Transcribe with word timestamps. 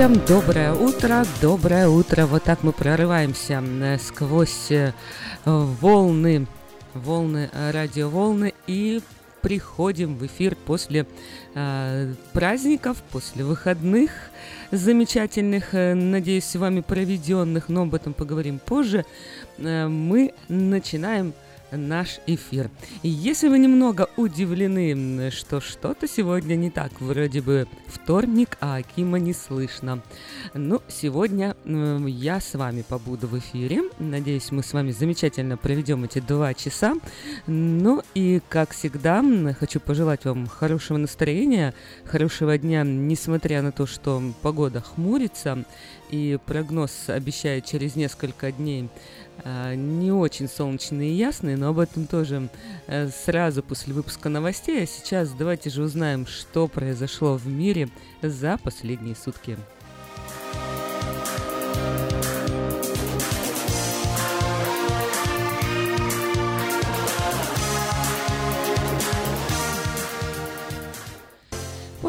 Всем, 0.00 0.18
доброе 0.26 0.72
утро, 0.72 1.26
доброе 1.42 1.86
утро. 1.86 2.24
Вот 2.24 2.42
так 2.44 2.62
мы 2.62 2.72
прорываемся 2.72 3.62
э, 3.62 3.98
сквозь 3.98 4.70
э, 4.70 4.94
волны, 5.44 6.46
волны, 6.94 7.50
э, 7.52 7.70
радиоволны 7.70 8.54
и 8.66 9.02
приходим 9.42 10.16
в 10.16 10.24
эфир 10.24 10.56
после 10.56 11.06
э, 11.54 12.14
праздников, 12.32 13.02
после 13.10 13.44
выходных 13.44 14.10
замечательных, 14.70 15.74
надеюсь, 15.74 16.46
с 16.46 16.56
вами 16.56 16.80
проведенных, 16.80 17.68
но 17.68 17.82
об 17.82 17.94
этом 17.94 18.14
поговорим 18.14 18.58
позже. 18.58 19.04
Э, 19.58 19.86
мы 19.86 20.32
начинаем 20.48 21.34
наш 21.72 22.20
эфир. 22.26 22.70
Если 23.02 23.48
вы 23.48 23.58
немного 23.58 24.08
удивлены, 24.16 25.30
что 25.30 25.60
что-то 25.60 26.08
сегодня 26.08 26.54
не 26.56 26.70
так, 26.70 26.92
вроде 27.00 27.40
бы 27.40 27.66
вторник, 27.86 28.56
а 28.60 28.76
Акима 28.76 29.18
не 29.18 29.32
слышно. 29.32 30.02
Ну, 30.54 30.82
сегодня 30.88 31.56
я 31.64 32.40
с 32.40 32.54
вами 32.54 32.82
побуду 32.82 33.26
в 33.26 33.38
эфире. 33.38 33.82
Надеюсь, 33.98 34.50
мы 34.50 34.62
с 34.62 34.72
вами 34.72 34.90
замечательно 34.90 35.56
проведем 35.56 36.04
эти 36.04 36.20
два 36.20 36.54
часа. 36.54 36.94
Ну 37.46 38.02
и, 38.14 38.40
как 38.48 38.72
всегда, 38.72 39.24
хочу 39.58 39.80
пожелать 39.80 40.24
вам 40.24 40.46
хорошего 40.46 40.98
настроения, 40.98 41.74
хорошего 42.04 42.56
дня, 42.58 42.82
несмотря 42.84 43.62
на 43.62 43.72
то, 43.72 43.86
что 43.86 44.22
погода 44.42 44.80
хмурится 44.80 45.64
и 46.10 46.38
прогноз 46.44 47.08
обещает 47.08 47.64
через 47.64 47.96
несколько 47.96 48.50
дней 48.50 48.88
не 49.74 50.12
очень 50.12 50.48
солнечные 50.48 51.10
и 51.10 51.14
ясные, 51.14 51.56
но 51.56 51.68
об 51.68 51.78
этом 51.78 52.06
тоже 52.06 52.48
э, 52.86 53.08
сразу 53.08 53.62
после 53.62 53.94
выпуска 53.94 54.28
новостей. 54.28 54.82
А 54.82 54.86
сейчас 54.86 55.30
давайте 55.32 55.70
же 55.70 55.82
узнаем, 55.82 56.26
что 56.26 56.68
произошло 56.68 57.36
в 57.36 57.46
мире 57.46 57.88
за 58.22 58.58
последние 58.58 59.14
сутки. 59.14 59.56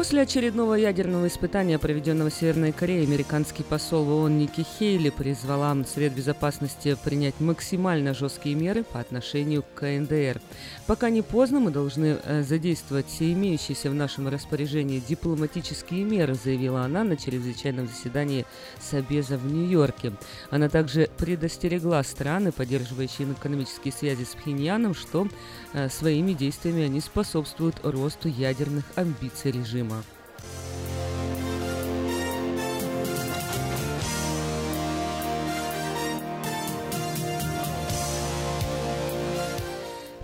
После 0.02 0.22
очередного 0.22 0.74
ядерного 0.74 1.28
испытания, 1.28 1.78
проведенного 1.78 2.28
Северной 2.28 2.72
Корее, 2.72 3.04
американский 3.04 3.62
посол 3.62 4.02
в 4.02 4.10
ООН 4.10 4.36
Ники 4.36 4.66
Хейли 4.76 5.10
призвала 5.10 5.76
Совет 5.84 6.12
Безопасности 6.12 6.96
принять 7.04 7.38
максимально 7.38 8.12
жесткие 8.12 8.56
меры 8.56 8.82
по 8.82 8.98
отношению 8.98 9.62
к 9.62 9.78
КНДР. 9.78 10.40
Пока 10.88 11.08
не 11.08 11.22
поздно, 11.22 11.60
мы 11.60 11.70
должны 11.70 12.18
э, 12.20 12.42
задействовать 12.42 13.06
все 13.06 13.32
имеющиеся 13.32 13.90
в 13.90 13.94
нашем 13.94 14.26
распоряжении 14.26 14.98
дипломатические 14.98 16.02
меры, 16.02 16.34
заявила 16.34 16.82
она 16.82 17.04
на 17.04 17.16
чрезвычайном 17.16 17.86
заседании 17.86 18.44
Собеза 18.80 19.38
в 19.38 19.46
Нью-Йорке. 19.46 20.14
Она 20.50 20.68
также 20.68 21.10
предостерегла 21.16 22.02
страны, 22.02 22.50
поддерживающие 22.50 23.30
экономические 23.30 23.92
связи 23.92 24.24
с 24.24 24.34
Пхеньяном, 24.34 24.94
что 24.94 25.28
э, 25.74 25.88
своими 25.88 26.32
действиями 26.32 26.82
они 26.82 27.00
способствуют 27.00 27.76
росту 27.84 28.26
ядерных 28.26 28.84
амбиций 28.96 29.52
режима. 29.52 30.01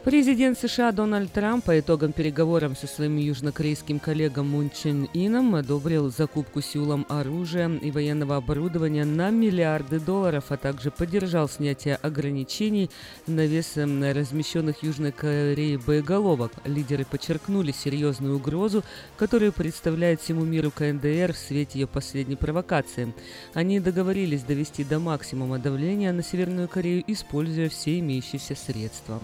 Президент 0.09 0.59
США 0.59 0.91
Дональд 0.91 1.31
Трамп 1.33 1.67
по 1.67 1.79
итогам 1.79 2.13
переговоров 2.13 2.79
со 2.79 2.87
своим 2.87 3.19
южнокорейским 3.19 3.99
коллегом 3.99 4.49
Мун 4.49 4.71
Чен 4.71 5.07
Ином 5.13 5.55
одобрил 5.55 6.11
закупку 6.11 6.63
Сеулом 6.63 7.05
оружия 7.11 7.69
и 7.69 7.91
военного 7.91 8.37
оборудования 8.37 9.05
на 9.05 9.29
миллиарды 9.29 10.01
долларов, 10.01 10.45
а 10.49 10.57
также 10.57 10.91
поддержал 10.91 11.47
снятие 11.47 11.97
ограничений 11.97 12.89
на 13.27 13.45
вес 13.45 13.77
эм, 13.77 14.03
размещенных 14.03 14.83
Южной 14.83 15.13
Кореей 15.13 15.77
боеголовок. 15.77 16.53
Лидеры 16.65 17.05
подчеркнули 17.05 17.73
серьезную 17.73 18.37
угрозу, 18.37 18.85
которую 19.19 19.53
представляет 19.53 20.23
всему 20.23 20.43
миру 20.47 20.71
КНДР 20.71 21.35
в 21.35 21.39
свете 21.39 21.81
ее 21.81 21.87
последней 21.87 22.37
провокации. 22.37 23.13
Они 23.53 23.79
договорились 23.79 24.43
довести 24.43 24.85
до 24.85 25.01
максимума 25.01 25.59
давления 25.59 26.15
на 26.15 26.23
Северную 26.23 26.67
Корею, 26.67 27.05
используя 27.07 27.69
все 27.69 27.99
имеющиеся 27.99 28.55
средства. 28.57 29.21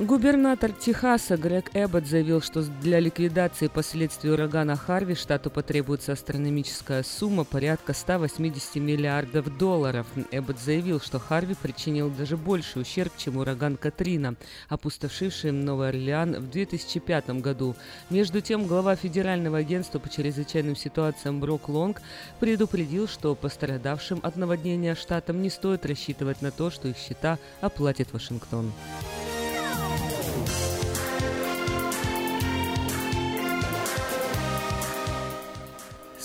Губернатор 0.00 0.72
Техаса 0.72 1.36
Грег 1.36 1.72
Эббот 1.74 2.06
заявил, 2.06 2.40
что 2.40 2.62
для 2.62 3.00
ликвидации 3.00 3.66
последствий 3.66 4.30
урагана 4.30 4.74
Харви 4.74 5.14
штату 5.14 5.50
потребуется 5.50 6.12
астрономическая 6.12 7.02
сумма 7.02 7.44
порядка 7.44 7.92
180 7.92 8.76
миллиардов 8.76 9.58
долларов. 9.58 10.06
Эббот 10.30 10.58
заявил, 10.58 11.00
что 11.00 11.18
Харви 11.18 11.54
причинил 11.54 12.08
даже 12.08 12.38
больший 12.38 12.80
ущерб, 12.80 13.12
чем 13.18 13.36
ураган 13.36 13.76
Катрина, 13.76 14.36
опустошивший 14.70 15.50
Новый 15.50 15.90
Орлеан 15.90 16.34
в 16.36 16.48
2005 16.48 17.42
году. 17.42 17.76
Между 18.08 18.40
тем, 18.40 18.66
глава 18.66 18.96
Федерального 18.96 19.58
агентства 19.58 19.98
по 19.98 20.08
чрезвычайным 20.08 20.76
ситуациям 20.76 21.40
Брок 21.40 21.68
Лонг 21.68 22.00
предупредил, 22.38 23.06
что 23.06 23.34
пострадавшим 23.34 24.20
от 24.22 24.36
наводнения 24.36 24.94
штатам 24.94 25.42
не 25.42 25.50
стоит 25.50 25.84
рассчитывать 25.84 26.40
на 26.40 26.50
то, 26.50 26.70
что 26.70 26.88
их 26.88 26.96
счета 26.96 27.38
оплатит 27.60 28.14
Вашингтон. 28.14 28.72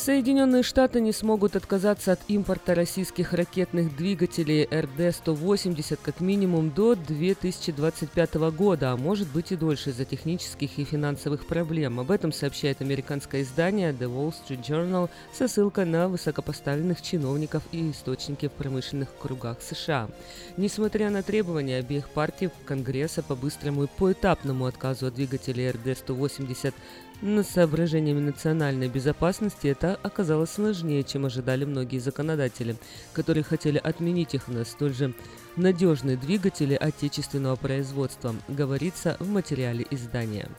Соединенные 0.05 0.61
Штаты 0.61 1.01
не 1.01 1.11
смогут 1.11 1.55
отказаться 1.55 2.11
от 2.11 2.19
импорта 2.27 2.75
российских 2.75 3.33
ракетных 3.33 3.97
двигателей 3.97 4.65
РД-180 4.65 5.97
как 5.99 6.19
минимум 6.19 6.69
до 6.69 6.93
2025 6.93 8.35
года, 8.55 8.91
а 8.91 8.97
может 8.97 9.27
быть 9.29 9.51
и 9.51 9.55
дольше 9.55 9.89
из-за 9.89 10.05
технических 10.05 10.77
и 10.77 10.83
финансовых 10.83 11.47
проблем. 11.47 11.99
Об 11.99 12.11
этом 12.11 12.31
сообщает 12.31 12.81
американское 12.81 13.41
издание 13.41 13.93
The 13.93 14.05
Wall 14.07 14.31
Street 14.31 14.61
Journal 14.61 15.09
со 15.33 15.47
ссылкой 15.47 15.85
на 15.85 16.07
высокопоставленных 16.07 17.01
чиновников 17.01 17.63
и 17.71 17.89
источники 17.89 18.47
в 18.47 18.51
промышленных 18.51 19.09
кругах 19.19 19.57
США. 19.63 20.07
Несмотря 20.55 21.09
на 21.09 21.23
требования 21.23 21.77
обеих 21.77 22.09
партий 22.09 22.51
Конгресса 22.65 23.23
по 23.23 23.35
быстрому 23.35 23.85
и 23.85 23.87
поэтапному 23.97 24.67
отказу 24.67 25.07
от 25.07 25.15
двигателей 25.15 25.71
РД-180 25.71 26.75
но 27.21 27.43
соображениями 27.43 28.19
национальной 28.19 28.87
безопасности 28.87 29.67
это 29.67 29.99
оказалось 30.03 30.51
сложнее, 30.51 31.03
чем 31.03 31.25
ожидали 31.25 31.65
многие 31.65 31.99
законодатели, 31.99 32.75
которые 33.13 33.43
хотели 33.43 33.77
отменить 33.77 34.33
их 34.33 34.47
на 34.47 34.65
столь 34.65 34.93
же 34.93 35.13
надежные 35.55 36.17
двигатели 36.17 36.75
отечественного 36.75 37.55
производства, 37.55 38.35
говорится 38.47 39.17
в 39.19 39.29
материале 39.29 39.85
издания. 39.89 40.49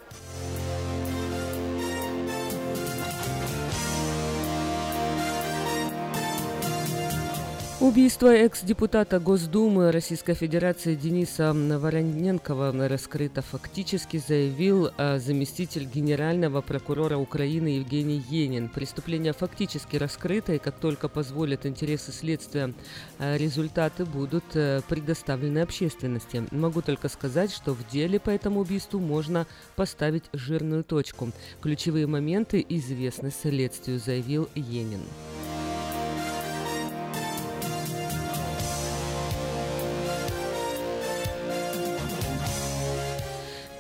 Убийство 7.79 8.29
экс-депутата 8.35 9.21
Госдумы 9.21 9.93
Российской 9.93 10.33
Федерации 10.33 10.95
Дениса 10.95 11.53
Вороненкова 11.53 12.89
раскрыто 12.89 13.43
фактически, 13.43 14.17
заявил 14.17 14.89
а, 14.97 15.19
заместитель 15.19 15.85
генерального 15.85 16.63
прокурора 16.63 17.19
Украины 17.19 17.69
Евгений 17.69 18.25
Енин. 18.31 18.71
Преступление 18.71 19.35
фактически 19.35 19.97
раскрыто, 19.97 20.55
и 20.55 20.59
как 20.59 20.79
только 20.79 21.09
позволят 21.09 21.67
интересы 21.67 22.13
следствия, 22.13 22.73
а, 23.19 23.37
результаты 23.37 24.07
будут 24.07 24.45
э, 24.55 24.81
предоставлены 24.89 25.59
общественности. 25.59 26.47
Могу 26.53 26.81
только 26.81 27.11
сказать, 27.11 27.53
что 27.53 27.75
в 27.75 27.87
деле 27.91 28.19
по 28.19 28.31
этому 28.31 28.61
убийству 28.61 29.01
можно 29.01 29.47
поставить 29.77 30.25
жирную 30.33 30.83
точку. 30.83 31.31
Ключевые 31.61 32.07
моменты 32.07 32.65
известны 32.67 33.31
следствию, 33.31 34.01
заявил 34.01 34.49
Енин. 34.55 35.03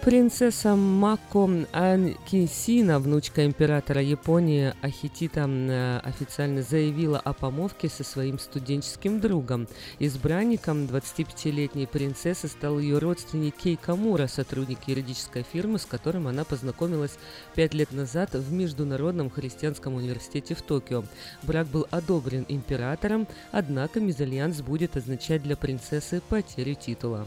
Принцесса 0.07 0.77
Мако 0.77 1.67
Анкисина, 1.73 3.01
внучка 3.01 3.45
императора 3.45 4.01
Японии 4.01 4.73
Ахитита, 4.81 5.49
э, 5.49 5.99
официально 5.99 6.63
заявила 6.63 7.19
о 7.19 7.33
помолвке 7.33 7.89
со 7.89 8.05
своим 8.05 8.39
студенческим 8.39 9.19
другом. 9.19 9.67
Избранником 9.99 10.85
25-летней 10.85 11.87
принцессы 11.87 12.47
стал 12.47 12.79
ее 12.79 12.99
родственник 12.99 13.57
Кей 13.57 13.75
Камура, 13.75 14.29
сотрудник 14.29 14.79
юридической 14.87 15.43
фирмы, 15.43 15.81
с 15.81 15.87
которым 15.87 16.29
она 16.29 16.45
познакомилась 16.45 17.19
пять 17.57 17.75
лет 17.75 17.91
назад 17.91 18.33
в 18.33 18.53
Международном 18.53 19.29
христианском 19.29 19.97
университете 19.97 20.55
в 20.55 20.63
Токио. 20.63 21.03
Брак 21.43 21.67
был 21.67 21.85
одобрен 21.91 22.47
императором, 22.47 23.27
однако 23.51 23.99
мезальянс 23.99 24.61
будет 24.61 24.97
означать 24.97 25.43
для 25.43 25.57
принцессы 25.57 26.23
потерю 26.29 26.77
титула. 26.77 27.27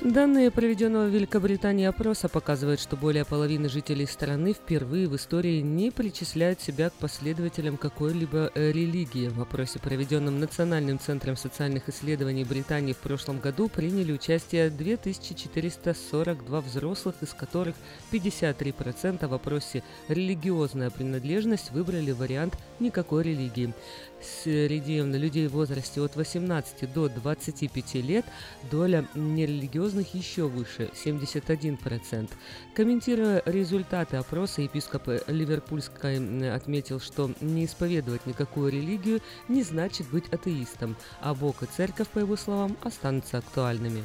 Данные 0.00 0.52
проведенного 0.52 1.06
в 1.06 1.10
Великобритании 1.10 1.84
опроса 1.84 2.28
показывают, 2.28 2.78
что 2.78 2.96
более 2.96 3.24
половины 3.24 3.68
жителей 3.68 4.06
страны 4.06 4.52
впервые 4.52 5.08
в 5.08 5.16
истории 5.16 5.60
не 5.60 5.90
причисляют 5.90 6.60
себя 6.60 6.90
к 6.90 6.92
последователям 6.92 7.76
какой-либо 7.76 8.52
э, 8.54 8.70
религии. 8.70 9.26
В 9.26 9.42
опросе, 9.42 9.80
проведенном 9.80 10.38
Национальным 10.38 11.00
центром 11.00 11.36
социальных 11.36 11.88
исследований 11.88 12.44
Британии 12.44 12.92
в 12.92 12.98
прошлом 12.98 13.40
году, 13.40 13.68
приняли 13.68 14.12
участие 14.12 14.70
2442 14.70 16.60
взрослых, 16.60 17.16
из 17.20 17.34
которых 17.34 17.74
53% 18.12 19.26
в 19.26 19.30
вопросе 19.30 19.82
«религиозная 20.06 20.90
принадлежность» 20.90 21.72
выбрали 21.72 22.12
вариант 22.12 22.56
«никакой 22.78 23.24
религии». 23.24 23.74
Среди 24.20 25.00
людей 25.02 25.46
в 25.46 25.52
возрасте 25.52 26.00
от 26.00 26.16
18 26.16 26.92
до 26.92 27.08
25 27.08 27.94
лет 27.94 28.24
доля 28.70 29.06
нерелигиозных 29.14 30.14
еще 30.14 30.48
выше– 30.48 30.90
71%. 31.04 32.28
Комментируя 32.74 33.42
результаты 33.46 34.16
опроса, 34.16 34.62
епископ 34.62 35.08
Ливерпульской 35.26 36.52
отметил, 36.52 37.00
что 37.00 37.30
не 37.40 37.64
исповедовать 37.64 38.26
никакую 38.26 38.72
религию 38.72 39.20
не 39.48 39.62
значит 39.62 40.08
быть 40.10 40.28
атеистом, 40.32 40.96
а 41.20 41.34
Бог 41.34 41.62
и 41.62 41.66
Церковь, 41.66 42.08
по 42.08 42.18
его 42.18 42.36
словам, 42.36 42.76
останутся 42.82 43.38
актуальными. 43.38 44.02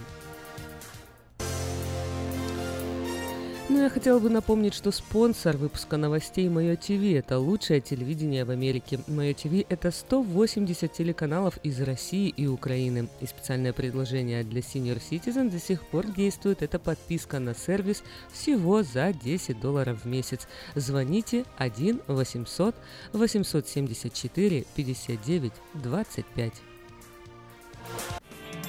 Ну, 3.74 3.82
я 3.82 3.90
хотела 3.90 4.20
бы 4.20 4.30
напомнить, 4.30 4.76
что 4.76 4.92
спонсор 4.92 5.58
выпуска 5.58 5.98
новостей 5.98 6.48
Мое 6.48 6.76
ТВ– 6.76 6.92
это 7.16 7.40
лучшее 7.40 7.82
телевидение 7.82 8.46
в 8.46 8.52
Америке. 8.52 9.00
Мое 9.08 9.34
ТВ– 9.34 9.66
это 9.70 9.90
180 9.90 10.94
телеканалов 10.94 11.58
из 11.64 11.82
России 11.82 12.30
и 12.30 12.46
Украины. 12.46 13.10
И 13.20 13.26
специальное 13.26 13.74
предложение 13.74 14.44
для 14.44 14.62
Senior 14.62 15.02
Citizen 15.02 15.50
до 15.50 15.58
сих 15.58 15.82
пор 15.88 16.06
действует. 16.06 16.62
Это 16.62 16.78
подписка 16.78 17.40
на 17.40 17.56
сервис 17.56 18.04
всего 18.32 18.84
за 18.84 19.12
10 19.12 19.60
долларов 19.60 20.04
в 20.04 20.08
месяц. 20.08 20.48
Звоните 20.76 21.44
1 21.58 22.02
800 22.06 22.76
874 23.14 24.66
59 24.76 25.52
25. 25.74 26.54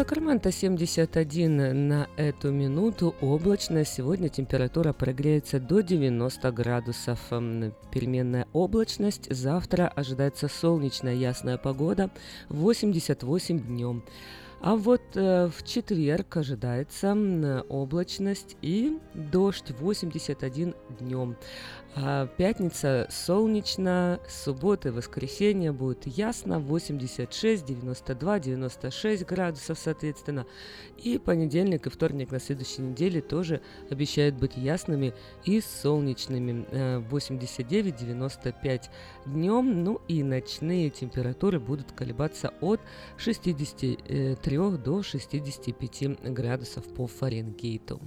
Сакраменто 0.00 0.50
71 0.50 1.88
на 1.88 2.08
эту 2.16 2.50
минуту. 2.50 3.14
Облачно. 3.20 3.84
Сегодня 3.84 4.30
температура 4.30 4.94
прогреется 4.94 5.60
до 5.60 5.82
90 5.82 6.52
градусов. 6.52 7.20
Переменная 7.92 8.46
облачность. 8.54 9.30
Завтра 9.30 9.88
ожидается 9.88 10.48
солнечная 10.48 11.16
ясная 11.16 11.58
погода. 11.58 12.10
88 12.48 13.60
днем. 13.60 14.02
А 14.62 14.76
вот 14.76 15.02
э, 15.16 15.48
в 15.48 15.66
четверг 15.66 16.36
ожидается 16.36 17.14
облачность 17.68 18.56
и 18.62 18.98
дождь 19.14 19.70
81 19.78 20.74
днем. 20.98 21.36
А 21.96 22.28
пятница 22.28 23.08
солнечно, 23.10 24.20
суббота 24.28 24.88
и 24.88 24.92
воскресенье 24.92 25.72
будет 25.72 26.06
ясно, 26.06 26.60
86, 26.60 27.64
92, 27.64 28.38
96 28.38 29.26
градусов 29.26 29.78
соответственно. 29.78 30.46
И 30.98 31.18
понедельник 31.18 31.86
и 31.86 31.90
вторник 31.90 32.30
на 32.30 32.38
следующей 32.38 32.82
неделе 32.82 33.20
тоже 33.20 33.60
обещают 33.90 34.36
быть 34.36 34.56
ясными 34.56 35.14
и 35.44 35.60
солнечными. 35.60 36.64
89, 37.08 37.96
95 37.96 38.90
днем, 39.26 39.82
ну 39.82 40.00
и 40.06 40.22
ночные 40.22 40.90
температуры 40.90 41.58
будут 41.58 41.90
колебаться 41.92 42.54
от 42.60 42.80
63 43.16 44.58
до 44.78 45.02
65 45.02 46.32
градусов 46.32 46.84
по 46.94 47.08
Фаренгейту. 47.08 48.00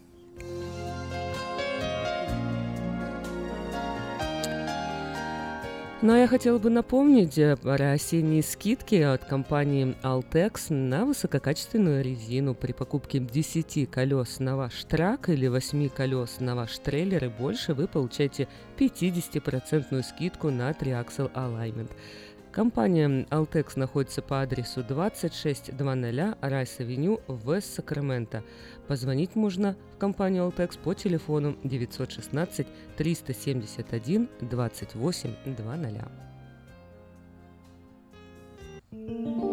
Но 6.04 6.18
я 6.18 6.28
хотела 6.28 6.58
бы 6.58 6.70
напомнить 6.70 7.38
э, 7.38 7.56
про 7.56 7.94
осенние 7.94 8.44
скидки 8.44 8.96
от 8.96 9.24
компании 9.24 9.96
Altex 10.04 10.74
на 10.74 11.06
высококачественную 11.06 12.04
резину 12.04 12.56
при 12.56 12.74
покупке 12.74 13.20
10 13.20 13.90
колес 13.90 14.40
на 14.40 14.58
ваш 14.58 14.84
трак 14.84 15.30
или 15.30 15.48
8 15.48 15.88
колес 15.88 16.42
на 16.42 16.58
ваш 16.58 16.78
трейлер 16.80 17.24
и 17.24 17.28
больше 17.30 17.74
вы 17.74 17.88
получаете 17.88 18.50
50% 18.78 20.04
скидку 20.04 20.50
на 20.50 20.74
tri-axle 20.74 21.32
alignment. 21.34 21.92
Компания 22.54 23.26
Altex 23.32 23.80
находится 23.80 24.22
по 24.22 24.44
адресу 24.44 24.84
2600 24.84 25.74
Rice 25.74 26.27
Avenue, 26.27 27.20
West 27.28 27.74
Sacramento. 27.74 28.44
Позвонить 28.88 29.36
можно 29.36 29.76
в 29.96 29.98
компанию 29.98 30.44
Altex 30.44 30.78
по 30.78 30.94
телефону 30.94 31.58
916 31.64 32.68
371 32.96 34.30
28 34.42 35.30
00. 38.92 39.53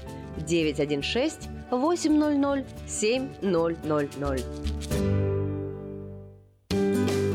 916 0.45 1.49
800 1.71 2.65
7000. 2.85 5.30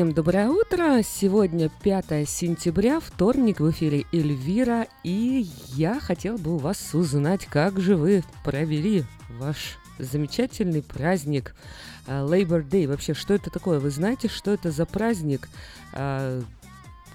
Всем 0.00 0.14
доброе 0.14 0.48
утро! 0.48 1.02
Сегодня 1.02 1.68
5 1.68 2.26
сентября, 2.26 3.00
вторник, 3.00 3.60
в 3.60 3.70
эфире 3.70 4.06
Эльвира, 4.12 4.86
и 5.04 5.46
я 5.74 6.00
хотел 6.00 6.38
бы 6.38 6.54
у 6.54 6.56
вас 6.56 6.94
узнать, 6.94 7.44
как 7.44 7.78
же 7.78 7.96
вы 7.96 8.24
провели 8.42 9.04
ваш 9.38 9.76
замечательный 9.98 10.80
праздник 10.80 11.54
а, 12.06 12.26
Labor 12.26 12.66
Day. 12.66 12.88
Вообще, 12.88 13.12
что 13.12 13.34
это 13.34 13.50
такое? 13.50 13.78
Вы 13.78 13.90
знаете, 13.90 14.28
что 14.28 14.52
это 14.52 14.70
за 14.70 14.86
праздник? 14.86 15.50
А, 15.92 16.40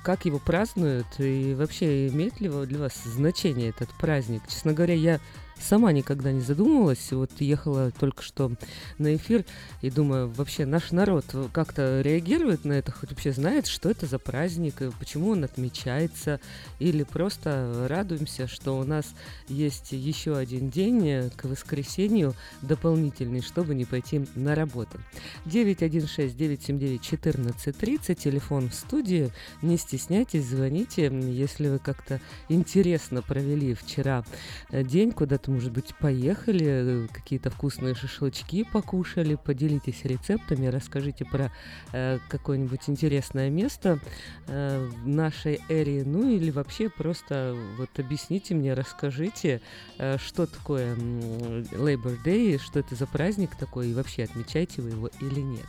Как 0.03 0.25
его 0.25 0.37
празднуют? 0.37 1.07
И 1.17 1.55
вообще, 1.57 2.09
имеет 2.09 2.39
ли 2.39 2.49
для 2.67 2.77
вас 2.77 2.93
значение 3.03 3.69
этот 3.69 3.89
праздник? 3.97 4.43
Честно 4.47 4.73
говоря, 4.73 4.93
я 4.93 5.19
сама 5.59 5.91
никогда 5.91 6.31
не 6.31 6.41
задумывалась. 6.41 7.11
Вот 7.11 7.31
ехала 7.39 7.91
только 7.91 8.23
что 8.23 8.51
на 8.97 9.15
эфир 9.15 9.45
и 9.81 9.89
думаю, 9.89 10.29
вообще 10.29 10.65
наш 10.65 10.91
народ 10.91 11.25
как-то 11.53 12.01
реагирует 12.01 12.65
на 12.65 12.73
это, 12.73 12.91
хоть 12.91 13.11
вообще 13.11 13.31
знает, 13.31 13.67
что 13.67 13.89
это 13.89 14.05
за 14.05 14.19
праздник, 14.19 14.81
и 14.81 14.91
почему 14.99 15.31
он 15.31 15.43
отмечается, 15.43 16.39
или 16.79 17.03
просто 17.03 17.87
радуемся, 17.89 18.47
что 18.47 18.77
у 18.77 18.83
нас 18.83 19.05
есть 19.47 19.91
еще 19.91 20.37
один 20.37 20.69
день 20.69 21.31
к 21.35 21.45
воскресенью 21.45 22.35
дополнительный, 22.61 23.41
чтобы 23.41 23.75
не 23.75 23.85
пойти 23.85 24.25
на 24.35 24.55
работу. 24.55 24.99
916-979-1430, 25.45 28.15
телефон 28.15 28.69
в 28.69 28.75
студии. 28.75 29.31
Не 29.61 29.77
стесняйтесь, 29.77 30.45
звоните, 30.45 31.11
если 31.31 31.69
вы 31.69 31.79
как-то 31.79 32.19
интересно 32.49 33.21
провели 33.21 33.73
вчера 33.73 34.25
э, 34.71 34.83
день, 34.83 35.11
куда-то, 35.11 35.44
может 35.47 35.71
быть, 35.71 35.95
поехали, 35.95 37.05
э, 37.05 37.07
какие-то 37.11 37.49
вкусные 37.49 37.95
шашлычки 37.95 38.63
покушали, 38.63 39.35
поделитесь 39.35 40.03
рецептами, 40.03 40.67
расскажите 40.67 41.25
про 41.25 41.51
э, 41.91 42.19
какое-нибудь 42.29 42.81
интересное 42.87 43.49
место 43.49 43.99
э, 44.47 44.87
в 45.03 45.07
нашей 45.07 45.61
эре, 45.69 46.03
ну 46.05 46.29
или 46.29 46.51
вообще 46.51 46.89
просто 46.89 47.55
вот 47.77 47.89
объясните 47.97 48.55
мне, 48.55 48.73
расскажите, 48.73 49.61
э, 49.97 50.17
что 50.17 50.45
такое 50.45 50.95
Labor 50.95 52.17
Day, 52.23 52.59
что 52.59 52.79
это 52.79 52.95
за 52.95 53.07
праздник 53.07 53.55
такой, 53.55 53.89
и 53.89 53.93
вообще 53.93 54.23
отмечаете 54.23 54.81
вы 54.81 54.89
его 54.89 55.09
или 55.21 55.39
нет. 55.39 55.65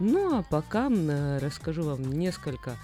Ну 0.00 0.38
а 0.38 0.42
пока 0.42 0.88
э, 0.90 1.38
расскажу 1.38 1.82
вам 1.82 2.10
несколько 2.10 2.76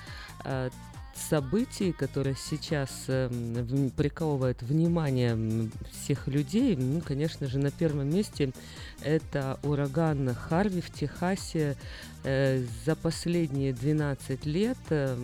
э, 0.44 0.68
событий, 1.16 1.92
которые 1.92 2.36
сейчас 2.36 2.90
э, 3.08 3.28
в- 3.28 3.90
приковывают 3.90 4.62
внимание 4.62 5.68
всех 5.92 6.26
людей. 6.28 6.76
Ну, 6.76 7.00
конечно 7.00 7.46
же, 7.46 7.58
на 7.58 7.70
первом 7.70 8.08
месте 8.14 8.52
это 9.02 9.58
ураган 9.62 10.34
Харви 10.34 10.80
в 10.80 10.90
Техасе. 10.90 11.76
Э, 12.24 12.64
за 12.84 12.96
последние 12.96 13.72
12 13.72 14.46
лет 14.46 14.78
э, 14.90 15.16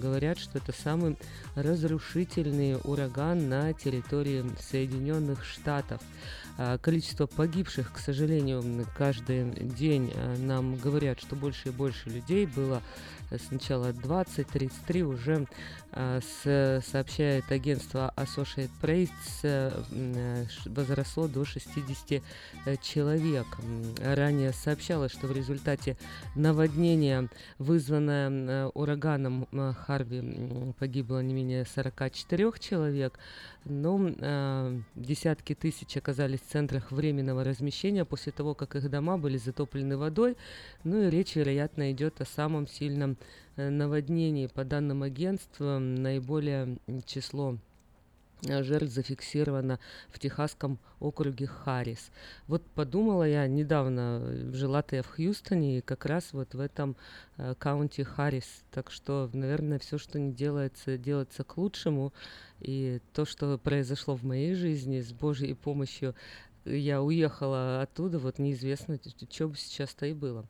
говорят, 0.00 0.38
что 0.38 0.58
это 0.58 0.72
самый 0.72 1.16
разрушительный 1.54 2.76
ураган 2.84 3.48
на 3.48 3.72
территории 3.74 4.44
Соединенных 4.70 5.44
Штатов. 5.44 6.00
А, 6.56 6.78
Количество 6.78 7.26
погибших, 7.26 7.92
к 7.92 7.98
сожалению, 7.98 8.86
каждый 8.96 9.50
день 9.52 10.12
э, 10.14 10.36
нам 10.38 10.76
говорят, 10.76 11.20
что 11.20 11.36
больше 11.36 11.68
и 11.68 11.72
больше 11.72 12.08
людей 12.10 12.46
было. 12.46 12.80
Сначала 13.38 13.90
20-33 13.92 15.02
уже 15.02 15.46
сообщает 15.94 17.50
агентство 17.52 18.12
Associated 18.16 18.70
Press, 18.82 19.10
э, 19.42 19.70
э, 19.92 20.44
возросло 20.66 21.28
до 21.28 21.44
60 21.44 22.22
э, 22.66 22.76
человек. 22.82 23.46
Ранее 24.02 24.52
сообщалось, 24.52 25.12
что 25.12 25.26
в 25.26 25.32
результате 25.32 25.96
наводнение, 26.34 27.28
вызванное 27.58 28.30
э, 28.30 28.70
ураганом 28.74 29.46
э, 29.52 29.72
Харви, 29.72 30.74
погибло 30.78 31.22
не 31.22 31.32
менее 31.32 31.64
44 31.64 32.52
человек, 32.58 33.18
но 33.64 34.00
э, 34.08 34.80
десятки 34.94 35.54
тысяч 35.54 35.96
оказались 35.96 36.40
в 36.40 36.50
центрах 36.50 36.90
временного 36.90 37.44
размещения 37.44 38.04
после 38.04 38.32
того, 38.32 38.54
как 38.54 38.76
их 38.76 38.90
дома 38.90 39.16
были 39.16 39.38
затоплены 39.38 39.96
водой. 39.96 40.36
Ну 40.82 41.02
и 41.02 41.10
речь, 41.10 41.36
вероятно, 41.36 41.92
идет 41.92 42.20
о 42.20 42.24
самом 42.24 42.66
сильном 42.66 43.16
э, 43.56 43.70
наводнении. 43.70 44.46
По 44.46 44.64
данным 44.64 45.02
агентства, 45.02 45.78
наиболее 45.78 46.78
число 47.06 47.58
э, 48.46 48.62
жертв 48.62 48.92
зафиксировано 48.92 49.78
в 50.10 50.18
Техасском 50.18 50.78
округе 51.00 51.46
Харрис. 51.46 52.10
Вот 52.46 52.62
подумала 52.74 53.24
я, 53.24 53.46
недавно 53.46 54.20
э, 54.22 54.50
жила-то 54.52 54.96
я 54.96 55.02
в 55.02 55.08
Хьюстоне, 55.08 55.78
и 55.78 55.80
как 55.80 56.06
раз 56.06 56.32
вот 56.32 56.54
в 56.54 56.60
этом 56.60 56.96
э, 57.36 57.54
каунти 57.58 58.02
Харрис. 58.02 58.64
Так 58.70 58.90
что, 58.90 59.30
наверное, 59.32 59.78
все, 59.78 59.98
что 59.98 60.18
не 60.18 60.32
делается, 60.32 60.98
делается 60.98 61.44
к 61.44 61.56
лучшему. 61.56 62.12
И 62.60 63.00
то, 63.12 63.24
что 63.24 63.58
произошло 63.58 64.16
в 64.16 64.24
моей 64.24 64.54
жизни 64.54 65.00
с 65.00 65.12
Божьей 65.12 65.54
помощью, 65.54 66.14
я 66.64 67.02
уехала 67.02 67.82
оттуда, 67.82 68.18
вот 68.18 68.38
неизвестно, 68.38 68.98
что 69.30 69.48
бы 69.48 69.56
сейчас-то 69.56 70.06
и 70.06 70.14
было. 70.14 70.46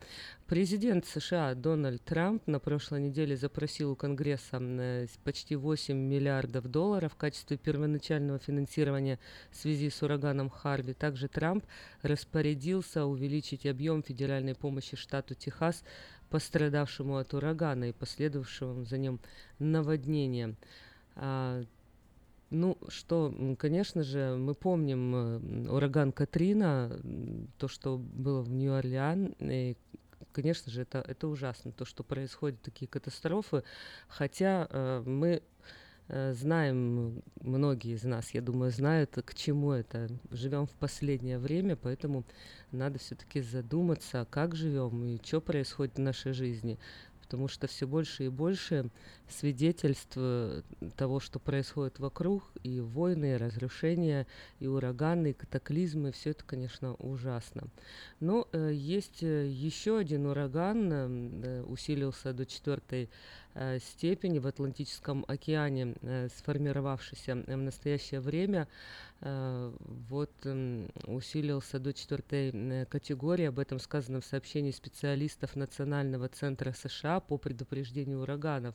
Президент 0.47 1.07
США 1.07 1.55
Дональд 1.55 2.03
Трамп 2.05 2.47
на 2.47 2.61
прошлой 2.61 3.01
неделе 3.01 3.37
запросил 3.37 3.93
у 3.93 3.97
Конгресса 3.97 4.59
э, 4.61 5.07
почти 5.25 5.57
8 5.57 5.97
миллиардов 5.97 6.69
долларов 6.69 7.13
в 7.13 7.17
качестве 7.17 7.57
первоначального 7.57 8.39
финансирования 8.39 9.19
в 9.51 9.57
связи 9.57 9.91
с 9.91 10.03
ураганом 10.03 10.51
Харви. 10.51 10.95
Также 10.95 11.29
Трамп 11.29 11.65
распорядился 12.03 13.07
увеличить 13.07 13.67
объем 13.67 14.03
федеральной 14.03 14.55
помощи 14.55 14.97
штату 14.97 15.35
Техас, 15.35 15.83
пострадавшему 16.31 17.17
от 17.17 17.35
урагана 17.35 17.89
и 17.89 17.93
последовавшему 17.93 18.85
за 18.85 18.99
ним 18.99 19.21
наводнением. 19.59 20.57
Ну 22.55 22.79
что, 22.87 23.35
конечно 23.59 24.05
же, 24.05 24.37
мы 24.37 24.55
помним 24.55 25.15
э, 25.15 25.69
ураган 25.69 26.13
Катрина, 26.13 27.01
то, 27.59 27.67
что 27.67 27.99
было 27.99 28.43
в 28.43 28.49
Нью-Орлеан, 28.49 29.35
и, 29.41 29.77
конечно 30.31 30.71
же, 30.71 30.83
это, 30.83 31.05
это 31.05 31.27
ужасно, 31.27 31.73
то, 31.73 31.85
что 31.85 32.05
происходят 32.05 32.63
такие 32.63 32.87
катастрофы, 32.87 33.65
хотя 34.07 34.69
э, 34.71 35.03
мы 35.05 35.43
э, 36.07 36.33
знаем, 36.35 37.25
многие 37.41 37.95
из 37.95 38.05
нас, 38.05 38.31
я 38.31 38.41
думаю, 38.41 38.71
знают, 38.71 39.19
к 39.25 39.35
чему 39.35 39.73
это. 39.73 40.09
Живем 40.31 40.67
в 40.69 40.75
последнее 40.75 41.41
время, 41.41 41.75
поэтому 41.75 42.23
надо 42.71 43.01
все-таки 43.01 43.41
задуматься, 43.41 44.29
как 44.31 44.55
живем 44.55 45.05
и 45.05 45.19
что 45.25 45.41
происходит 45.41 45.97
в 45.97 46.03
нашей 46.03 46.33
жизни. 46.33 46.79
Потому 47.25 47.49
что 47.49 47.67
все 47.67 47.87
больше 47.87 48.27
и 48.27 48.29
больше 48.29 48.91
свидетельств 49.29 50.19
того, 50.97 51.21
что 51.21 51.39
происходит 51.39 51.99
вокруг, 51.99 52.45
и 52.63 52.81
войны, 52.81 53.33
и 53.33 53.37
разрушения, 53.37 54.27
и 54.61 54.67
ураганы, 54.67 55.31
и 55.31 55.33
катаклизмы, 55.33 56.13
все 56.13 56.31
это, 56.31 56.45
конечно, 56.45 56.95
ужасно. 56.95 57.69
Но 58.21 58.47
э, 58.53 58.71
есть 58.73 59.23
э, 59.23 59.49
еще 59.49 59.99
один 59.99 60.27
ураган, 60.27 60.93
э, 60.93 61.63
усилился 61.63 62.33
до 62.33 62.47
четвертой 62.47 63.11
э, 63.55 63.79
степени 63.79 64.39
в 64.39 64.47
Атлантическом 64.47 65.25
океане, 65.29 65.95
э, 66.03 66.29
сформировавшийся 66.37 67.33
э, 67.47 67.57
в 67.57 67.61
настоящее 67.61 68.21
время, 68.21 68.69
вот 69.25 70.33
м, 70.45 70.89
усилился 71.07 71.79
до 71.79 71.95
четвертой 71.95 72.51
э, 72.53 72.85
категории. 72.85 73.47
Об 73.47 73.59
этом 73.59 73.79
сказано 73.79 74.21
в 74.21 74.27
сообщении 74.27 74.71
специалистов 74.71 75.57
Национального 75.57 76.29
центра 76.29 76.73
США 76.73 77.21
по 77.21 77.39
предупреждению 77.39 78.21
ураганов. 78.21 78.75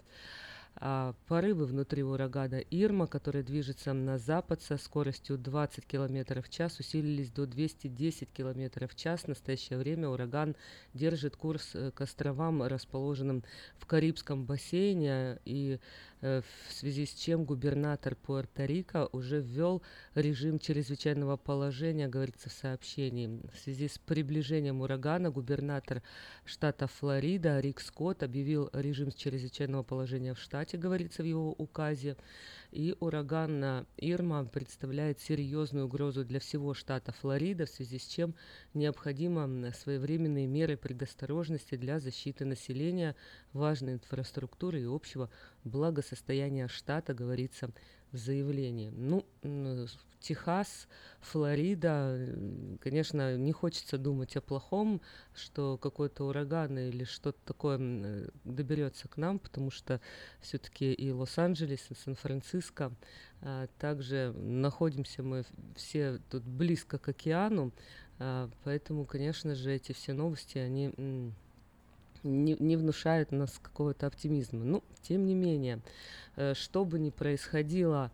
А, 0.76 1.14
порывы 1.28 1.66
внутри 1.66 2.04
урагана 2.04 2.60
Ирма, 2.72 3.08
который 3.08 3.44
движется 3.44 3.92
на 3.92 4.18
запад 4.18 4.62
со 4.62 4.78
скоростью 4.78 5.38
20 5.38 5.86
км 5.86 6.42
в 6.42 6.50
час, 6.50 6.80
усилились 6.80 7.32
до 7.32 7.46
210 7.46 8.32
км 8.32 8.88
в 8.88 8.96
час. 8.96 9.22
В 9.24 9.28
настоящее 9.28 9.78
время 9.78 10.08
ураган 10.08 10.56
держит 10.94 11.36
курс 11.36 11.72
э, 11.74 11.92
к 11.92 12.02
островам, 12.02 12.64
расположенным 12.64 13.44
в 13.78 13.86
Карибском 13.88 14.46
бассейне, 14.46 15.40
и 15.44 15.80
э, 16.19 16.19
в 16.22 16.44
связи 16.70 17.06
с 17.06 17.14
чем 17.14 17.46
губернатор 17.46 18.16
Пуэрто-Рико 18.16 19.10
уже 19.12 19.40
ввел 19.40 19.82
режим 20.16 20.60
чрезвычайного 20.60 21.38
положения, 21.38 22.08
говорится 22.08 22.50
в 22.50 22.54
сообщении. 22.54 23.42
В 23.54 23.58
связи 23.58 23.88
с 23.88 23.98
приближением 23.98 24.82
урагана 24.82 25.32
губернатор 25.32 26.02
штата 26.46 26.88
Флорида 26.88 27.60
Рик 27.60 27.80
Скотт 27.80 28.24
объявил 28.24 28.70
режим 28.74 29.12
чрезвычайного 29.12 29.84
положения 29.84 30.34
в 30.34 30.40
штате, 30.40 30.78
говорится 30.78 31.24
в 31.24 31.26
его 31.26 31.54
указе. 31.54 32.18
И 32.72 32.96
ураган 33.00 33.88
Ирма 33.98 34.46
представляет 34.46 35.20
серьезную 35.20 35.88
угрозу 35.88 36.24
для 36.24 36.40
всего 36.40 36.76
штата 36.76 37.12
Флорида, 37.12 37.66
в 37.66 37.70
связи 37.70 37.98
с 37.98 38.06
чем 38.06 38.36
необходимо 38.76 39.42
м, 39.44 39.74
своевременные 39.74 40.46
меры 40.46 40.78
предосторожности 40.78 41.76
для 41.76 42.00
защиты 42.00 42.46
населения, 42.46 43.16
важной 43.54 43.94
инфраструктуры 43.94 44.82
и 44.82 44.86
общего 44.86 45.32
благосостояния 45.64 46.68
штата, 46.68 47.16
говорится 47.16 47.72
в 48.12 48.18
заявлении. 48.18 48.90
Ну, 48.90 49.26
Техас, 50.20 50.88
Флорида, 51.22 52.36
конечно, 52.82 53.38
не 53.38 53.54
хочется 53.54 53.98
думать 53.98 54.36
о 54.36 54.42
плохом, 54.42 55.02
что 55.34 55.78
какой-то 55.78 56.26
ураган 56.26 56.78
или 56.78 57.06
что-то 57.06 57.40
такое 57.46 58.30
доберется 58.44 59.08
к 59.08 59.16
нам, 59.18 59.40
потому 59.40 59.72
что 59.72 60.02
все-таки 60.42 60.92
и 60.92 61.12
Лос-Анджелес, 61.12 61.88
и 61.90 61.96
Сан-Франциско, 61.96 62.92
а, 63.42 63.68
также 63.78 64.34
находимся 64.36 65.24
мы 65.24 65.46
все 65.76 66.20
тут 66.30 66.44
близко 66.44 66.98
к 66.98 67.08
океану, 67.08 67.72
а, 68.18 68.50
поэтому, 68.66 69.06
конечно 69.06 69.56
же, 69.56 69.72
эти 69.74 69.94
все 69.94 70.12
новости, 70.12 70.58
они 70.58 71.34
не, 72.24 72.56
не 72.60 72.78
внушают 72.78 73.32
нас 73.32 73.60
какого-то 73.60 74.08
оптимизма. 74.08 74.64
Ну, 74.64 74.84
тем 75.02 75.26
не 75.26 75.36
менее, 75.36 75.80
э, 76.36 76.54
что 76.54 76.86
бы 76.86 77.00
ни 77.00 77.10
происходило 77.10 78.12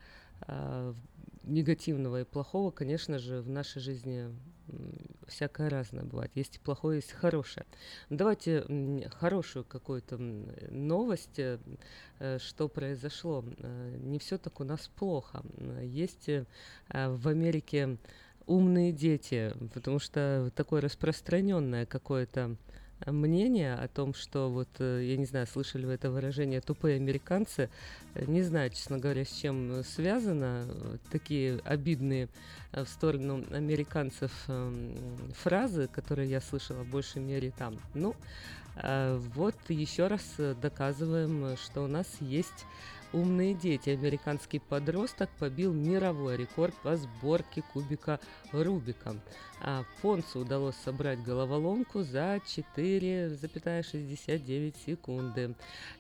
в- 0.48 0.96
негативного 1.44 2.22
и 2.22 2.24
плохого, 2.24 2.72
конечно 2.72 3.20
же, 3.20 3.42
в 3.42 3.50
нашей 3.50 3.82
жизни 3.82 4.30
всякое 5.28 5.70
разное 5.70 6.04
бывает. 6.04 6.32
Есть 6.36 6.58
и 6.58 6.60
плохое, 6.60 6.98
есть 6.98 7.12
и 7.12 7.16
хорошее. 7.16 7.66
Ну, 8.10 8.18
Давайте 8.18 8.66
хорошую 9.12 9.64
какую-то 9.64 10.18
новость, 10.18 11.40
э, 11.40 11.60
э, 12.20 12.40
что 12.40 12.68
произошло. 12.68 13.44
Э, 13.58 13.98
Не 14.02 14.20
все 14.20 14.38
так 14.38 14.60
у 14.60 14.64
нас 14.64 14.90
плохо. 14.96 15.44
Есть 15.82 16.30
э, 16.30 16.46
в 16.90 17.28
Америке 17.28 17.98
умные 18.46 18.92
дети, 18.92 19.54
потому 19.74 20.00
что 20.00 20.52
такое 20.56 20.82
распространенное 20.82 21.86
какое-то 21.86 22.52
э, 22.52 22.56
мнение 23.06 23.76
о 23.76 23.88
том, 23.88 24.14
что 24.14 24.50
вот, 24.50 24.70
э, 24.80 25.04
я 25.04 25.18
не 25.18 25.26
знаю, 25.26 25.48
слышали 25.48 25.86
вы 25.86 25.94
это 25.94 26.10
выражение 26.10 26.62
«тупые 26.62 26.96
американцы», 26.96 27.70
Э, 28.16 28.26
не 28.26 28.42
знаю, 28.42 28.70
честно 28.70 28.98
говоря, 28.98 29.26
с 29.26 29.32
чем 29.32 29.72
э, 29.72 29.84
связано 29.84 30.66
такие 31.12 31.60
обидные 31.66 32.30
в 32.72 32.86
сторону 32.88 33.46
американцев 33.52 34.32
эм, 34.48 34.98
фразы, 35.34 35.88
которые 35.88 36.30
я 36.30 36.42
слышала 36.42 36.84
в 36.84 36.90
большей 36.90 37.22
мере 37.22 37.52
там. 37.52 37.80
Ну, 37.94 38.16
вот 39.34 39.56
еще 39.70 40.08
раз 40.08 40.36
доказываем, 40.62 41.56
что 41.56 41.86
у 41.86 41.88
нас 41.88 42.08
есть 42.20 42.66
умные 43.16 43.54
дети. 43.54 43.90
Американский 43.90 44.60
подросток 44.60 45.30
побил 45.40 45.74
мировой 45.74 46.38
рекорд 46.38 46.76
по 46.84 46.96
сборке 46.98 47.64
кубика 47.74 48.20
Рубика. 48.52 49.16
А 49.62 49.86
Понсу 50.02 50.40
удалось 50.40 50.76
собрать 50.84 51.24
головоломку 51.24 52.04
за 52.04 52.42
4,69 52.46 54.76
секунды. 54.86 55.56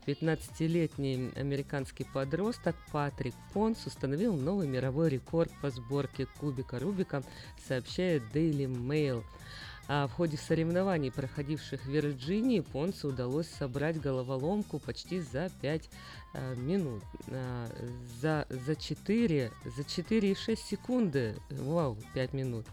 15-летний 0.05 1.31
американский 1.35 2.05
подросток 2.13 2.75
Патрик 2.91 3.33
Понс 3.53 3.85
установил 3.85 4.35
новый 4.35 4.67
мировой 4.67 5.07
рекорд 5.09 5.49
по 5.61 5.69
сборке 5.69 6.27
кубика 6.39 6.79
Рубика, 6.79 7.23
сообщает 7.65 8.23
Daily 8.33 8.67
Mail. 8.67 9.23
А 9.87 10.07
в 10.07 10.13
ходе 10.13 10.35
соревнований, 10.37 11.11
проходивших 11.11 11.85
в 11.85 11.89
Вирджинии, 11.89 12.61
Понсу 12.61 13.09
удалось 13.09 13.47
собрать 13.47 14.01
головоломку 14.01 14.79
почти 14.79 15.21
за 15.21 15.51
5 15.61 15.89
э, 16.33 16.55
минут. 16.55 17.03
А, 17.29 17.67
За, 18.19 18.47
за 18.49 18.75
4, 18.75 19.51
за 19.65 19.81
4,6 19.83 20.55
секунды, 20.55 21.35
вау, 21.51 21.97
5 22.15 22.33
минут, 22.33 22.65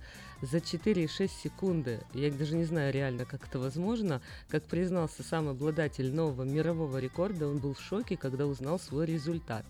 за 0.42 0.58
4,6 0.58 1.30
секунды, 1.42 2.00
я 2.12 2.30
даже 2.30 2.56
не 2.56 2.64
знаю 2.64 2.92
реально, 2.92 3.24
как 3.24 3.46
это 3.46 3.58
возможно, 3.58 4.20
как 4.48 4.64
признался 4.64 5.22
сам 5.22 5.48
обладатель 5.48 6.12
нового 6.12 6.42
мирового 6.42 6.98
рекорда, 6.98 7.46
он 7.48 7.58
был 7.58 7.74
в 7.74 7.80
шоке, 7.80 8.16
когда 8.16 8.46
узнал 8.46 8.78
свой 8.78 9.06
результат. 9.06 9.64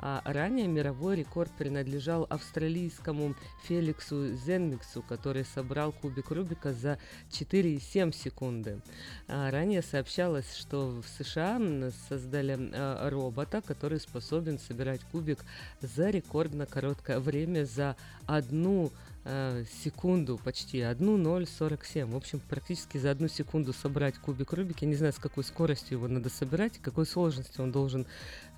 А 0.00 0.22
ранее 0.24 0.68
мировой 0.68 1.16
рекорд 1.16 1.50
принадлежал 1.58 2.26
австралийскому 2.30 3.34
Феликсу 3.64 4.34
Зенмиксу, 4.34 5.02
который 5.02 5.44
собрал 5.44 5.92
кубик 5.92 6.30
Рубика 6.30 6.72
за 6.72 6.98
4,7 7.30 8.14
секунды. 8.14 8.80
А 9.26 9.50
ранее 9.50 9.82
сообщалось, 9.82 10.54
что 10.54 11.02
в 11.02 11.24
США 11.24 11.60
создали 12.08 12.56
а, 12.72 13.10
робота, 13.10 13.60
который 13.60 13.98
способен 13.98 14.58
собирать 14.58 15.00
кубик 15.10 15.40
за 15.80 16.10
рекордно 16.10 16.66
короткое 16.66 17.18
время, 17.18 17.64
за 17.64 17.96
одну 18.26 18.92
э, 19.28 19.64
секунду 19.84 20.40
почти, 20.42 20.78
1.047. 20.78 22.06
В 22.06 22.16
общем, 22.16 22.40
практически 22.48 22.98
за 22.98 23.10
одну 23.10 23.28
секунду 23.28 23.72
собрать 23.72 24.16
кубик 24.18 24.52
Рубик. 24.52 24.80
Я 24.80 24.88
не 24.88 24.94
знаю, 24.94 25.12
с 25.12 25.18
какой 25.18 25.44
скоростью 25.44 25.98
его 25.98 26.08
надо 26.08 26.30
собирать, 26.30 26.78
какой 26.78 27.06
сложностью 27.06 27.64
он 27.64 27.72
должен 27.72 28.06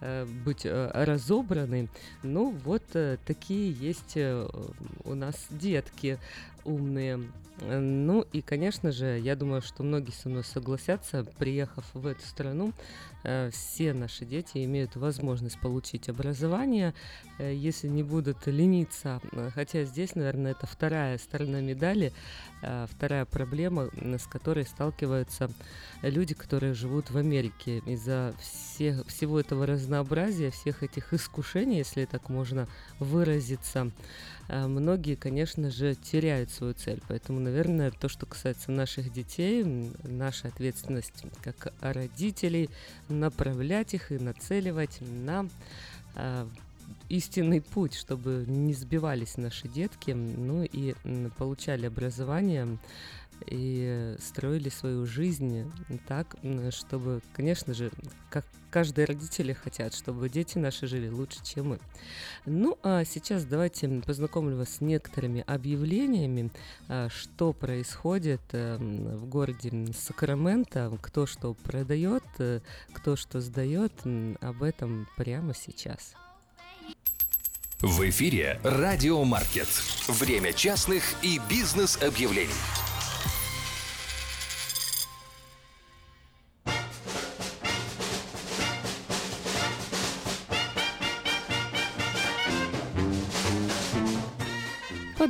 э, 0.00 0.24
быть 0.44 0.64
э, 0.64 0.90
разобранный. 0.94 1.88
Ну, 2.22 2.56
вот 2.64 2.84
э, 2.94 3.18
такие 3.26 3.72
есть 3.72 4.16
э, 4.16 4.48
у 5.04 5.14
нас 5.14 5.46
детки 5.50 6.18
умные. 6.64 7.20
Ну 7.62 8.24
и, 8.32 8.40
конечно 8.40 8.90
же, 8.90 9.18
я 9.18 9.36
думаю, 9.36 9.60
что 9.60 9.82
многие 9.82 10.12
со 10.12 10.30
мной 10.30 10.44
согласятся, 10.44 11.24
приехав 11.36 11.84
в 11.92 12.06
эту 12.06 12.22
страну, 12.22 12.72
все 13.50 13.92
наши 13.92 14.24
дети 14.24 14.64
имеют 14.64 14.96
возможность 14.96 15.60
получить 15.60 16.08
образование, 16.08 16.94
э, 17.38 17.54
если 17.54 17.88
не 17.88 18.02
будут 18.02 18.46
лениться. 18.46 19.20
Э, 19.32 19.50
Хотя 19.54 19.84
здесь, 19.84 20.14
наверное, 20.14 20.52
это 20.52 20.66
вторая 20.66 21.18
сторона 21.18 21.60
медали, 21.60 22.12
э, 22.62 22.86
вторая 22.90 23.24
проблема, 23.24 23.88
с 23.94 24.26
которой 24.26 24.64
сталкиваются 24.64 25.50
люди, 26.02 26.34
которые 26.34 26.74
живут 26.74 27.10
в 27.10 27.16
Америке. 27.16 27.82
Из-за 27.86 28.34
всех, 28.40 29.06
всего 29.06 29.40
этого 29.40 29.66
разнообразия, 29.66 30.50
всех 30.50 30.82
этих 30.82 31.12
искушений, 31.12 31.78
если 31.78 32.04
так 32.04 32.28
можно 32.28 32.66
выразиться, 32.98 33.90
э, 33.90 34.39
многие, 34.50 35.14
конечно 35.14 35.70
же, 35.70 35.94
теряют 35.94 36.50
свою 36.50 36.74
цель. 36.74 37.00
Поэтому, 37.08 37.40
наверное, 37.40 37.90
то, 37.90 38.08
что 38.08 38.26
касается 38.26 38.72
наших 38.72 39.12
детей, 39.12 39.64
наша 40.02 40.48
ответственность 40.48 41.24
как 41.42 41.72
родителей 41.80 42.68
направлять 43.08 43.94
их 43.94 44.10
и 44.10 44.18
нацеливать 44.18 44.98
на 45.00 45.48
э, 46.16 46.46
истинный 47.08 47.60
путь, 47.60 47.94
чтобы 47.94 48.44
не 48.46 48.74
сбивались 48.74 49.36
наши 49.36 49.68
детки, 49.68 50.12
ну 50.12 50.64
и 50.64 50.94
получали 51.36 51.86
образование 51.86 52.78
и 53.46 54.16
строили 54.20 54.68
свою 54.68 55.06
жизнь 55.06 55.70
так, 56.06 56.36
чтобы, 56.70 57.20
конечно 57.34 57.74
же, 57.74 57.90
как 58.30 58.44
каждые 58.70 59.04
родители 59.04 59.52
хотят, 59.52 59.94
чтобы 59.94 60.28
дети 60.28 60.58
наши 60.58 60.86
жили 60.86 61.08
лучше, 61.08 61.38
чем 61.44 61.70
мы. 61.70 61.80
Ну, 62.46 62.78
а 62.82 63.04
сейчас 63.04 63.44
давайте 63.44 63.88
познакомлю 64.06 64.56
вас 64.56 64.76
с 64.76 64.80
некоторыми 64.80 65.44
объявлениями, 65.46 66.50
а, 66.88 67.08
что 67.08 67.52
происходит 67.52 68.40
э, 68.52 68.76
в 68.78 69.26
городе 69.26 69.86
Сакраменто, 69.92 70.96
кто 71.02 71.26
что 71.26 71.54
продает, 71.54 72.24
э, 72.38 72.60
кто 72.92 73.16
что 73.16 73.40
сдает, 73.40 73.92
об 74.40 74.62
этом 74.62 75.06
прямо 75.16 75.54
сейчас. 75.54 76.14
В 77.80 78.08
эфире 78.10 78.60
«Радио 78.62 79.24
Маркет». 79.24 79.68
Время 80.06 80.52
частных 80.52 81.02
и 81.22 81.40
бизнес-объявлений. 81.48 82.50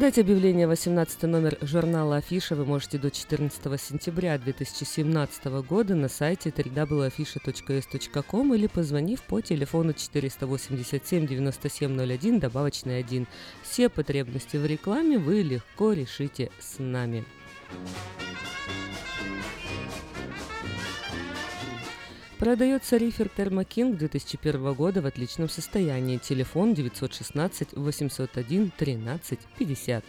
Подать 0.01 0.19
объявление 0.19 0.67
18 0.67 1.25
номер 1.25 1.59
журнала 1.61 2.17
«Афиша» 2.17 2.57
вы 2.57 2.65
можете 2.65 2.97
до 2.97 3.11
14 3.11 3.61
сентября 3.79 4.39
2017 4.39 5.45
года 5.69 5.95
на 5.95 6.09
сайте 6.09 6.49
www.afisha.s.com 6.49 8.55
или 8.55 8.67
позвонив 8.67 9.21
по 9.21 9.43
телефону 9.43 9.93
487 9.93 11.27
9701 11.27 12.41
добавочный 12.41 12.99
1. 12.99 13.27
Все 13.63 13.91
потребности 13.91 14.57
в 14.57 14.65
рекламе 14.65 15.19
вы 15.19 15.43
легко 15.43 15.93
решите 15.93 16.51
с 16.59 16.79
нами. 16.79 17.27
Продается 22.41 22.97
рифер 22.97 23.29
Термокинг 23.29 23.99
2001 23.99 24.73
года 24.73 25.03
в 25.03 25.07
отличном 25.07 25.51
состоянии. 25.51 26.17
Телефон 26.17 26.73
916 26.73 27.75
801 27.75 28.73
13 28.79 29.39
50. 29.59 30.05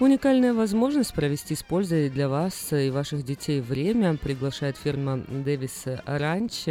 Уникальная 0.00 0.54
возможность 0.54 1.12
провести 1.12 1.56
с 1.56 1.64
пользой 1.64 2.08
для 2.08 2.28
вас 2.28 2.72
и 2.72 2.88
ваших 2.88 3.24
детей 3.24 3.60
время 3.60 4.16
приглашает 4.16 4.76
фирма 4.76 5.24
Дэвис 5.26 5.86
Ранч. 6.06 6.66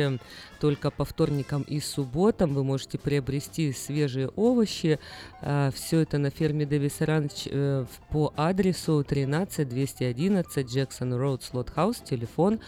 Только 0.62 0.92
по 0.92 1.04
вторникам 1.04 1.64
и 1.64 1.82
субботам 1.82 2.54
вы 2.54 2.64
можете 2.64 2.98
приобрести 2.98 3.74
свежие 3.74 4.30
овощи. 4.30 4.98
Все 5.42 6.00
это 6.00 6.20
на 6.20 6.30
ферме 6.30 6.66
Дэвис 6.66 7.02
Ранч 7.02 7.48
э, 7.48 7.86
по 8.10 8.34
адресу 8.38 9.04
13 9.04 9.68
211 9.68 10.66
Джексон 10.66 11.14
Роуд 11.14 11.44
Слот 11.44 11.70
Хаус, 11.70 11.98
телефон 11.98 12.62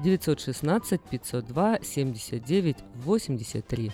916 0.00 1.00
502 1.10 1.78
79 1.82 2.76
83. 2.94 3.90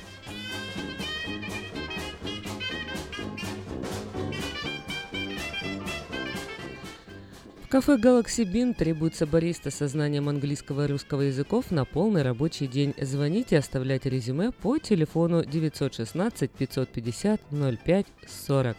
Кафе 7.70 7.92
Galaxy 7.94 8.44
Bean 8.44 8.74
требуется 8.74 9.28
бариста 9.28 9.70
со 9.70 9.87
знанием 9.87 10.28
английского 10.28 10.87
и 10.87 10.88
русского 10.88 11.22
языков 11.22 11.70
на 11.70 11.85
полный 11.85 12.22
рабочий 12.22 12.66
день. 12.66 12.94
Звоните 13.00 13.54
и 13.54 13.59
оставляйте 13.59 14.11
резюме 14.11 14.50
по 14.50 14.78
телефону 14.78 15.44
916 15.44 16.50
550 16.50 17.40
05 17.50 18.06
40. 18.26 18.76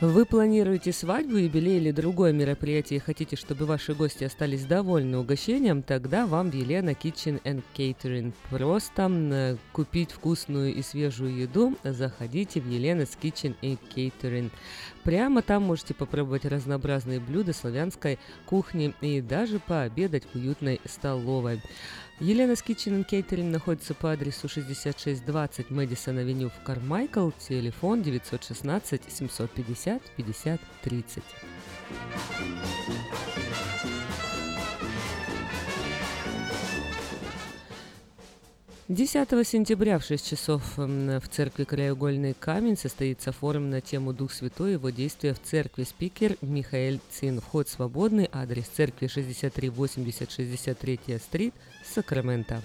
Вы 0.00 0.24
планируете 0.24 0.94
свадьбу, 0.94 1.36
юбилей 1.36 1.76
или 1.76 1.90
другое 1.90 2.32
мероприятие 2.32 2.96
и 2.96 3.02
хотите, 3.02 3.36
чтобы 3.36 3.66
ваши 3.66 3.92
гости 3.92 4.24
остались 4.24 4.64
довольны 4.64 5.18
угощением, 5.18 5.82
тогда 5.82 6.24
вам 6.24 6.48
Елена 6.48 6.90
Kitchen 6.90 7.38
and 7.42 7.62
Catering. 7.76 8.32
Просто 8.48 9.02
м, 9.02 9.58
купить 9.72 10.12
вкусную 10.12 10.74
и 10.74 10.80
свежую 10.80 11.36
еду, 11.36 11.76
заходите 11.84 12.62
в 12.62 12.66
Елена's 12.66 13.10
Kitchen 13.20 13.54
and 13.60 13.78
Catering. 13.94 14.50
Прямо 15.04 15.42
там 15.42 15.64
можете 15.64 15.92
попробовать 15.92 16.46
разнообразные 16.46 17.20
блюда 17.20 17.52
славянской 17.52 18.18
кухни 18.46 18.94
и 19.02 19.20
даже 19.20 19.58
пообедать 19.58 20.24
в 20.24 20.34
уютной 20.34 20.80
столовой. 20.86 21.60
Елена's 22.20 22.62
Kitchen 22.62 22.92
and 22.92 23.06
Catering 23.06 23.50
находится 23.50 23.94
по 23.94 24.12
адресу 24.12 24.46
6620 24.46 25.70
Мэдисон 25.70 26.18
Авеню 26.18 26.50
в 26.50 26.62
Кармайкл, 26.62 27.30
телефон 27.48 28.02
916 28.02 29.00
750 29.08 30.02
50 30.16 30.60
30. 30.82 31.22
10 38.90 39.46
сентября 39.46 40.00
в 40.00 40.04
6 40.04 40.28
часов 40.28 40.62
в 40.76 41.22
церкви 41.30 41.62
Краеугольный 41.62 42.34
камень 42.34 42.76
состоится 42.76 43.30
форум 43.30 43.70
на 43.70 43.80
тему 43.80 44.12
«Дух 44.12 44.32
Святой 44.32 44.70
и 44.70 44.72
его 44.72 44.90
действия 44.90 45.32
в 45.32 45.40
церкви». 45.40 45.84
Спикер 45.84 46.36
Михаил 46.42 46.98
Цин. 47.08 47.40
Вход 47.40 47.68
свободный. 47.68 48.28
Адрес 48.32 48.66
церкви 48.66 49.06
6380 49.06 50.32
63 50.32 50.98
стрит, 51.24 51.54
Сакраменто. 51.94 52.60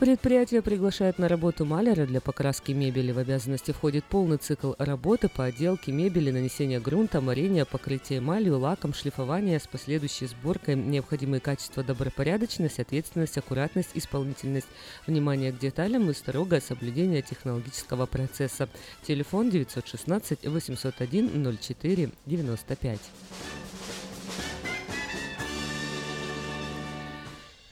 Предприятие 0.00 0.62
приглашает 0.62 1.18
на 1.18 1.28
работу 1.28 1.66
маляра 1.66 2.06
для 2.06 2.22
покраски 2.22 2.72
мебели. 2.72 3.12
В 3.12 3.18
обязанности 3.18 3.72
входит 3.72 4.02
полный 4.06 4.38
цикл 4.38 4.72
работы 4.78 5.28
по 5.28 5.44
отделке 5.44 5.92
мебели, 5.92 6.30
нанесение 6.30 6.80
грунта, 6.80 7.20
морения, 7.20 7.66
покрытие 7.66 8.20
эмалью, 8.20 8.58
лаком, 8.58 8.94
шлифование 8.94 9.60
с 9.60 9.66
последующей 9.66 10.24
сборкой. 10.24 10.76
Необходимые 10.76 11.42
качества 11.42 11.82
добропорядочность, 11.82 12.80
ответственность, 12.80 13.36
аккуратность, 13.36 13.90
исполнительность, 13.92 14.68
внимание 15.06 15.52
к 15.52 15.58
деталям 15.58 16.08
и 16.08 16.14
строгое 16.14 16.62
соблюдение 16.62 17.20
технологического 17.20 18.06
процесса. 18.06 18.70
Телефон 19.06 19.50
916 19.50 20.46
801 20.46 21.58
04 21.60 22.10
95. 22.24 23.00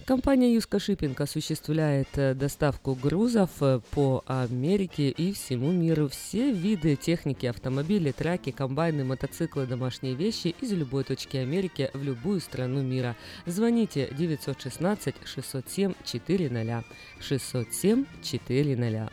Компания 0.09 0.55
Юска 0.55 0.79
Шиппинг 0.79 1.21
осуществляет 1.21 2.09
э, 2.17 2.33
доставку 2.33 2.95
грузов 2.95 3.51
э, 3.61 3.79
по 3.91 4.25
Америке 4.27 5.11
и 5.11 5.35
всему 5.35 5.71
миру. 5.71 6.09
Все 6.09 6.51
виды 6.51 6.97
техники, 6.97 7.45
автомобили, 7.45 8.11
траки, 8.11 8.51
комбайны, 8.51 9.05
мотоциклы, 9.05 9.67
домашние 9.67 10.15
вещи 10.15 10.55
из 10.63 10.73
любой 10.73 11.05
точки 11.05 11.37
Америки 11.37 11.91
в 11.93 12.03
любую 12.03 12.41
страну 12.41 12.81
мира. 12.81 13.17
Звоните 13.45 14.09
916 14.17 15.15
607 15.27 15.93
400 16.07 16.85
607 17.21 18.07
400. 18.23 19.13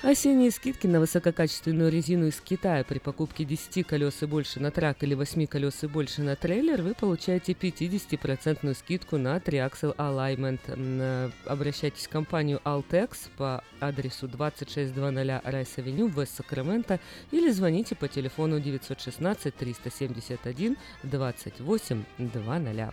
Осенние 0.00 0.52
скидки 0.52 0.86
на 0.86 1.00
высококачественную 1.00 1.90
резину 1.90 2.28
из 2.28 2.40
Китая 2.40 2.84
при 2.84 3.00
покупке 3.00 3.44
10 3.44 3.84
колес 3.84 4.22
и 4.22 4.26
больше 4.26 4.60
на 4.60 4.70
трак 4.70 5.02
или 5.02 5.14
8 5.14 5.46
колес 5.46 5.82
и 5.82 5.88
больше 5.88 6.22
на 6.22 6.36
трейлер 6.36 6.82
вы 6.82 6.94
получаете 6.94 7.52
50% 7.52 8.74
скидку 8.74 9.18
на 9.18 9.38
Triaxle 9.38 9.96
Alignment. 9.96 10.60
Э, 10.68 11.30
обращайтесь 11.46 12.06
в 12.06 12.10
компанию 12.10 12.60
Altex 12.64 13.28
по 13.36 13.64
адресу 13.80 14.28
2600 14.28 15.42
Райс 15.44 15.76
Авеню 15.78 16.06
в 16.06 16.24
Сакраменто 16.24 17.00
или 17.32 17.50
звоните 17.50 17.96
по 17.96 18.06
телефону 18.06 18.60
916 18.60 19.52
371 19.52 20.76
28 21.02 22.04
00. 22.18 22.92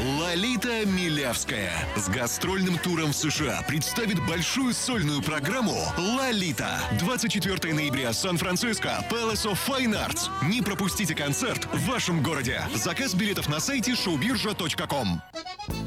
Лолита 0.00 0.86
Милявская 0.86 1.70
с 1.96 2.08
гастрольным 2.08 2.78
туром 2.78 3.12
в 3.12 3.16
США 3.16 3.62
представит 3.68 4.24
большую 4.26 4.72
сольную 4.72 5.22
программу 5.22 5.76
«Лолита». 5.98 6.80
24 6.98 7.74
ноября, 7.74 8.12
Сан-Франциско, 8.12 9.04
Palace 9.10 9.44
of 9.44 9.58
Fine 9.66 9.94
Arts. 9.94 10.30
Не 10.48 10.62
пропустите 10.62 11.14
концерт 11.14 11.66
в 11.72 11.86
вашем 11.86 12.22
городе. 12.22 12.62
Заказ 12.74 13.14
билетов 13.14 13.48
на 13.48 13.60
сайте 13.60 13.92
showbirja.com. 13.92 15.20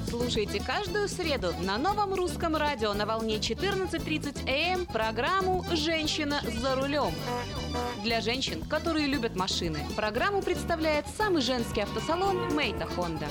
Слушайте 0.10 0.62
каждую 0.62 1.10
среду 1.10 1.54
на 1.62 1.78
новом 1.78 2.14
русском 2.14 2.56
радио 2.56 2.94
на 2.94 3.06
волне 3.06 3.38
14.30 3.38 4.48
AM 4.48 4.86
программу 4.86 5.66
«Женщина 5.74 6.42
за 6.62 6.76
рулем». 6.76 7.14
Для 8.04 8.22
женщин, 8.22 8.64
которые 8.64 9.08
любят 9.08 9.36
машины, 9.36 9.80
программу 9.96 10.42
представляет 10.42 11.06
самый 11.18 11.42
женский 11.42 11.82
автосалон 11.82 12.54
«Maita 12.54 12.86
Honda». 12.86 13.28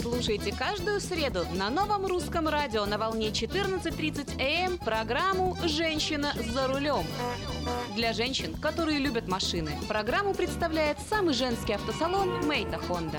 Слушайте 0.00 0.52
каждую 0.52 1.00
среду 1.00 1.46
на 1.54 1.70
новом 1.70 2.06
русском 2.06 2.48
радио 2.48 2.84
на 2.86 2.98
волне 2.98 3.28
14.30 3.28 4.40
AM 4.40 4.78
программу 4.78 5.56
«Женщина 5.64 6.32
за 6.52 6.66
рулем». 6.68 7.04
Для 7.94 8.12
женщин, 8.12 8.54
которые 8.54 8.98
любят 8.98 9.28
машины, 9.28 9.72
программу 9.88 10.34
представляет 10.34 10.98
самый 11.08 11.34
женский 11.34 11.74
автосалон 11.74 12.46
«Maita 12.46 12.78
Honda». 12.78 13.18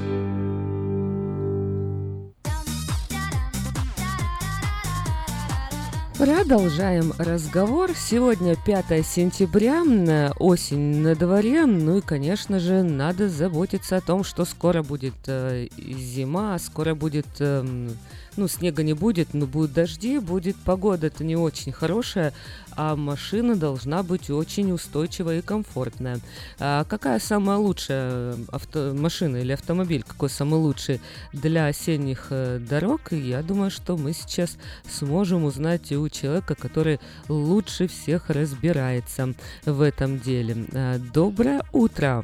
Продолжаем 6.21 7.13
разговор. 7.17 7.93
Сегодня 7.95 8.55
5 8.55 9.01
сентября, 9.01 9.77
м, 9.77 10.31
осень 10.37 11.01
на 11.01 11.15
дворе, 11.15 11.65
ну 11.65 11.97
и, 11.97 12.01
конечно 12.01 12.59
же, 12.59 12.83
надо 12.83 13.27
заботиться 13.27 13.97
о 13.97 14.01
том, 14.01 14.23
что 14.23 14.45
скоро 14.45 14.83
будет 14.83 15.15
э, 15.25 15.67
зима, 15.79 16.59
скоро 16.59 16.93
будет, 16.93 17.25
э, 17.39 17.89
ну, 18.37 18.47
снега 18.47 18.83
не 18.83 18.93
будет, 18.93 19.33
но 19.33 19.45
будут 19.45 19.73
дожди, 19.73 20.19
будет 20.19 20.55
погода-то 20.57 21.23
не 21.23 21.35
очень 21.35 21.71
хорошая, 21.71 22.33
а 22.75 22.95
машина 22.95 23.55
должна 23.55 24.03
быть 24.03 24.29
очень 24.29 24.71
устойчивая 24.71 25.39
и 25.39 25.41
комфортная. 25.41 26.19
А 26.59 26.83
какая 26.85 27.19
самая 27.19 27.57
лучшая 27.57 28.35
авто, 28.51 28.93
машина 28.93 29.37
или 29.37 29.51
автомобиль, 29.51 30.03
какой 30.03 30.29
самый 30.29 30.59
лучший 30.59 31.01
для 31.33 31.67
осенних 31.67 32.27
э, 32.29 32.59
дорог? 32.59 33.11
Я 33.11 33.43
думаю, 33.43 33.71
что 33.71 33.97
мы 33.97 34.13
сейчас 34.13 34.57
сможем 34.85 35.43
узнать 35.43 35.91
и 35.91 35.97
у 35.97 36.07
человека, 36.09 36.55
который 36.55 36.99
лучше 37.27 37.87
всех 37.87 38.29
разбирается 38.29 39.33
в 39.65 39.81
этом 39.81 40.19
деле. 40.19 40.65
А, 40.73 40.97
Доброе 41.13 41.61
утро! 41.73 42.23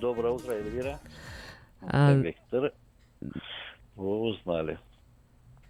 Доброе 0.00 0.32
утро, 0.32 0.52
Эльвира. 0.52 1.00
А, 1.82 2.12
Виктор, 2.14 2.72
вы 3.96 4.20
узнали. 4.20 4.78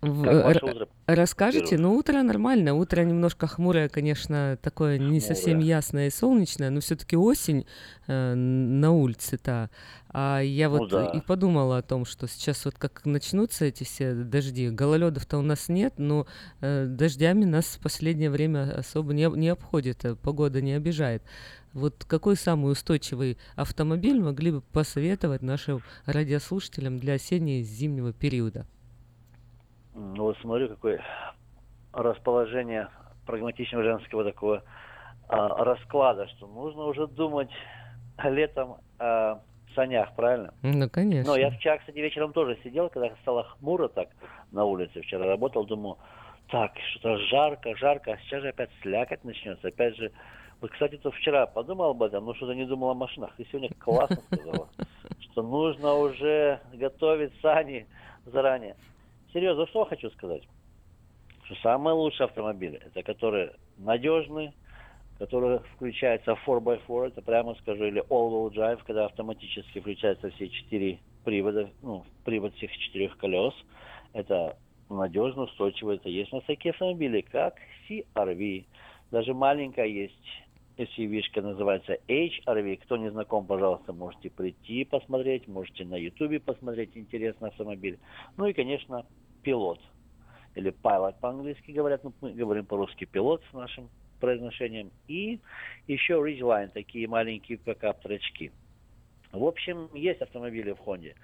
В- 0.03 0.27
р-? 0.27 0.89
Расскажите, 1.07 1.79
ну 1.79 1.95
утро 1.97 2.23
нормально, 2.23 2.75
утро 2.75 3.03
немножко 3.03 3.47
хмурое, 3.47 3.89
конечно, 3.89 4.59
такое 4.61 4.99
не 4.99 5.19
совсем 5.21 5.55
Хмурое. 5.55 5.69
ясное 5.69 6.07
и 6.09 6.11
солнечное, 6.11 6.69
но 6.69 6.81
все-таки 6.81 7.17
осень 7.17 7.65
э, 8.07 8.35
на 8.35 8.93
улице-то. 8.93 9.71
А 10.11 10.41
я 10.41 10.69
Ну 10.69 10.79
вот 10.79 10.91
да. 10.91 11.07
и 11.07 11.21
подумала 11.23 11.79
о 11.79 11.83
том, 11.83 12.05
что 12.05 12.29
сейчас 12.29 12.67
вот 12.67 12.75
как 12.77 13.07
начнутся 13.07 13.65
эти 13.65 13.85
все 13.85 14.13
дожди, 14.15 14.69
гололедов-то 14.69 15.39
у 15.39 15.43
нас 15.43 15.69
нет, 15.71 15.95
но 15.97 16.27
э, 16.61 16.85
дождями 16.87 17.45
нас 17.47 17.65
в 17.65 17.81
последнее 17.81 18.29
время 18.31 18.77
особо 18.79 19.15
не, 19.15 19.25
не 19.39 19.49
обходит, 19.49 20.05
э, 20.05 20.17
погода 20.17 20.61
не 20.61 20.75
обижает. 20.75 21.23
Вот 21.75 22.05
какой 22.05 22.37
самый 22.37 22.71
устойчивый 22.71 23.37
автомобиль 23.57 24.21
могли 24.21 24.53
бы 24.53 24.61
посоветовать 24.61 25.43
нашим 25.43 25.81
радиослушателям 26.07 26.99
для 26.99 27.15
осенне-зимнего 27.15 28.13
периода? 28.13 28.67
Ну 29.95 30.23
вот 30.23 30.39
смотрю, 30.39 30.69
какое 30.69 31.03
расположение 31.93 32.89
прагматичного 33.27 33.83
женского 33.83 34.25
такого 34.25 34.63
а, 35.29 35.65
расклада, 35.65 36.29
что 36.29 36.47
нужно 36.47 36.85
уже 36.85 37.09
думать 37.09 37.51
летом 38.23 38.77
о 39.01 39.41
санях, 39.75 40.15
правильно? 40.15 40.55
Ну, 40.63 40.89
конечно. 40.89 41.33
Но 41.33 41.39
я 41.39 41.51
вчера, 41.51 41.79
кстати, 41.79 41.97
вечером 41.97 42.33
тоже 42.33 42.57
сидел, 42.63 42.89
когда 42.89 43.11
стало 43.23 43.45
хмуро 43.45 43.89
так 43.89 44.09
на 44.53 44.65
улице, 44.65 45.01
вчера 45.01 45.27
работал, 45.27 45.65
думаю, 45.65 45.99
так, 46.49 46.73
что-то 46.91 47.19
жарко, 47.27 47.75
жарко, 47.77 48.13
а 48.13 48.19
сейчас 48.19 48.43
же 48.43 48.49
опять 48.51 48.71
слякоть 48.83 49.25
начнется, 49.25 49.69
опять 49.69 49.97
же, 49.97 50.13
вот, 50.65 50.71
кстати, 50.71 50.97
то 50.97 51.11
вчера 51.11 51.45
подумал 51.45 51.91
об 51.91 52.03
этом, 52.03 52.25
но 52.25 52.33
что-то 52.33 52.55
не 52.55 52.65
думал 52.65 52.89
о 52.89 52.95
машинах. 52.95 53.37
Ты 53.37 53.45
сегодня 53.51 53.69
классно 53.79 54.17
сказала, 54.33 54.71
что 55.21 55.43
нужно 55.43 55.93
уже 55.93 56.59
готовить 56.73 57.39
сани 57.43 57.87
заранее. 58.25 58.75
Серьезно, 59.35 59.67
что 59.67 59.85
хочу 59.85 60.09
сказать? 60.13 60.43
Что 61.45 61.55
самые 61.57 61.93
лучшие 61.93 62.25
автомобили, 62.25 62.81
это 62.83 63.03
которые 63.03 63.53
надежны, 63.77 64.55
которые 65.19 65.59
включаются 65.77 66.35
в 66.35 66.49
4x4, 66.49 67.09
это 67.09 67.21
прямо 67.21 67.55
скажу, 67.57 67.85
или 67.85 68.03
all-wheel 68.09 68.51
drive, 68.55 68.81
когда 68.87 69.05
автоматически 69.05 69.81
включаются 69.81 70.31
все 70.31 70.49
четыре 70.49 70.99
привода, 71.27 71.69
ну, 71.83 72.07
привод 72.25 72.55
всех 72.55 72.75
четырех 72.79 73.19
колес. 73.19 73.53
Это 74.15 74.57
надежно, 74.89 75.43
устойчиво. 75.43 75.93
Это 75.93 76.09
есть 76.09 76.33
у 76.33 76.37
нас 76.37 76.45
такие 76.47 76.71
автомобили, 76.71 77.21
как 77.21 77.59
CRV. 77.87 78.65
Даже 79.11 79.35
маленькая 79.35 79.87
есть 79.87 80.44
SUV-шка, 80.77 81.41
называется 81.43 81.99
HRV. 82.09 82.79
Кто 82.83 82.97
не 82.97 83.11
знаком, 83.11 83.47
пожалуйста, 83.47 83.93
можете 83.93 84.31
прийти 84.31 84.85
посмотреть, 84.85 85.47
можете 85.47 85.85
на 85.85 85.97
YouTube 85.97 86.43
посмотреть 86.43 86.97
интересный 86.97 87.49
автомобиль. 87.49 87.99
Ну 88.37 88.47
и, 88.47 88.53
конечно, 88.53 89.07
пилот. 89.43 89.81
Или 90.55 90.73
pilot 90.73 91.17
по-английски 91.21 91.73
говорят, 91.73 92.05
но 92.05 92.13
мы 92.21 92.33
говорим 92.33 92.65
по-русски 92.67 93.05
пилот 93.05 93.43
с 93.51 93.55
нашим 93.55 93.89
произношением. 94.21 94.91
И 95.09 95.41
еще 95.87 96.15
Ridgeline, 96.15 96.69
такие 96.69 97.09
маленькие 97.09 97.59
пикап-трачки. 97.59 98.53
В 99.33 99.45
общем, 99.45 99.89
есть 99.95 100.23
автомобили 100.23 100.73
в 100.73 100.79
Хонде. 100.79 101.15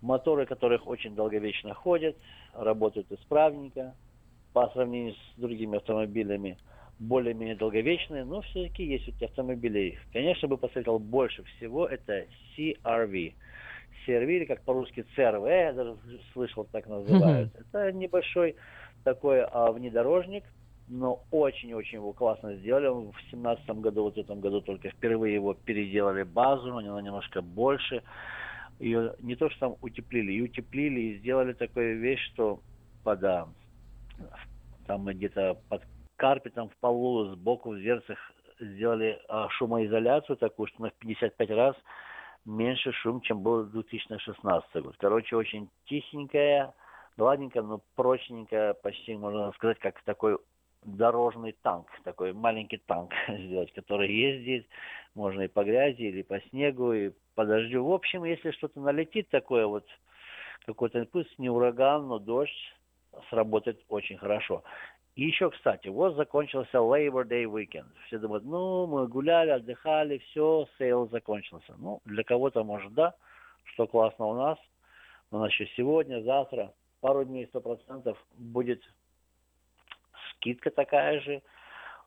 Моторы, 0.00 0.46
которых 0.46 0.86
очень 0.86 1.14
долговечно 1.14 1.74
ходят, 1.74 2.16
работают 2.52 3.10
исправненько. 3.10 3.94
По 4.52 4.68
сравнению 4.70 5.14
с 5.14 5.40
другими 5.40 5.76
автомобилями 5.76 6.56
более-менее 6.98 7.56
долговечные, 7.56 8.24
но 8.24 8.40
все-таки 8.42 8.84
есть 8.84 9.08
эти 9.08 9.24
автомобили. 9.24 9.98
Конечно, 10.12 10.48
бы 10.48 10.56
посоветовал 10.56 10.98
больше 10.98 11.44
всего, 11.44 11.86
это 11.86 12.26
CRV. 12.56 13.34
CRV, 14.06 14.36
или 14.36 14.44
как 14.44 14.62
по-русски 14.62 15.04
CRV, 15.16 15.48
я 15.48 15.72
даже 15.72 15.96
слышал, 16.32 16.64
так 16.64 16.86
называют. 16.86 17.52
Это 17.54 17.92
небольшой 17.92 18.56
такой 19.04 19.42
а, 19.42 19.70
внедорожник, 19.70 20.44
но 20.88 21.22
очень-очень 21.30 21.98
его 21.98 22.12
классно 22.12 22.54
сделали. 22.56 22.88
В 22.88 23.14
семнадцатом 23.30 23.80
году, 23.80 24.04
вот 24.04 24.14
в 24.14 24.18
этом 24.18 24.40
году 24.40 24.60
только 24.60 24.90
впервые 24.90 25.34
его 25.34 25.54
переделали 25.54 26.24
базу, 26.24 26.76
она 26.76 27.00
немножко 27.00 27.42
больше. 27.42 28.02
Ее 28.80 29.14
не 29.20 29.36
то, 29.36 29.50
что 29.50 29.60
там 29.60 29.76
утеплили, 29.82 30.32
и 30.32 30.42
утеплили, 30.42 31.00
и 31.00 31.18
сделали 31.18 31.52
такую 31.52 31.98
вещь, 32.00 32.24
что 32.32 32.60
под, 33.04 33.22
а, 33.22 33.48
там 34.86 35.04
где-то 35.06 35.58
под 35.68 35.82
карпетом 36.18 36.68
в 36.68 36.76
полу, 36.76 37.24
сбоку 37.26 37.70
в 37.70 37.76
дверцах 37.76 38.18
сделали 38.60 39.18
а, 39.28 39.48
шумоизоляцию 39.50 40.36
такую, 40.36 40.66
что 40.66 40.82
на 40.82 40.90
55 40.90 41.50
раз 41.50 41.76
меньше 42.44 42.92
шум, 42.92 43.20
чем 43.20 43.42
был 43.42 43.64
2016 43.64 44.82
год. 44.82 44.96
Короче, 44.98 45.36
очень 45.36 45.70
тихенькая, 45.86 46.74
гладненькая, 47.16 47.62
но 47.62 47.80
прочненькая, 47.94 48.74
почти, 48.74 49.16
можно 49.16 49.52
сказать, 49.52 49.78
как 49.78 50.02
такой 50.02 50.38
дорожный 50.84 51.56
танк, 51.62 51.88
такой 52.04 52.32
маленький 52.32 52.78
танк 52.78 53.12
сделать, 53.28 53.72
который 53.72 54.12
ездит, 54.12 54.66
можно 55.14 55.42
и 55.42 55.48
по 55.48 55.64
грязи, 55.64 56.02
или 56.02 56.22
по 56.22 56.40
снегу, 56.50 56.92
и 56.92 57.12
по 57.36 57.44
дождю. 57.44 57.84
В 57.84 57.92
общем, 57.92 58.24
если 58.24 58.50
что-то 58.50 58.80
налетит 58.80 59.28
такое 59.28 59.66
вот, 59.66 59.86
какой-то, 60.66 61.06
пусть 61.10 61.38
не 61.38 61.48
ураган, 61.48 62.08
но 62.08 62.18
дождь, 62.18 62.74
сработает 63.30 63.80
очень 63.88 64.18
хорошо. 64.18 64.62
И 65.18 65.24
еще, 65.24 65.50
кстати, 65.50 65.88
вот 65.88 66.14
закончился 66.14 66.76
Labor 66.76 67.26
Day 67.26 67.42
Weekend. 67.42 67.88
Все 68.06 68.20
думают, 68.20 68.44
ну, 68.44 68.86
мы 68.86 69.08
гуляли, 69.08 69.50
отдыхали, 69.50 70.18
все, 70.18 70.68
sale 70.78 71.08
закончился. 71.08 71.74
Ну, 71.76 72.00
для 72.04 72.22
кого-то, 72.22 72.62
может, 72.62 72.94
да, 72.94 73.16
что 73.64 73.88
классно 73.88 74.26
у 74.26 74.34
нас. 74.34 74.58
У 75.32 75.38
нас 75.38 75.50
еще 75.50 75.66
сегодня, 75.76 76.22
завтра, 76.22 76.72
пару 77.00 77.24
дней, 77.24 77.48
сто 77.48 77.60
процентов 77.60 78.16
будет 78.36 78.80
скидка 80.30 80.70
такая 80.70 81.20
же. 81.20 81.42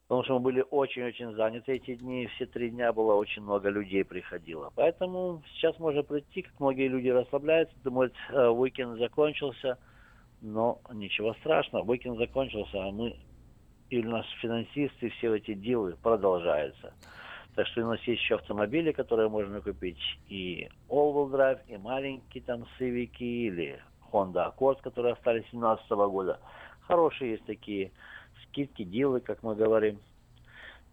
Потому 0.03 0.23
что 0.23 0.35
мы 0.35 0.39
были 0.39 0.65
очень-очень 0.71 1.33
заняты 1.33 1.73
эти 1.73 1.95
дни. 1.95 2.27
Все 2.27 2.45
три 2.45 2.69
дня 2.69 2.93
было 2.93 3.15
очень 3.15 3.41
много 3.41 3.67
людей 3.67 4.05
приходило. 4.05 4.71
Поэтому 4.77 5.43
сейчас 5.47 5.77
можно 5.79 6.01
прийти, 6.01 6.43
как 6.43 6.57
многие 6.61 6.87
люди 6.87 7.09
расслабляются, 7.09 7.75
думают, 7.83 8.13
э, 8.29 8.47
уикенд 8.47 8.99
закончился– 8.99 9.77
но 10.41 10.81
ничего 10.91 11.33
страшного, 11.35 11.89
уикенд 11.89 12.17
закончился, 12.17 12.83
а 12.83 12.91
мы, 12.91 13.15
и 13.89 13.99
у 13.99 14.09
нас 14.09 14.25
финансисты, 14.41 15.09
все 15.09 15.35
эти 15.35 15.53
дилы 15.53 15.95
продолжаются. 16.01 16.93
Так 17.55 17.67
что 17.67 17.85
у 17.85 17.89
нас 17.89 17.99
есть 18.03 18.21
еще 18.21 18.35
автомобили, 18.35 18.91
которые 18.91 19.29
можно 19.29 19.61
купить, 19.61 19.99
и 20.29 20.69
all-wheel 20.89 21.31
drive, 21.31 21.59
и 21.67 21.77
маленькие 21.77 22.43
там 22.43 22.65
Civic, 22.79 23.17
или 23.19 23.79
Honda 24.11 24.53
Accord, 24.53 24.81
которые 24.81 25.13
остались 25.13 25.45
с 25.47 25.51
2017 25.51 25.89
года. 25.91 26.39
Хорошие 26.81 27.31
есть 27.31 27.45
такие 27.45 27.91
скидки, 28.43 28.83
дилы, 28.83 29.19
как 29.19 29.43
мы 29.43 29.55
говорим. 29.55 29.99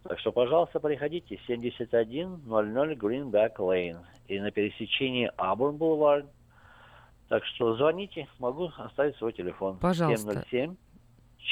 Так 0.03 0.19
что, 0.19 0.33
пожалуйста, 0.33 0.81
приходите, 0.81 1.39
7100 1.47 1.99
Greenback 1.99 3.57
Lane, 3.57 3.99
и 4.27 4.41
на 4.41 4.51
пересечении 4.51 5.31
Auburn 5.37 5.79
Boulevard, 5.79 6.27
так 7.29 7.45
что 7.45 7.77
звоните, 7.77 8.27
могу 8.39 8.71
оставить 8.77 9.17
свой 9.17 9.33
телефон. 9.33 9.79
Пожалуйста. 9.79 10.45
707 10.51 10.77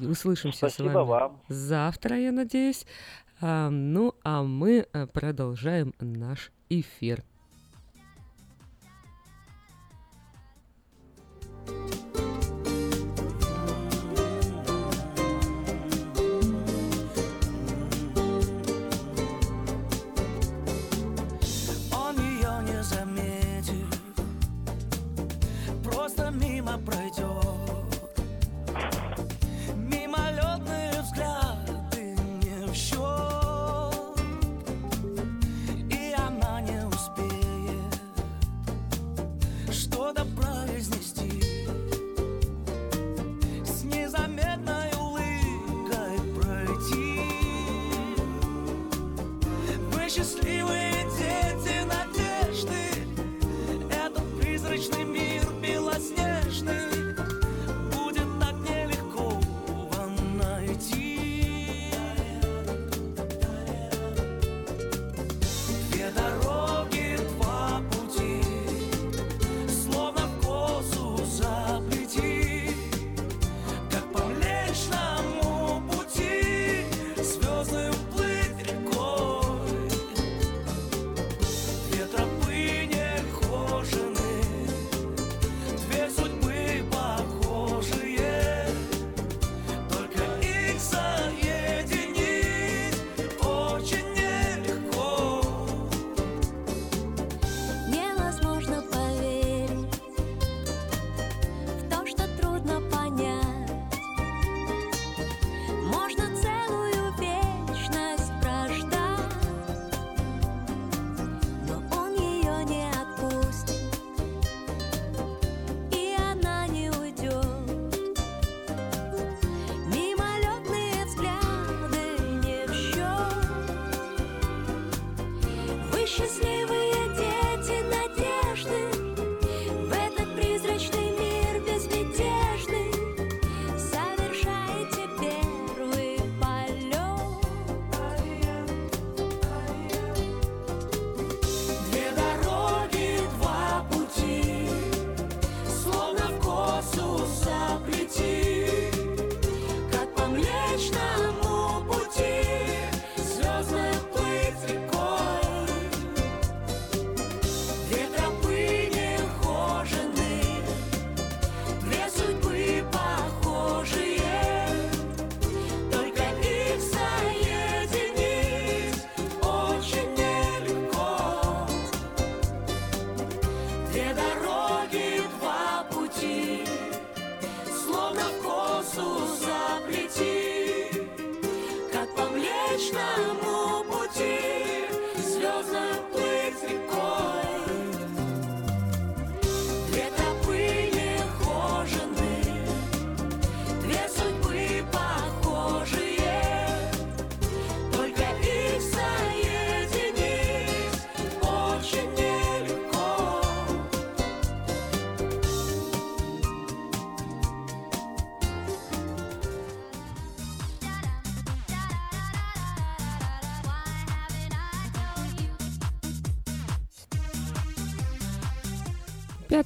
Услышимся 0.00 0.68
с 0.68 0.74
Спасибо 0.74 0.98
вами 0.98 1.08
вам. 1.08 1.42
завтра, 1.48 2.16
я 2.16 2.30
надеюсь. 2.30 2.86
А, 3.40 3.68
ну, 3.68 4.14
а 4.22 4.44
мы 4.44 4.86
э, 4.92 5.06
продолжаем 5.08 5.92
наш 5.98 6.52
эфир. 6.68 7.24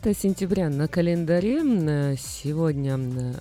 9 0.05 0.16
сентября 0.16 0.68
на 0.68 0.86
календаре. 0.86 1.61
Э, 1.64 2.14
сегодня 2.16 2.99
э, 2.99 3.32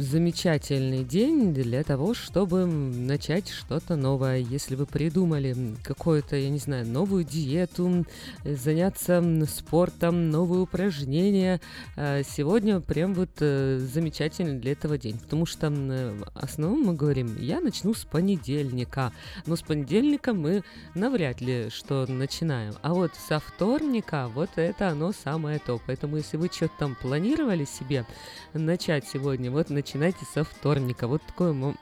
замечательный 0.00 1.04
день 1.04 1.52
для 1.52 1.84
того, 1.84 2.14
чтобы 2.14 2.64
начать 2.64 3.48
что-то 3.48 3.96
новое. 3.96 4.38
Если 4.38 4.74
вы 4.74 4.86
придумали 4.86 5.54
какую-то, 5.84 6.36
я 6.36 6.48
не 6.48 6.58
знаю, 6.58 6.86
новую 6.86 7.24
диету, 7.24 8.06
заняться 8.44 9.22
спортом, 9.46 10.30
новые 10.30 10.62
упражнения, 10.62 11.60
э, 11.96 12.22
сегодня 12.24 12.80
прям 12.80 13.14
вот 13.14 13.30
э, 13.40 13.78
замечательный 13.78 14.58
для 14.58 14.72
этого 14.72 14.96
день. 14.96 15.18
Потому 15.18 15.44
что 15.44 15.68
э, 15.70 16.18
основном 16.34 16.82
мы 16.82 16.94
говорим, 16.94 17.36
я 17.38 17.60
начну 17.60 17.92
с 17.92 18.04
понедельника. 18.04 19.12
Но 19.46 19.54
с 19.54 19.62
понедельника 19.62 20.32
мы 20.32 20.62
навряд 20.94 21.40
ли 21.42 21.68
что 21.70 22.06
начинаем. 22.06 22.74
А 22.82 22.94
вот 22.94 23.12
со 23.14 23.38
вторника 23.38 24.28
вот 24.34 24.50
это 24.56 24.88
оно 24.88 25.12
самое 25.12 25.58
то. 25.58 25.78
Поэтому 25.86 26.16
если 26.16 26.38
вы 26.38 26.48
что-то 26.48 26.74
там 26.78 26.94
планировали 26.94 27.66
себе 27.66 28.06
начать 28.54 29.06
сегодня, 29.06 29.50
вот 29.50 29.68
начинайте 29.68 29.89
со 30.32 30.44
вторника. 30.44 31.06
Вот 31.06 31.22
такое 31.22 31.74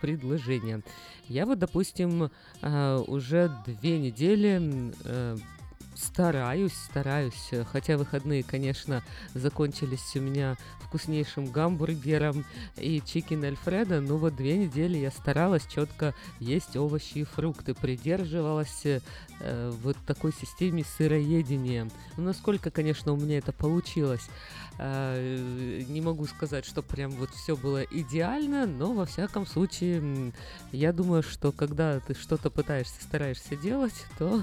предложение. 0.00 0.82
Я 1.28 1.46
вот, 1.46 1.58
допустим, 1.58 2.30
а, 2.62 2.98
уже 3.06 3.50
две 3.66 3.98
недели 3.98 4.92
э, 5.04 5.36
стараюсь, 5.96 6.74
стараюсь. 6.74 7.50
Хотя 7.70 7.96
выходные, 7.96 8.42
конечно, 8.42 9.02
закончились 9.34 10.14
у 10.14 10.20
меня 10.20 10.56
вкуснейшим 10.86 11.46
гамбургером 11.46 12.44
и 12.76 13.02
чикен 13.04 13.44
альфредо, 13.44 14.00
но 14.00 14.16
вот 14.16 14.36
две 14.36 14.56
недели 14.56 14.98
я 14.98 15.10
старалась 15.10 15.66
четко 15.66 16.14
есть 16.38 16.76
овощи 16.76 17.18
и 17.18 17.24
фрукты, 17.24 17.74
придерживалась 17.74 18.84
э, 19.40 19.72
вот 19.82 19.96
такой 20.06 20.32
системе 20.32 20.84
сыроедения. 20.84 21.88
Ну, 22.16 22.24
насколько, 22.24 22.70
конечно, 22.70 23.12
у 23.12 23.16
меня 23.16 23.38
это 23.38 23.52
получилось. 23.52 24.28
Э, 24.78 25.82
не 25.88 26.00
могу 26.00 26.26
сказать, 26.26 26.66
что 26.66 26.82
прям 26.82 27.10
вот 27.12 27.30
все 27.30 27.56
было 27.56 27.82
идеально, 27.82 28.66
но 28.66 28.92
во 28.92 29.06
всяком 29.06 29.46
случае, 29.46 30.32
я 30.72 30.92
думаю, 30.92 31.22
что 31.22 31.50
когда 31.52 32.00
ты 32.00 32.14
что-то 32.14 32.50
пытаешься, 32.50 33.02
стараешься 33.02 33.56
делать, 33.56 33.94
то 34.18 34.42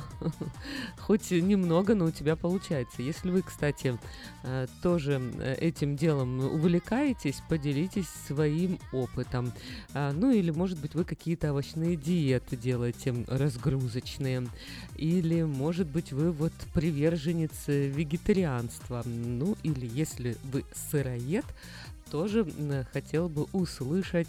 хоть 1.00 1.30
немного, 1.32 1.94
но 1.94 2.06
у 2.06 2.12
тебя 2.12 2.36
получается. 2.36 3.02
Если 3.04 3.30
вы, 3.30 3.44
кстати, 3.44 4.00
э, 4.44 4.68
тоже 4.82 5.22
этим 5.60 5.96
делом 5.96 6.40
увлекаетесь, 6.40 7.42
поделитесь 7.48 8.08
своим 8.28 8.80
опытом. 8.92 9.54
А, 9.94 10.12
ну 10.12 10.32
или, 10.32 10.52
может 10.52 10.80
быть, 10.80 10.96
вы 10.96 11.06
какие-то 11.06 11.52
овощные 11.52 11.96
диеты 11.96 12.58
делаете 12.58 13.14
разгрузочные. 13.28 14.48
Или, 14.96 15.44
может 15.44 15.88
быть, 15.88 16.12
вы 16.12 16.32
вот 16.32 16.54
приверженец 16.74 17.68
вегетарианства. 17.68 19.04
Ну 19.06 19.58
или 19.64 19.90
если 19.92 20.38
вы 20.52 20.66
сыроед, 20.92 21.46
тоже 22.12 22.46
хотел 22.94 23.28
бы 23.28 23.48
услышать 23.54 24.28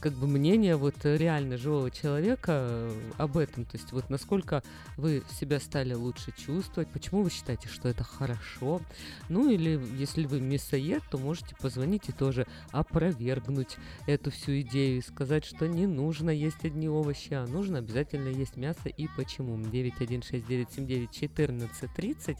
как 0.00 0.12
бы 0.12 0.26
мнение 0.26 0.76
вот 0.76 0.94
реально 1.04 1.56
живого 1.56 1.90
человека 1.90 2.52
э, 2.52 3.00
об 3.16 3.36
этом. 3.36 3.64
То 3.64 3.76
есть 3.76 3.92
вот 3.92 4.10
насколько 4.10 4.62
вы 4.96 5.22
себя 5.38 5.60
стали 5.60 5.94
лучше 5.94 6.32
чувствовать, 6.36 6.88
почему 6.88 7.22
вы 7.22 7.30
считаете, 7.30 7.68
что 7.68 7.88
это 7.88 8.04
хорошо. 8.04 8.80
Ну 9.28 9.50
или 9.50 9.80
если 9.96 10.26
вы 10.26 10.40
мясоед, 10.40 11.02
то 11.10 11.18
можете 11.18 11.56
позвонить 11.56 12.08
и 12.08 12.12
тоже 12.12 12.46
опровергнуть 12.72 13.76
эту 14.06 14.30
всю 14.30 14.60
идею 14.60 14.98
и 14.98 15.02
сказать, 15.02 15.44
что 15.44 15.66
не 15.66 15.86
нужно 15.86 16.30
есть 16.30 16.64
одни 16.64 16.88
овощи, 16.88 17.34
а 17.34 17.46
нужно 17.46 17.78
обязательно 17.78 18.28
есть 18.28 18.56
мясо 18.56 18.88
и 18.88 19.08
почему. 19.16 19.58
916-979-1430. 19.58 22.36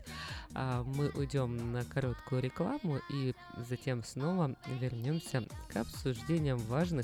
А 0.55 0.83
мы 0.83 1.11
уйдем 1.11 1.73
на 1.73 1.85
короткую 1.85 2.43
рекламу 2.43 3.01
и 3.11 3.35
затем 3.69 4.03
снова 4.03 4.57
вернемся 4.81 5.45
к 5.69 5.77
обсуждениям 5.77 6.57
важных 6.59 6.98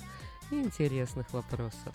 и 0.51 0.61
интересных 0.61 1.33
вопросов. 1.33 1.95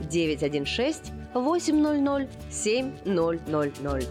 916 0.00 1.12
800 1.34 2.28
7000. 2.50 4.08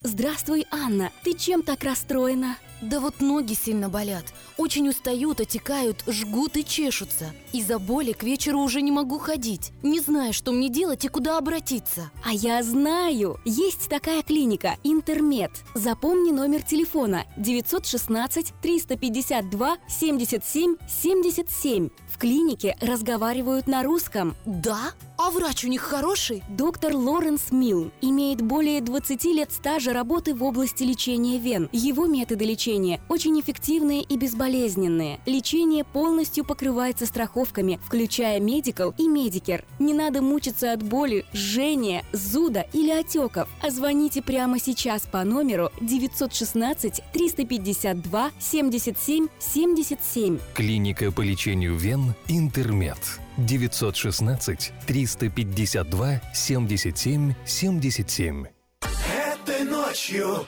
Здравствуй, 0.00 0.66
Анна. 0.70 1.10
Ты 1.24 1.34
чем 1.34 1.62
так 1.62 1.84
расстроена? 1.84 2.56
Да 2.80 3.00
вот 3.00 3.20
ноги 3.20 3.54
сильно 3.54 3.88
болят. 3.88 4.24
Очень 4.56 4.88
устают, 4.88 5.40
отекают, 5.40 6.04
жгут 6.06 6.56
и 6.56 6.64
чешутся. 6.64 7.32
Из-за 7.52 7.78
боли 7.78 8.12
к 8.12 8.22
вечеру 8.22 8.60
уже 8.60 8.82
не 8.82 8.90
могу 8.90 9.18
ходить. 9.18 9.72
Не 9.82 10.00
знаю, 10.00 10.32
что 10.32 10.52
мне 10.52 10.68
делать 10.68 11.04
и 11.04 11.08
куда 11.08 11.38
обратиться. 11.38 12.10
А 12.24 12.32
я 12.32 12.62
знаю! 12.62 13.40
Есть 13.44 13.88
такая 13.88 14.22
клиника 14.22 14.76
«Интермед». 14.84 15.50
Запомни 15.74 16.30
номер 16.30 16.62
телефона 16.62 17.24
916 17.38 18.52
352 18.60 19.78
77 19.88 20.76
77. 20.88 21.88
В 22.08 22.18
клинике 22.18 22.76
разговаривают 22.80 23.66
на 23.66 23.82
русском. 23.82 24.36
Да? 24.44 24.92
А 25.16 25.30
врач 25.30 25.64
у 25.64 25.68
них 25.68 25.80
хороший? 25.80 26.42
Доктор 26.48 26.94
Лоренс 26.94 27.50
Милл 27.50 27.90
имеет 28.00 28.40
более 28.42 28.80
20 28.80 29.24
лет 29.24 29.52
стажа 29.52 29.92
работы 29.92 30.34
в 30.34 30.44
области 30.44 30.84
лечения 30.84 31.38
вен. 31.38 31.68
Его 31.72 32.06
методы 32.06 32.44
лечения 32.44 33.00
очень 33.08 33.40
эффективные 33.40 34.02
и 34.02 34.16
безболезненные. 34.16 35.20
Лечение 35.26 35.84
полностью 35.84 36.44
покрывается 36.44 37.06
страховками, 37.38 37.78
включая 37.84 38.40
Medi-Cal 38.40 38.94
и 38.98 39.06
Medicare. 39.06 39.64
Не 39.78 39.94
надо 39.94 40.22
мучиться 40.22 40.72
от 40.72 40.82
боли, 40.82 41.24
жжения, 41.32 42.04
зуда 42.12 42.66
или 42.72 42.90
отеков. 42.90 43.48
А 43.62 43.70
звоните 43.70 44.22
прямо 44.22 44.58
сейчас 44.58 45.02
по 45.02 45.24
номеру 45.24 45.70
916 45.80 47.02
352 47.12 48.30
77 48.38 49.28
77. 49.38 50.38
Клиника 50.54 51.12
по 51.12 51.20
лечению 51.20 51.76
вен 51.76 52.14
«Интермед». 52.28 52.98
916 53.36 54.72
352 54.86 56.20
77 56.34 57.34
77. 57.46 58.44
Этой 58.44 59.64
ночью, 59.64 60.46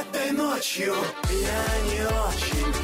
этой 0.00 0.32
ночью 0.32 0.94
я 1.30 1.92
не 1.92 2.06
очень 2.06 2.83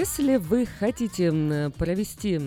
Если 0.00 0.36
вы 0.36 0.64
хотите 0.64 1.30
провести 1.76 2.38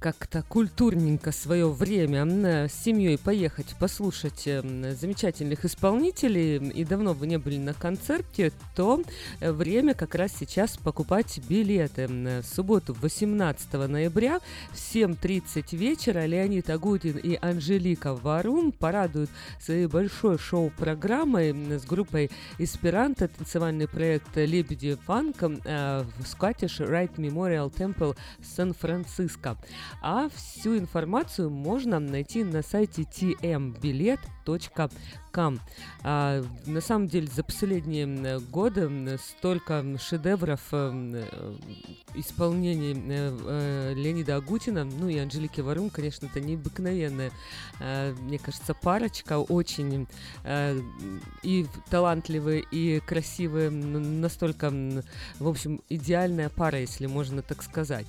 как-то 0.00 0.42
культурненько 0.42 1.32
свое 1.32 1.70
время 1.70 2.20
м, 2.20 2.44
с 2.68 2.72
семьей 2.72 3.18
поехать 3.18 3.74
послушать 3.78 4.46
м, 4.46 4.94
замечательных 4.94 5.64
исполнителей, 5.64 6.56
и 6.56 6.84
давно 6.84 7.12
вы 7.12 7.26
не 7.26 7.38
были 7.38 7.58
на 7.58 7.74
концерте, 7.74 8.52
то 8.74 9.02
э, 9.40 9.52
время 9.52 9.94
как 9.94 10.14
раз 10.14 10.32
сейчас 10.38 10.76
покупать 10.76 11.40
билеты. 11.48 12.06
В 12.06 12.42
субботу, 12.44 12.96
18 13.00 13.72
ноября 13.88 14.40
в 14.72 14.76
7.30 14.76 15.76
вечера 15.76 16.26
Леонид 16.26 16.70
Агутин 16.70 17.16
и 17.16 17.38
Анжелика 17.40 18.14
Варум 18.14 18.72
порадуют 18.72 19.30
своей 19.60 19.86
большой 19.86 20.38
шоу-программой 20.38 21.78
с 21.78 21.84
группой 21.84 22.30
Эсперанто, 22.58 23.28
танцевальный 23.28 23.88
проект 23.88 24.36
«Лебеди 24.36 24.96
Фанка» 25.06 25.46
э, 25.64 26.04
в 26.18 26.22
Scottish 26.22 26.78
Rite 26.78 27.16
Memorial 27.16 27.72
Temple 27.72 28.16
Сан-Франциско. 28.42 29.56
А 30.02 30.28
всю 30.28 30.78
информацию 30.78 31.50
можно 31.50 31.98
найти 31.98 32.44
на 32.44 32.62
сайте 32.62 33.02
tmbilet.com. 33.02 34.35
А, 36.02 36.42
на 36.66 36.80
самом 36.80 37.08
деле 37.08 37.26
за 37.26 37.42
последние 37.42 38.40
годы 38.40 39.18
столько 39.18 39.84
шедевров 39.98 40.60
м, 40.72 41.14
э, 41.14 41.56
исполнений 42.14 42.94
э, 42.94 43.38
э, 43.44 43.94
Леонида 43.94 44.36
Агутина, 44.36 44.84
ну 44.84 45.08
и 45.08 45.18
Анжелики 45.18 45.60
Варум, 45.60 45.90
конечно, 45.90 46.26
это 46.26 46.40
необыкновенная, 46.40 47.32
э, 47.80 48.14
мне 48.20 48.38
кажется, 48.38 48.72
парочка, 48.72 49.38
очень 49.38 50.06
э, 50.44 50.78
и 51.42 51.66
талантливые, 51.90 52.64
и 52.70 53.00
красивые, 53.00 53.70
настолько, 53.70 54.70
в 55.38 55.48
общем, 55.48 55.82
идеальная 55.88 56.48
пара, 56.48 56.80
если 56.80 57.06
можно 57.06 57.42
так 57.42 57.62
сказать. 57.62 58.06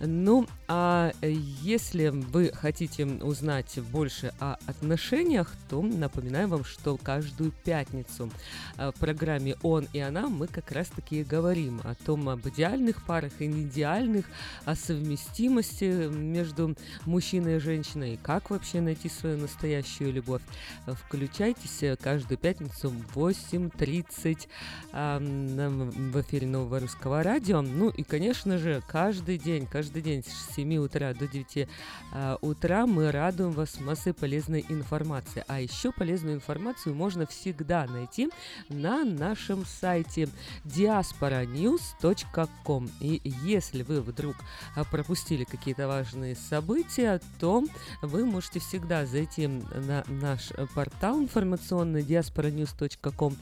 Ну, 0.00 0.46
а 0.68 1.12
если 1.20 2.08
вы 2.08 2.52
хотите 2.54 3.04
узнать 3.04 3.78
больше 3.92 4.32
о 4.40 4.56
отношениях, 4.66 5.52
то 5.68 5.79
напоминаю 5.88 6.48
вам, 6.48 6.64
что 6.64 6.96
каждую 6.96 7.52
пятницу 7.64 8.30
э, 8.76 8.90
в 8.94 8.98
программе 9.00 9.56
«Он 9.62 9.86
и 9.92 9.98
она» 10.00 10.28
мы 10.28 10.46
как 10.46 10.70
раз-таки 10.72 11.22
говорим 11.24 11.80
о 11.84 11.94
том, 11.94 12.28
об 12.28 12.46
идеальных 12.48 13.04
парах 13.06 13.32
и 13.38 13.46
неидеальных, 13.46 14.26
о 14.64 14.74
совместимости 14.74 16.08
между 16.08 16.76
мужчиной 17.06 17.56
и 17.56 17.60
женщиной, 17.60 18.14
и 18.14 18.16
как 18.16 18.50
вообще 18.50 18.80
найти 18.80 19.08
свою 19.08 19.38
настоящую 19.38 20.12
любовь. 20.12 20.42
Э, 20.86 20.94
Включайтесь 20.94 21.82
э, 21.82 21.96
каждую 21.96 22.38
пятницу 22.38 22.90
в 22.90 23.18
8.30 23.18 24.48
а, 24.92 25.18
на- 25.18 25.70
в 25.70 26.20
эфире 26.22 26.46
Нового 26.46 26.80
Русского 26.80 27.22
Радио. 27.22 27.62
Ну 27.62 27.88
и, 27.90 28.02
конечно 28.02 28.58
же, 28.58 28.82
каждый 28.88 29.38
день, 29.38 29.66
каждый 29.66 30.02
день 30.02 30.24
с 30.24 30.54
7 30.54 30.76
утра 30.76 31.14
до 31.14 31.26
9 31.26 31.68
а, 32.12 32.38
утра 32.40 32.86
мы 32.86 33.10
радуем 33.10 33.52
вас 33.52 33.78
массой 33.80 34.14
полезной 34.14 34.64
информации. 34.68 35.44
А 35.46 35.60
еще 35.60 35.69
полезную 35.96 36.36
информацию 36.36 36.94
можно 36.94 37.26
всегда 37.26 37.86
найти 37.86 38.30
на 38.68 39.04
нашем 39.04 39.64
сайте 39.66 40.28
diasporanews.com. 40.64 42.90
И 43.00 43.20
если 43.42 43.82
вы 43.82 44.00
вдруг 44.00 44.36
а, 44.76 44.84
пропустили 44.84 45.44
какие-то 45.44 45.88
важные 45.88 46.36
события, 46.36 47.20
то 47.38 47.64
вы 48.02 48.24
можете 48.24 48.60
всегда 48.60 49.06
зайти 49.06 49.46
на 49.46 50.04
наш 50.08 50.50
э, 50.52 50.66
портал 50.74 51.20
информационный 51.20 52.02
diasporanews.com 52.02 53.36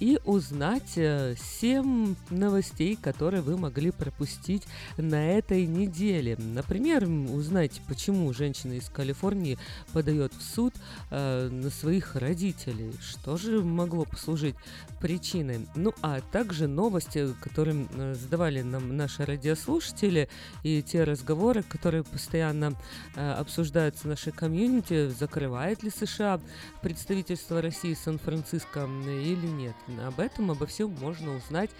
и 0.00 0.18
узнать 0.24 0.92
э, 0.96 1.34
7 1.60 2.14
новостей, 2.30 2.96
которые 3.00 3.42
вы 3.42 3.56
могли 3.56 3.90
пропустить 3.90 4.64
на 4.96 5.32
этой 5.32 5.66
неделе. 5.66 6.36
Например, 6.38 7.04
м, 7.04 7.34
узнайте, 7.34 7.80
почему 7.88 8.32
женщина 8.32 8.74
из 8.74 8.88
Калифорнии 8.88 9.58
подает 9.92 10.32
в 10.34 10.42
суд 10.42 10.74
э, 11.10 11.48
на 11.48 11.70
своих 11.74 12.16
родителей. 12.16 12.92
Что 13.00 13.36
же 13.36 13.62
могло 13.62 14.04
послужить 14.04 14.54
причиной? 15.00 15.66
Ну, 15.74 15.92
а 16.02 16.20
также 16.20 16.66
новости, 16.66 17.34
которые 17.42 17.86
э, 17.92 18.14
задавали 18.14 18.62
нам 18.62 18.96
наши 18.96 19.24
радиослушатели, 19.24 20.28
и 20.62 20.82
те 20.82 21.04
разговоры, 21.04 21.62
которые 21.62 22.04
постоянно 22.04 22.74
э, 23.16 23.32
обсуждаются 23.32 24.04
в 24.04 24.06
нашей 24.06 24.32
комьюнити, 24.32 25.08
закрывает 25.08 25.82
ли 25.82 25.90
США 25.90 26.40
представительство 26.82 27.60
России 27.60 27.94
в 27.94 27.98
Сан-Франциско 27.98 28.88
или 29.06 29.46
нет. 29.46 29.76
Об 30.06 30.20
этом, 30.20 30.50
обо 30.50 30.66
всем 30.66 30.90
можно 31.00 31.36
узнать 31.36 31.70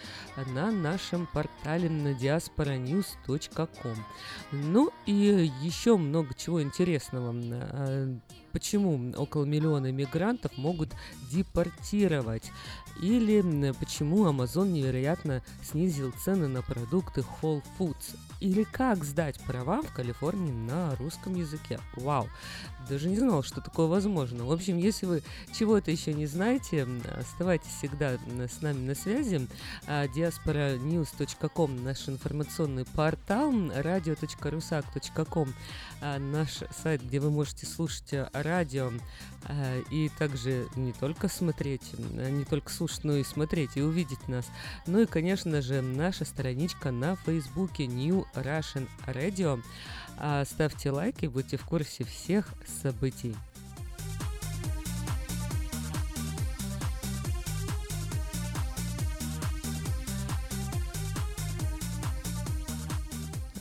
на 0.55 0.71
нашем 0.71 1.27
портале 1.27 1.89
на 1.89 2.09
diasporanews.com. 2.09 3.97
Ну 4.53 4.91
и 5.07 5.51
еще 5.63 5.97
много 5.97 6.35
чего 6.35 6.63
интересного. 6.63 7.33
Почему 8.55 9.13
около 9.17 9.45
миллиона 9.45 9.91
мигрантов 9.91 10.57
могут 10.57 10.91
депортировать? 11.29 12.53
Или 13.03 13.73
почему 13.81 14.29
Amazon 14.29 14.69
невероятно 14.69 15.43
снизил 15.61 16.13
цены 16.13 16.47
на 16.47 16.63
продукты 16.63 17.25
Whole 17.43 17.65
Foods? 17.77 18.17
Или 18.39 18.63
как 18.63 19.03
сдать 19.03 19.41
права 19.41 19.83
в 19.83 19.93
Калифорнии 19.93 20.53
на 20.53 20.95
русском 20.97 21.35
языке? 21.35 21.81
Вау! 21.97 22.29
Даже 22.89 23.09
не 23.09 23.17
знал, 23.17 23.43
что 23.43 23.61
такое 23.61 23.87
возможно. 23.87 24.45
В 24.45 24.53
общем, 24.53 24.77
если 24.77 25.07
вы 25.07 25.23
чего-то 25.53 25.91
еще 25.91 26.13
не 26.13 26.27
знаете, 26.27 26.87
оставайтесь 27.19 27.73
всегда 27.79 28.19
с 28.49 28.63
нами 28.63 28.87
на 28.87 28.95
связи. 28.95 29.47
А, 29.87 30.07
diasporanews.com 30.07 31.83
наш 31.83 32.09
информационный 32.09 32.85
портал, 32.85 33.53
radio.rusak.com 33.53 35.55
а, 36.01 36.19
наш 36.19 36.61
сайт, 36.83 37.03
где 37.03 37.21
вы 37.21 37.31
можете 37.31 37.67
слушать 37.67 38.13
э, 38.13 38.29
радио 38.33 38.93
а, 39.45 39.81
и 39.91 40.11
также 40.19 40.67
не 40.77 40.93
только 40.93 41.29
смотреть, 41.29 41.95
не 41.99 42.45
только 42.45 42.71
слушать, 42.71 43.05
но 43.05 43.17
и 43.17 43.25
смотреть 43.25 43.77
и 43.77 43.83
увидеть 43.83 44.29
нас. 44.29 44.47
Ну 44.87 45.01
и, 45.01 45.07
конечно 45.07 45.63
же, 45.63 45.81
наша 45.81 46.25
страничка 46.25 46.91
на 46.91 47.17
Фейсбуке 47.17 47.87
New 47.87 48.27
Russian 48.35 48.89
Radio. 49.07 49.63
А, 50.19 50.45
Ставьте 50.45 50.91
лайки, 50.91 51.27
будьте 51.27 51.57
в 51.57 51.65
курсе 51.65 52.05
всех 52.05 52.49
событий. 52.83 53.35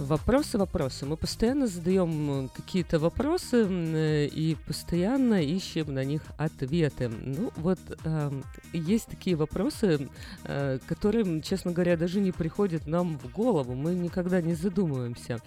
Вопросы, 0.03 0.57
вопросы. 0.57 1.05
Мы 1.05 1.15
постоянно 1.15 1.65
задаем 1.65 2.45
э, 2.45 2.49
какие-то 2.53 2.99
вопросы 2.99 3.65
э, 3.69 4.25
и 4.25 4.57
постоянно 4.67 5.41
ищем 5.41 5.93
на 5.93 6.03
них 6.03 6.21
ответы. 6.37 7.07
Ну, 7.07 7.53
вот 7.55 7.79
эм, 8.03 8.43
есть 8.73 9.05
такие 9.05 9.37
вопросы, 9.37 10.09
э, 10.43 10.79
которые, 10.87 11.41
честно 11.41 11.71
говоря, 11.71 11.95
даже 11.95 12.19
не 12.19 12.33
приходят 12.33 12.85
нам 12.85 13.17
в 13.17 13.31
голову. 13.31 13.75
Мы 13.75 13.93
никогда 13.93 14.41
не 14.41 14.55
задумываемся. 14.55 15.39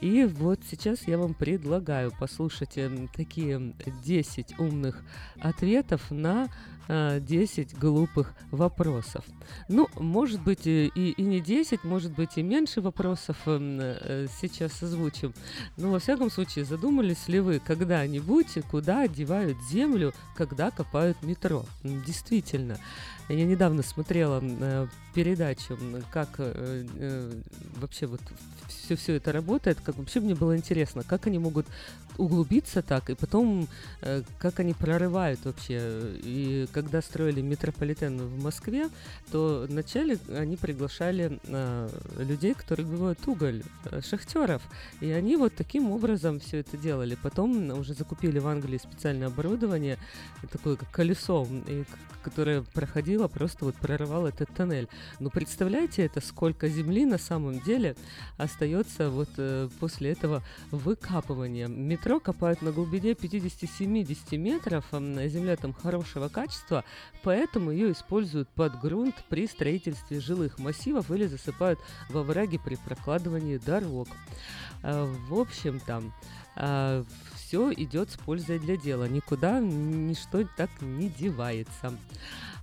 И 0.00 0.24
вот 0.24 0.60
сейчас 0.70 1.08
я 1.08 1.18
вам 1.18 1.34
предлагаю 1.34 2.12
послушать 2.16 2.78
эм, 2.78 3.08
такие 3.08 3.74
10 4.04 4.60
умных 4.60 5.02
ответов 5.40 6.08
на 6.12 6.44
э, 6.44 6.48
10 6.88 7.78
глупых 7.78 8.34
вопросов. 8.50 9.24
Ну, 9.68 9.88
может 9.96 10.42
быть, 10.42 10.66
и, 10.66 10.86
и 10.86 11.22
не 11.22 11.40
10, 11.40 11.84
может 11.84 12.12
быть, 12.12 12.36
и 12.36 12.42
меньше 12.42 12.80
вопросов 12.80 13.36
эм, 13.46 13.78
э, 13.80 14.26
сейчас 14.40 14.82
озвучим. 14.82 15.32
Но, 15.76 15.90
во 15.90 15.98
всяком 15.98 16.30
случае, 16.30 16.64
задумались 16.64 17.28
ли 17.28 17.40
вы 17.40 17.58
когда-нибудь, 17.58 18.58
куда 18.70 19.02
одевают 19.02 19.56
землю, 19.70 20.12
когда 20.36 20.70
копают 20.70 21.22
метро? 21.22 21.64
Действительно. 21.82 22.78
Я 23.28 23.46
недавно 23.46 23.82
смотрела 23.82 24.40
э, 24.42 24.86
передачу, 25.14 25.78
как 26.12 26.28
э, 26.38 26.84
э, 26.96 27.32
вообще 27.76 28.06
вот 28.06 28.20
все, 28.68 28.96
все 28.96 29.14
это 29.14 29.32
работает, 29.32 29.78
как 29.82 29.96
вообще 29.96 30.20
мне 30.20 30.34
было 30.34 30.56
интересно, 30.56 31.02
как 31.04 31.26
они 31.26 31.38
могут 31.38 31.66
углубиться 32.18 32.82
так, 32.82 33.10
и 33.10 33.14
потом 33.14 33.68
э, 34.00 34.22
как 34.38 34.60
они 34.60 34.74
прорывают 34.74 35.44
вообще. 35.44 36.16
И 36.22 36.66
когда 36.72 37.02
строили 37.02 37.40
метрополитен 37.40 38.18
в 38.18 38.42
Москве, 38.42 38.88
то 39.30 39.66
вначале 39.68 40.18
они 40.36 40.56
приглашали 40.56 41.38
э, 41.44 41.88
людей, 42.18 42.54
которые 42.54 42.86
добывают 42.86 43.18
уголь, 43.26 43.62
э, 43.86 44.00
шахтеров, 44.02 44.62
и 45.00 45.10
они 45.10 45.36
вот 45.36 45.54
таким 45.54 45.90
образом 45.90 46.40
все 46.40 46.58
это 46.58 46.76
делали. 46.76 47.16
Потом 47.22 47.70
уже 47.70 47.94
закупили 47.94 48.38
в 48.38 48.46
Англии 48.46 48.78
специальное 48.78 49.28
оборудование, 49.28 49.98
такое 50.52 50.76
как 50.76 50.90
колесо, 50.90 51.46
и, 51.66 51.84
которое 52.22 52.62
проходило 52.62 53.28
просто 53.28 53.64
вот 53.64 53.74
прорывала 53.76 54.28
этот 54.28 54.48
тоннель. 54.54 54.88
Ну, 55.20 55.30
представляете, 55.30 56.04
это 56.04 56.20
сколько 56.20 56.68
земли 56.68 57.04
на 57.04 57.18
самом 57.18 57.60
деле 57.60 57.96
остается 58.38 59.10
вот 59.10 59.28
после 59.80 60.12
этого 60.12 60.42
выкапывания. 60.70 61.68
Метро 61.68 62.03
копают 62.20 62.60
на 62.60 62.70
глубине 62.70 63.12
50-70 63.12 64.36
метров, 64.36 64.84
земля 64.92 65.56
там 65.56 65.72
хорошего 65.72 66.28
качества, 66.28 66.84
поэтому 67.22 67.70
ее 67.70 67.92
используют 67.92 68.48
под 68.50 68.78
грунт 68.78 69.14
при 69.30 69.46
строительстве 69.46 70.20
жилых 70.20 70.58
массивов 70.58 71.10
или 71.10 71.26
засыпают 71.26 71.80
во 72.10 72.22
враги 72.22 72.58
при 72.58 72.76
прокладывании 72.76 73.56
дорог. 73.56 74.08
А, 74.82 75.10
в 75.28 75.34
общем, 75.34 75.80
там 75.80 76.12
а, 76.56 77.04
все 77.34 77.72
идет 77.72 78.10
с 78.10 78.16
пользой 78.16 78.58
для 78.58 78.76
дела, 78.76 79.08
никуда 79.08 79.60
ничто 79.60 80.46
так 80.56 80.70
не 80.82 81.08
девается. 81.08 81.96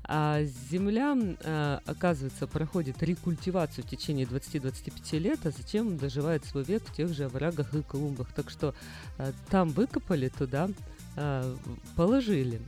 А 0.04 0.44
земля, 0.44 1.16
а, 1.44 1.82
оказывается, 1.86 2.48
проходит 2.48 3.02
рекультивацию 3.04 3.86
в 3.86 3.90
течение 3.90 4.26
20-25 4.26 5.20
лет, 5.20 5.40
а 5.46 5.52
затем 5.52 5.98
доживает 5.98 6.44
свой 6.46 6.64
век 6.64 6.84
в 6.84 6.94
тех 6.94 7.14
же 7.14 7.26
оврагах 7.26 7.74
и 7.74 7.82
клумбах. 7.82 8.32
Так 8.34 8.50
что 8.50 8.74
а, 9.18 9.32
там 9.50 9.70
выкопали, 9.70 10.30
туда 10.30 10.70
а, 11.16 11.56
положили. 11.96 12.62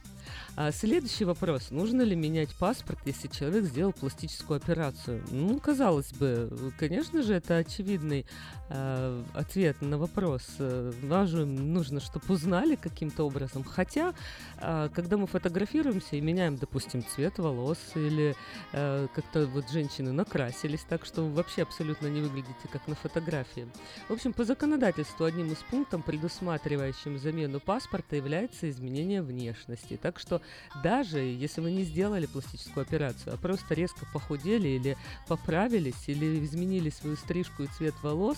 А 0.55 0.71
следующий 0.71 1.25
вопрос. 1.25 1.71
Нужно 1.71 2.03
ли 2.03 2.15
менять 2.15 2.53
паспорт, 2.53 2.99
если 3.05 3.27
человек 3.27 3.63
сделал 3.63 3.91
пластическую 3.91 4.57
операцию? 4.57 5.23
Ну, 5.31 5.59
казалось 5.59 6.13
бы, 6.13 6.71
конечно 6.77 7.23
же, 7.23 7.33
это 7.33 7.57
очевидный 7.57 8.27
э, 8.69 9.23
ответ 9.33 9.81
на 9.81 9.97
вопрос. 9.97 10.43
Вас 10.59 11.29
же 11.29 11.45
нужно, 11.45 11.99
чтобы 11.99 12.35
узнали 12.35 12.75
каким-то 12.75 13.23
образом. 13.23 13.63
Хотя, 13.63 14.13
э, 14.61 14.89
когда 14.93 15.17
мы 15.17 15.25
фотографируемся 15.25 16.17
и 16.17 16.21
меняем, 16.21 16.57
допустим, 16.57 17.03
цвет 17.03 17.39
волос 17.39 17.79
или 17.95 18.35
э, 18.73 19.07
как-то 19.15 19.47
вот 19.47 19.71
женщины 19.71 20.11
накрасились 20.11 20.85
так, 20.87 21.03
что 21.03 21.23
вы 21.23 21.33
вообще 21.33 21.63
абсолютно 21.63 22.05
не 22.05 22.21
выглядите 22.21 22.67
как 22.71 22.87
на 22.87 22.93
фотографии. 22.93 23.67
В 24.07 24.13
общем, 24.13 24.33
по 24.33 24.45
законодательству 24.45 25.25
одним 25.25 25.51
из 25.51 25.57
пунктов, 25.71 26.05
предусматривающим 26.05 27.17
замену 27.17 27.59
паспорта, 27.59 28.17
является 28.17 28.69
изменение 28.69 29.23
внешности. 29.23 29.97
Так 29.99 30.19
что 30.19 30.42
даже 30.83 31.19
если 31.19 31.61
вы 31.61 31.71
не 31.71 31.83
сделали 31.83 32.25
пластическую 32.25 32.83
операцию, 32.83 33.33
а 33.33 33.37
просто 33.37 33.73
резко 33.73 34.05
похудели 34.13 34.67
или 34.69 34.97
поправились, 35.27 36.07
или 36.07 36.43
изменили 36.43 36.89
свою 36.89 37.15
стрижку 37.15 37.63
и 37.63 37.67
цвет 37.67 37.95
волос, 38.01 38.37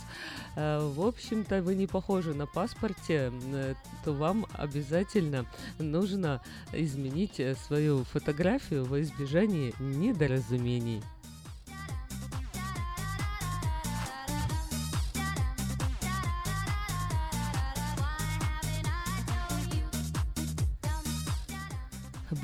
э, 0.55 0.79
в 0.95 1.05
общем-то, 1.05 1.61
вы 1.61 1.75
не 1.75 1.87
похожи 1.87 2.33
на 2.33 2.45
паспорте, 2.45 3.31
э, 3.31 3.75
то 4.03 4.13
вам 4.13 4.45
обязательно 4.53 5.45
нужно 5.79 6.41
изменить 6.73 7.39
э, 7.39 7.55
свою 7.55 8.03
фотографию 8.03 8.85
во 8.85 9.01
избежание 9.01 9.73
недоразумений. 9.79 11.01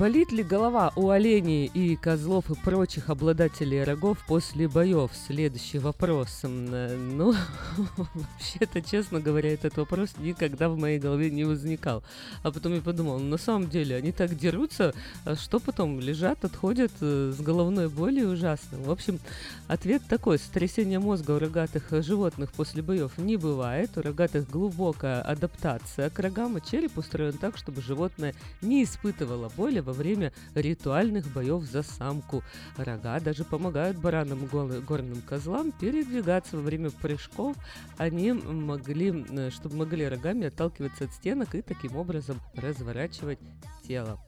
Болит 0.02 0.32
ли 0.32 0.42
голова 0.42 0.92
у 0.96 1.10
оленей 1.10 1.66
и 1.66 1.94
козлов 1.94 2.50
и 2.50 2.56
прочих 2.56 3.08
обладателей 3.08 3.84
рогов 3.84 4.18
после 4.26 4.66
боев? 4.66 5.12
Следующий 5.28 5.78
вопрос. 5.78 6.40
Э, 6.42 6.96
ну, 6.96 7.32
вообще-то, 8.12 8.82
честно 8.82 9.20
говоря, 9.20 9.52
этот 9.52 9.76
вопрос 9.76 10.10
никогда 10.18 10.68
в 10.68 10.76
моей 10.76 10.98
голове 10.98 11.30
не 11.30 11.44
возникал. 11.44 12.02
А 12.42 12.50
потом 12.50 12.74
я 12.74 12.80
подумал, 12.80 13.20
ну, 13.20 13.26
на 13.26 13.38
самом 13.38 13.70
деле, 13.70 13.94
они 13.94 14.10
так 14.10 14.36
дерутся, 14.36 14.92
а 15.24 15.36
что 15.36 15.60
потом 15.60 16.00
лежат, 16.00 16.44
отходят 16.44 16.90
э, 17.00 17.32
с 17.32 17.40
головной 17.40 17.88
болью 17.88 18.30
ужасно. 18.30 18.78
В 18.78 18.90
общем, 18.90 19.20
ответ 19.68 20.02
такой. 20.08 20.40
Сотрясение 20.40 20.98
мозга 20.98 21.30
у 21.30 21.38
рогатых 21.38 21.84
животных 22.02 22.50
после 22.50 22.82
боев 22.82 23.18
не 23.18 23.36
бывает. 23.36 23.96
У 23.96 24.02
рогатых 24.02 24.50
глубокая 24.50 25.22
адаптация 25.22 26.10
к 26.10 26.18
рогам, 26.18 26.58
и 26.58 26.60
череп 26.60 26.98
устроен 26.98 27.34
так, 27.34 27.56
чтобы 27.56 27.80
животное 27.82 28.34
не 28.62 28.82
испытывало 28.82 29.48
боли 29.56 29.78
во 29.78 29.91
время 29.92 30.32
ритуальных 30.54 31.26
боев 31.32 31.62
за 31.64 31.82
самку. 31.82 32.42
Рога 32.76 33.20
даже 33.20 33.44
помогают 33.44 33.98
баранам 33.98 34.46
горным 34.46 35.22
козлам 35.22 35.72
передвигаться 35.72 36.56
во 36.56 36.62
время 36.62 36.90
прыжков. 36.90 37.56
Они 37.98 38.32
могли, 38.32 39.24
э, 39.28 39.50
чтобы 39.50 39.76
могли 39.76 40.08
рогами 40.08 40.46
отталкиваться 40.46 41.04
от 41.04 41.12
стенок 41.12 41.54
и 41.54 41.62
таким 41.62 41.96
образом 41.96 42.40
разворачивать 42.54 43.38
тело. 43.86 44.18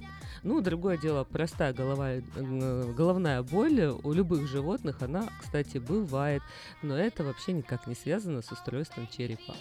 Ну, 0.42 0.60
другое 0.60 0.98
дело, 0.98 1.24
простая 1.24 1.72
голова, 1.72 2.10
э, 2.10 2.92
головная 2.96 3.42
боль 3.42 3.80
у 4.02 4.12
любых 4.12 4.46
животных, 4.48 5.00
она, 5.00 5.28
кстати, 5.40 5.78
бывает, 5.78 6.42
но 6.82 6.96
это 6.96 7.24
вообще 7.24 7.52
никак 7.52 7.86
не 7.86 7.94
связано 7.94 8.42
с 8.42 8.52
устройством 8.52 9.08
черепа. 9.08 9.54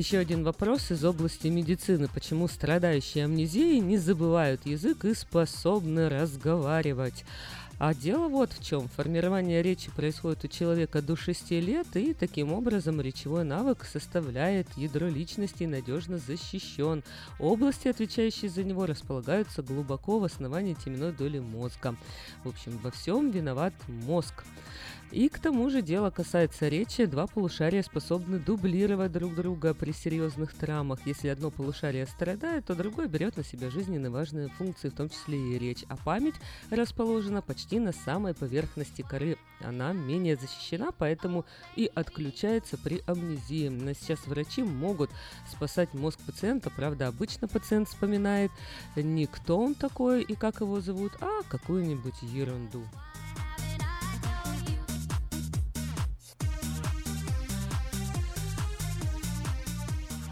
Еще 0.00 0.16
один 0.16 0.44
вопрос 0.44 0.90
из 0.90 1.04
области 1.04 1.48
медицины. 1.48 2.08
Почему 2.08 2.48
страдающие 2.48 3.24
амнезией 3.24 3.80
не 3.80 3.98
забывают 3.98 4.64
язык 4.64 5.04
и 5.04 5.12
способны 5.12 6.08
разговаривать? 6.08 7.26
А 7.78 7.92
дело 7.92 8.28
вот 8.28 8.50
в 8.50 8.64
чем. 8.64 8.88
Формирование 8.88 9.62
речи 9.62 9.90
происходит 9.90 10.42
у 10.44 10.48
человека 10.48 11.02
до 11.02 11.16
6 11.16 11.50
лет, 11.50 11.86
и 11.96 12.14
таким 12.14 12.54
образом 12.54 12.98
речевой 12.98 13.44
навык 13.44 13.84
составляет 13.84 14.68
ядро 14.78 15.06
личности 15.06 15.64
и 15.64 15.66
надежно 15.66 16.16
защищен. 16.16 17.02
Области, 17.38 17.88
отвечающие 17.88 18.50
за 18.50 18.64
него, 18.64 18.86
располагаются 18.86 19.62
глубоко 19.62 20.18
в 20.18 20.24
основании 20.24 20.78
теменной 20.82 21.12
доли 21.12 21.40
мозга. 21.40 21.94
В 22.42 22.48
общем, 22.48 22.78
во 22.82 22.90
всем 22.90 23.30
виноват 23.30 23.74
мозг. 23.86 24.44
И 25.12 25.28
к 25.28 25.40
тому 25.40 25.70
же 25.70 25.82
дело 25.82 26.10
касается 26.10 26.68
речи. 26.68 27.04
Два 27.04 27.26
полушария 27.26 27.82
способны 27.82 28.38
дублировать 28.38 29.10
друг 29.10 29.34
друга 29.34 29.74
при 29.74 29.90
серьезных 29.90 30.54
травмах. 30.54 31.00
Если 31.04 31.26
одно 31.26 31.50
полушарие 31.50 32.06
страдает, 32.06 32.66
то 32.66 32.76
другое 32.76 33.08
берет 33.08 33.36
на 33.36 33.42
себя 33.42 33.70
жизненно 33.70 34.10
важные 34.10 34.48
функции, 34.48 34.88
в 34.88 34.94
том 34.94 35.08
числе 35.08 35.36
и 35.36 35.58
речь. 35.58 35.84
А 35.88 35.96
память 35.96 36.36
расположена 36.70 37.42
почти 37.42 37.80
на 37.80 37.92
самой 37.92 38.34
поверхности 38.34 39.02
коры. 39.02 39.36
Она 39.60 39.92
менее 39.92 40.36
защищена, 40.36 40.92
поэтому 40.96 41.44
и 41.74 41.90
отключается 41.92 42.78
при 42.78 43.02
амнезии. 43.06 43.68
Но 43.68 43.94
сейчас 43.94 44.24
врачи 44.26 44.62
могут 44.62 45.10
спасать 45.50 45.92
мозг 45.92 46.20
пациента. 46.20 46.70
Правда, 46.70 47.08
обычно 47.08 47.48
пациент 47.48 47.88
вспоминает 47.88 48.52
не 48.94 49.26
кто 49.26 49.58
он 49.58 49.74
такой 49.74 50.22
и 50.22 50.36
как 50.36 50.60
его 50.60 50.80
зовут, 50.80 51.12
а 51.20 51.42
какую-нибудь 51.48 52.22
ерунду. 52.22 52.84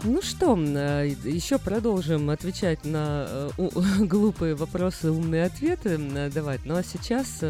Ну 0.03 0.21
что, 0.21 0.57
э, 0.57 1.13
еще 1.25 1.59
продолжим 1.59 2.29
отвечать 2.29 2.85
на 2.85 3.27
э, 3.27 3.49
глупые 3.99 4.55
вопросы, 4.55 5.11
умные 5.11 5.45
ответы 5.45 5.97
давать. 6.33 6.61
Ну 6.65 6.75
а 6.75 6.83
сейчас 6.83 7.43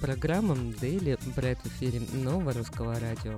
программа 0.00 0.54
Daily 0.54 1.18
Bread 1.36 1.58
в 1.62 1.66
эфире 1.66 2.02
Нового 2.14 2.52
Русского 2.52 2.98
Радио. 2.98 3.36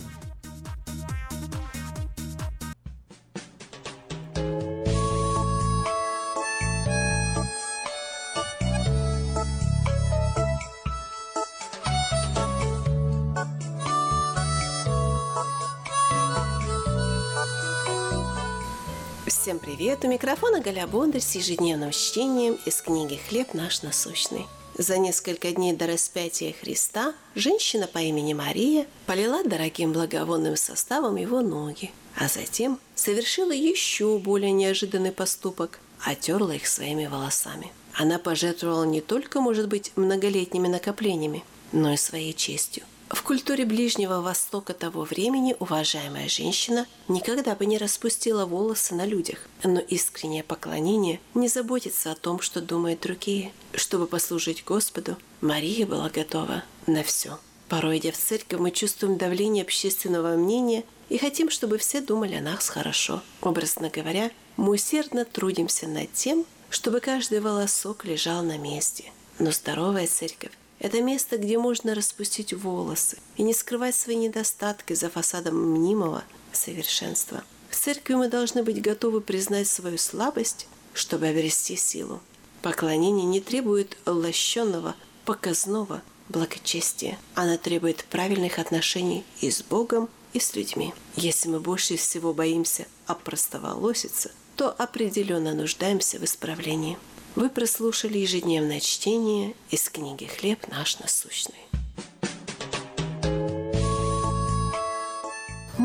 Всем 19.47 19.61
привет! 19.61 20.03
У 20.03 20.09
микрофона 20.09 20.61
Галя 20.61 20.89
Бондарь 20.89 21.21
с 21.21 21.37
ежедневным 21.37 21.93
чтением 21.93 22.59
из 22.67 22.83
книги 22.83 23.21
«Хлеб 23.29 23.55
наш 23.55 23.83
насущный». 23.83 24.49
За 24.77 24.99
несколько 24.99 25.53
дней 25.53 25.73
до 25.73 25.87
распятия 25.87 26.53
Христа 26.53 27.15
женщина 27.37 27.87
по 27.87 27.99
имени 27.99 28.35
Мария 28.35 28.89
полила 29.07 29.45
дорогим 29.45 29.93
благовонным 29.93 30.57
составом 30.57 31.15
его 31.15 31.43
ноги, 31.43 31.93
а 32.17 32.27
затем 32.27 32.81
совершила 32.97 33.53
еще 33.53 34.19
более 34.19 34.51
неожиданный 34.51 35.13
поступок– 35.13 35.79
отерла 36.05 36.57
их 36.57 36.67
своими 36.67 37.07
волосами. 37.07 37.71
Она 37.95 38.19
пожертвовала 38.19 38.83
не 38.83 39.01
только, 39.01 39.41
может 39.41 39.69
быть, 39.69 39.93
многолетними 39.95 40.67
накоплениями, 40.67 41.45
но 41.71 41.93
и 41.93 41.97
своей 41.97 42.33
честью– 42.33 42.83
в 43.09 43.23
культуре 43.23 43.65
Ближнего 43.65 44.21
Востока 44.21 44.75
того 44.75 45.05
времени 45.05 45.55
уважаемая 45.61 46.29
женщина 46.29 46.87
никогда 47.07 47.55
бы 47.55 47.65
не 47.65 47.79
распустила 47.79 48.47
волосы 48.47 48.97
на 48.97 49.07
людях, 49.07 49.49
но 49.63 49.79
искреннее 49.79 50.43
поклонение 50.43 51.21
не 51.35 51.47
заботится 51.47 52.11
о 52.11 52.17
том, 52.17 52.41
что 52.41 52.61
думают 52.61 53.01
другие. 53.01 53.53
Чтобы 53.75 54.09
послужить 54.09 54.65
Господу, 54.65 55.17
Мария 55.41 55.87
была 55.87 56.11
готова 56.11 56.65
на 56.89 57.05
все. 57.05 57.39
Порой, 57.69 57.99
идя 57.99 58.11
в 58.11 58.17
церковь, 58.17 58.59
мы 58.59 58.73
чувствуем 58.73 59.19
давление 59.19 59.63
общественного 59.63 60.37
мнения 60.37 60.83
и 61.09 61.19
хотим, 61.19 61.49
чтобы 61.51 61.79
все 61.79 62.01
думали 62.01 62.35
о 62.35 62.41
нас 62.41 62.69
хорошо. 62.69 63.23
Образно 63.41 63.89
говоря, 63.89 64.33
мы 64.57 64.75
усердно 64.75 65.25
трудимся 65.25 65.87
над 65.87 66.13
тем, 66.13 66.45
чтобы 66.71 66.99
каждый 66.99 67.39
волосок 67.39 68.05
лежал 68.05 68.43
на 68.43 68.59
месте. 68.59 69.13
Но 69.39 69.53
здоровая 69.53 70.09
церковь– 70.09 70.53
это 70.79 71.01
место, 71.01 71.39
где 71.39 71.59
можно 71.59 71.95
распустить 71.95 72.53
волосы 72.53 73.19
и 73.37 73.43
не 73.43 73.55
скрывать 73.55 73.95
свои 73.95 74.17
недостатки 74.17 74.93
за 74.93 75.09
фасадом 75.09 75.57
мнимого 75.73 76.25
совершенства. 76.53 77.43
В 77.71 77.77
церкви 77.77 78.15
мы 78.15 78.29
должны 78.29 78.63
быть 78.63 78.81
готовы 78.81 79.21
признать 79.21 79.69
свою 79.69 79.99
слабость, 79.99 80.67
чтобы 80.93 81.29
обрести 81.29 81.77
силу. 81.77 82.21
Поклонение 82.63 83.27
не 83.27 83.41
требует 83.41 83.97
лощенного, 84.07 84.95
показного 85.25 86.03
благочестия. 86.29 87.19
Оно 87.35 87.57
требует 87.57 88.05
правильных 88.05 88.59
отношений 88.59 89.25
и 89.41 89.51
с 89.51 89.63
Богом, 89.63 90.09
и 90.33 90.41
с 90.41 90.55
людьми. 90.55 90.93
Если 91.17 91.49
мы 91.49 91.61
больше 91.61 91.97
всего 91.97 92.33
боимся 92.33 92.87
опростоволоситься, 93.07 94.31
то 94.57 94.71
определенно 94.71 95.55
нуждаемся 95.55 96.19
в 96.19 96.25
исправлении. 96.25 96.99
Вы 97.37 97.51
прослушали 97.51 98.17
ежедневное 98.17 98.81
чтение 98.81 99.53
из 99.71 99.91
книги 99.91 100.25
«Хлеб 100.25 100.67
наш 100.69 100.99
насущный». 101.01 101.55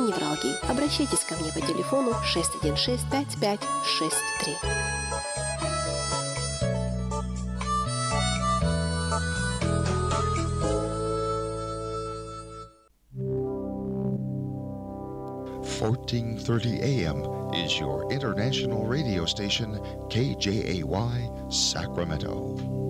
невралгии. 0.00 0.56
Обращайтесь 0.70 1.24
ко 1.24 1.34
мне 1.36 1.52
по 1.52 1.60
телефону 1.60 2.12
616 2.24 3.06
5563. 3.10 4.90
Fourteen 15.80 16.36
thirty 16.36 16.78
AM 16.82 17.24
is 17.54 17.78
your 17.78 18.06
international 18.12 18.84
radio 18.84 19.24
station 19.24 19.80
KJAY 20.10 21.50
Sacramento. 21.50 22.89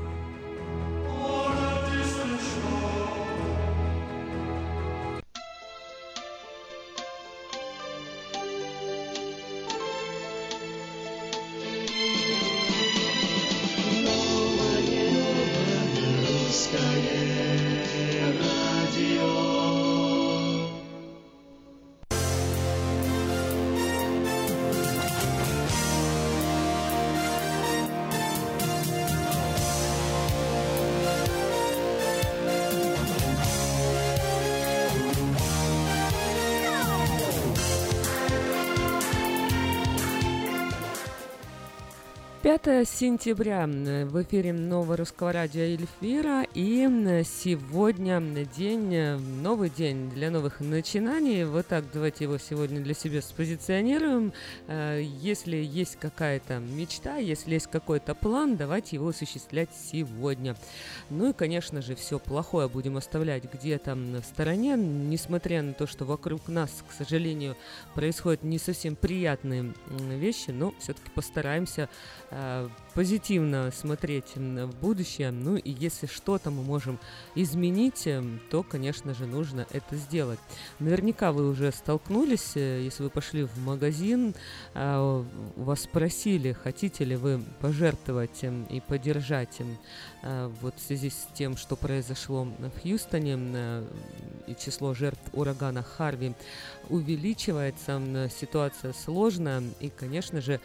5 42.59 42.85
сентября 42.85 43.65
в 43.65 44.21
эфире 44.23 44.51
Нового 44.51 44.97
Русского 44.97 45.31
Радио 45.31 45.61
Эльфира 45.61 46.45
и 46.53 46.85
сегодня 47.23 48.19
день, 48.57 48.93
новый 49.41 49.69
день 49.69 50.09
для 50.09 50.29
новых 50.29 50.59
начинаний. 50.59 51.45
Вот 51.45 51.67
так 51.67 51.85
давайте 51.93 52.25
его 52.25 52.37
сегодня 52.37 52.81
для 52.81 52.93
себя 52.93 53.21
спозиционируем. 53.21 54.33
Э, 54.67 55.01
если 55.01 55.55
есть 55.55 55.95
какая-то 55.95 56.59
мечта, 56.59 57.15
если 57.15 57.53
есть 57.53 57.67
какой-то 57.67 58.15
план, 58.15 58.57
давайте 58.57 58.97
его 58.97 59.07
осуществлять 59.07 59.69
сегодня. 59.89 60.57
Ну 61.09 61.29
и, 61.29 61.33
конечно 61.33 61.81
же, 61.81 61.95
все 61.95 62.19
плохое 62.19 62.67
будем 62.67 62.97
оставлять 62.97 63.45
где-то 63.45 63.95
в 63.95 64.23
стороне, 64.25 64.75
несмотря 64.75 65.61
на 65.61 65.71
то, 65.71 65.87
что 65.87 66.03
вокруг 66.03 66.49
нас, 66.49 66.83
к 66.85 66.91
сожалению, 66.91 67.55
происходят 67.95 68.43
не 68.43 68.59
совсем 68.59 68.97
приятные 68.97 69.73
вещи, 69.87 70.49
но 70.49 70.73
все-таки 70.79 71.09
постараемся 71.15 71.87
Э, 72.41 72.67
позитивно 72.93 73.71
смотреть 73.71 74.35
в 74.35 74.75
будущее. 74.81 75.31
Ну 75.31 75.55
и 75.55 75.71
если 75.71 76.07
что-то 76.07 76.51
мы 76.51 76.63
можем 76.63 76.99
изменить, 77.35 78.05
э, 78.07 78.23
то, 78.49 78.63
конечно 78.63 79.13
же, 79.13 79.25
нужно 79.25 79.65
это 79.71 79.95
сделать. 79.95 80.39
Наверняка 80.79 81.31
вы 81.31 81.49
уже 81.49 81.71
столкнулись, 81.71 82.51
э, 82.55 82.81
если 82.83 83.03
вы 83.03 83.09
пошли 83.09 83.43
в 83.43 83.57
магазин, 83.59 84.33
вас 84.73 85.81
спросили, 85.81 86.53
хотите 86.53 87.05
ли 87.05 87.15
вы 87.15 87.41
пожертвовать 87.59 88.43
и 88.43 88.81
поддержать 88.85 89.59
вот 90.61 90.75
в 90.77 90.81
связи 90.81 91.09
с 91.09 91.27
тем, 91.33 91.57
что 91.57 91.75
произошло 91.75 92.43
в 92.43 92.81
Хьюстоне 92.81 93.85
и 94.47 94.55
число 94.55 94.93
жертв 94.93 95.21
урагана 95.33 95.83
Харви 95.83 96.33
увеличивается, 96.89 98.29
ситуация 98.39 98.93
сложная, 98.93 99.63
и, 99.79 99.89
конечно 99.89 100.41
же, 100.41 100.59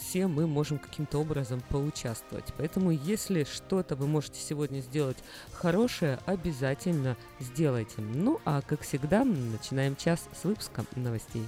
все 0.00 0.26
мы 0.26 0.46
можем 0.46 0.78
каким-то 1.02 1.18
образом 1.18 1.62
поучаствовать. 1.68 2.44
Поэтому, 2.56 2.90
если 2.90 3.44
что-то 3.44 3.96
вы 3.96 4.06
можете 4.06 4.40
сегодня 4.40 4.80
сделать 4.80 5.16
хорошее, 5.52 6.18
обязательно 6.26 7.16
сделайте. 7.40 7.94
Ну, 7.98 8.40
а 8.44 8.62
как 8.62 8.82
всегда, 8.82 9.24
начинаем 9.24 9.96
час 9.96 10.28
с 10.40 10.44
выпуска 10.44 10.84
новостей. 10.94 11.44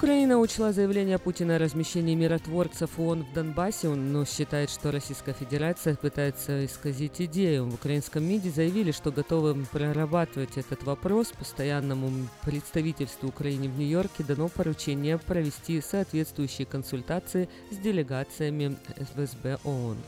Украина 0.00 0.38
учла 0.38 0.72
заявление 0.72 1.18
Путина 1.18 1.56
о 1.56 1.58
размещении 1.58 2.14
миротворцев 2.14 2.98
ООН 2.98 3.22
в 3.22 3.34
Донбассе, 3.34 3.88
но 3.90 4.24
считает, 4.24 4.70
что 4.70 4.90
Российская 4.90 5.34
Федерация 5.34 5.94
пытается 5.94 6.64
исказить 6.64 7.20
идею. 7.20 7.66
В 7.66 7.74
украинском 7.74 8.24
МИДе 8.24 8.48
заявили, 8.48 8.92
что 8.92 9.12
готовы 9.12 9.62
прорабатывать 9.70 10.56
этот 10.56 10.84
вопрос. 10.84 11.34
Постоянному 11.38 12.10
представительству 12.42 13.28
Украины 13.28 13.68
в 13.68 13.78
Нью-Йорке 13.78 14.24
дано 14.24 14.48
поручение 14.48 15.18
провести 15.18 15.82
соответствующие 15.82 16.64
консультации 16.64 17.50
с 17.70 17.76
делегациями 17.76 18.78
ФСБ 18.96 19.58
ООН. 19.64 19.98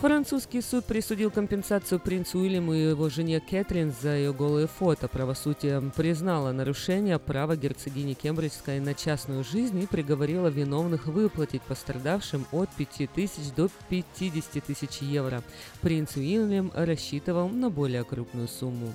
Французский 0.00 0.62
суд 0.62 0.84
присудил 0.84 1.32
компенсацию 1.32 1.98
принцу 1.98 2.38
Уильяму 2.38 2.72
и 2.72 2.90
его 2.90 3.08
жене 3.08 3.40
Кэтрин 3.40 3.92
за 4.00 4.14
ее 4.14 4.32
голые 4.32 4.68
фото. 4.68 5.08
Правосудие 5.08 5.80
признало 5.96 6.52
нарушение 6.52 7.18
права 7.18 7.56
герцогини 7.56 8.14
Кембриджской 8.14 8.78
на 8.78 8.94
частную 8.94 9.42
жизнь 9.42 9.82
и 9.82 9.86
приговорило 9.88 10.46
виновных 10.46 11.06
выплатить 11.08 11.62
пострадавшим 11.62 12.46
от 12.52 12.70
5 12.76 13.10
тысяч 13.12 13.50
до 13.56 13.68
50 13.88 14.64
тысяч 14.64 14.98
евро. 15.00 15.42
Принц 15.80 16.14
Уильям 16.14 16.70
рассчитывал 16.76 17.48
на 17.48 17.68
более 17.68 18.04
крупную 18.04 18.46
сумму. 18.46 18.94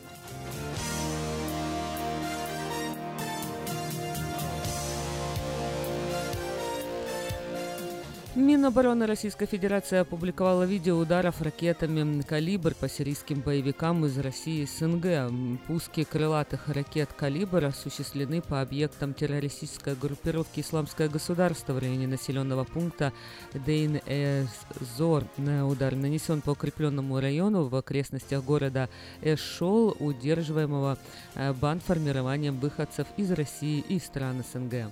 Минобороны 8.36 9.06
Российской 9.06 9.46
Федерации 9.46 10.00
опубликовала 10.00 10.64
видео 10.64 10.98
ударов 10.98 11.40
ракетами 11.44 12.24
«Калибр» 12.24 12.74
по 12.74 12.90
сирийским 12.90 13.42
боевикам 13.42 14.08
из 14.08 14.18
России 14.18 14.64
и 14.64 14.66
СНГ. 14.66 15.32
Пуски 15.68 16.04
крылатых 16.04 16.68
ракет 16.68 17.14
«Калибр» 17.14 17.66
осуществлены 17.66 18.42
по 18.42 18.60
объектам 18.62 19.14
террористической 19.14 19.94
группировки 19.94 20.62
«Исламское 20.62 21.10
государство» 21.10 21.74
в 21.74 21.78
районе 21.78 22.08
населенного 22.08 22.64
пункта 22.64 23.14
Дейн-Эзор. 23.54 25.26
Удар 25.70 25.94
нанесен 25.94 26.42
по 26.42 26.52
укрепленному 26.52 27.20
району 27.20 27.66
в 27.68 27.76
окрестностях 27.76 28.44
города 28.44 28.90
Эшол, 29.22 29.96
удерживаемого 30.00 30.98
э, 31.36 31.54
бандформированием 31.54 32.58
выходцев 32.60 33.06
из 33.16 33.30
России 33.30 33.86
и 33.88 34.00
стран 34.00 34.44
СНГ. 34.52 34.88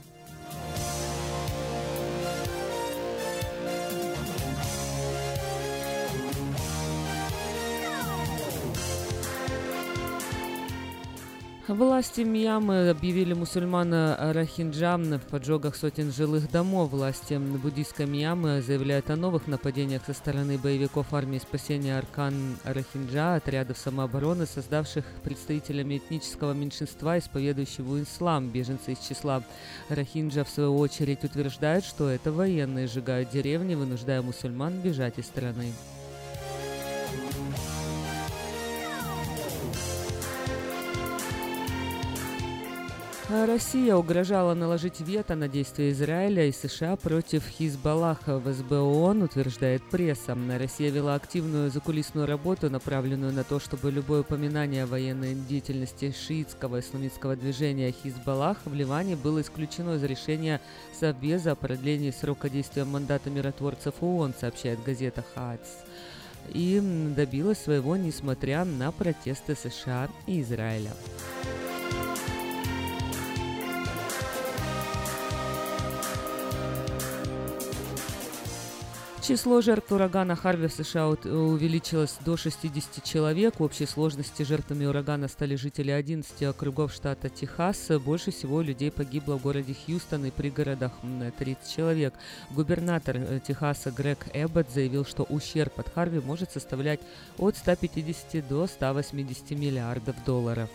Власти 11.68 12.22
Мьямы 12.22 12.89
объявили 12.89 13.34
мусульмана 13.34 14.18
Рахинджам 14.34 15.20
в 15.20 15.22
поджогах 15.22 15.76
сотен 15.76 16.12
жилых 16.12 16.51
домов. 16.51 16.89
Власти 16.89 17.36
буддийской 17.36 18.07
Мьямы 18.07 18.64
заявляют 18.64 19.12
о 19.12 19.16
новых 19.16 19.47
нападениях 19.47 20.03
со 20.05 20.14
стороны 20.14 20.57
боевиков 20.57 21.14
армии 21.14 21.38
спасения 21.38 21.97
Аркан 21.97 22.57
Рахинджа, 22.64 23.36
отрядов 23.36 23.78
самообороны, 23.78 24.47
создавших 24.47 25.05
представителями 25.24 25.97
этнического 25.97 26.53
меньшинства, 26.53 27.20
исповедующего 27.20 28.01
ислам. 28.01 28.49
Беженцы 28.49 28.93
из 28.93 28.99
числа 28.99 29.43
Рахинджа, 29.88 30.43
в 30.43 30.49
свою 30.49 30.76
очередь, 30.78 31.24
утверждают, 31.24 31.86
что 31.86 32.09
это 32.09 32.32
военные 32.32 32.88
сжигают 32.88 33.30
деревни, 33.30 33.76
вынуждая 33.76 34.24
мусульман 34.24 34.82
бежать 34.82 35.20
из 35.20 35.26
страны. 35.26 35.74
Россия 43.32 43.95
угрожала 43.95 44.53
наложить 44.53 44.99
вето 44.99 45.36
на 45.36 45.47
действия 45.47 45.91
Израиля 45.91 46.47
и 46.47 46.51
США 46.51 46.97
против 46.97 47.47
Хизбаллаха 47.47 48.39
в 48.39 48.53
СБ 48.53 48.79
ООН, 48.79 49.23
утверждает 49.23 49.82
пресса. 49.89 50.38
Россия 50.59 50.91
вела 50.91 51.15
активную 51.15 51.71
закулисную 51.71 52.27
работу, 52.27 52.69
направленную 52.69 53.32
на 53.32 53.45
то, 53.45 53.61
чтобы 53.61 53.89
любое 53.89 54.21
упоминание 54.21 54.86
военной 54.86 55.34
деятельности 55.34 56.13
шиитского 56.13 56.82
исламистского 56.82 57.38
движения 57.38 57.93
Хизбаллах 57.93 58.57
в 58.65 58.73
Ливане 58.73 59.15
было 59.15 59.39
исключено 59.39 59.95
из 59.95 60.03
решения 60.03 60.59
Совбеза 60.99 61.53
о 61.53 61.55
продлении 61.55 62.11
срока 62.11 62.49
действия 62.49 62.84
мандата 62.84 63.29
миротворцев 63.29 63.93
ООН, 64.01 64.34
сообщает 64.41 64.84
газета 64.84 65.23
«Хаац» 65.34 65.67
и 66.49 66.82
добилась 67.15 67.59
своего, 67.59 67.95
несмотря 67.95 68.65
на 68.65 68.91
протесты 68.91 69.55
США 69.55 70.09
и 70.27 70.41
Израиля. 70.41 70.91
Число 79.22 79.61
жертв 79.61 79.91
урагана 79.91 80.36
Харви 80.36 80.67
в 80.67 80.72
США 80.72 81.07
увеличилось 81.07 82.17
до 82.26 82.38
60 82.38 83.03
человек. 83.03 83.59
В 83.59 83.63
общей 83.63 83.86
сложности 83.86 84.41
жертвами 84.41 84.86
урагана 84.86 85.28
стали 85.28 85.55
жители 85.55 85.91
11 85.91 86.41
округов 86.43 86.91
штата 86.91 87.29
Техас. 87.29 87.91
Больше 88.04 88.32
всего 88.32 88.63
людей 88.63 88.89
погибло 88.89 89.37
в 89.37 89.43
городе 89.43 89.75
Хьюстон 89.75 90.25
и 90.25 90.32
пригородах 90.32 90.93
30 91.37 91.75
человек. 91.75 92.16
Губернатор 92.50 93.17
э, 93.17 93.39
Техаса 93.47 93.91
Грег 93.91 94.25
Эббот 94.33 94.71
заявил, 94.71 95.05
что 95.05 95.21
ущерб 95.24 95.79
от 95.79 95.93
Харви 95.93 96.20
может 96.20 96.51
составлять 96.51 97.01
от 97.37 97.55
150 97.55 98.47
до 98.47 98.66
180 98.66 99.51
миллиардов 99.51 100.16
долларов. 100.25 100.67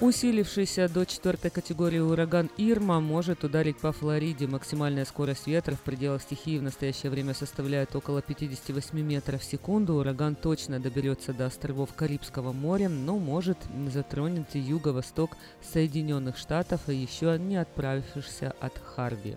Усилившийся 0.00 0.88
до 0.88 1.04
четвертой 1.04 1.50
категории 1.50 1.98
ураган 1.98 2.50
Ирма 2.56 3.00
может 3.00 3.42
ударить 3.42 3.78
по 3.78 3.90
Флориде. 3.90 4.46
Максимальная 4.46 5.04
скорость 5.04 5.48
ветра 5.48 5.74
в 5.74 5.80
пределах 5.80 6.22
стихии 6.22 6.56
в 6.58 6.62
настоящее 6.62 7.10
время 7.10 7.34
составляет 7.34 7.96
около 7.96 8.22
58 8.22 8.96
метров 9.00 9.42
в 9.42 9.44
секунду. 9.44 9.94
Ураган 9.94 10.36
точно 10.36 10.78
доберется 10.78 11.32
до 11.32 11.46
островов 11.46 11.94
Карибского 11.94 12.52
моря, 12.52 12.88
но 12.88 13.18
может 13.18 13.58
затронуть 13.92 14.54
юго-восток 14.54 15.36
Соединенных 15.72 16.38
Штатов 16.38 16.88
и 16.88 16.94
еще 16.94 17.36
не 17.36 17.56
отправившихся 17.56 18.54
от 18.60 18.78
Харви. 18.78 19.36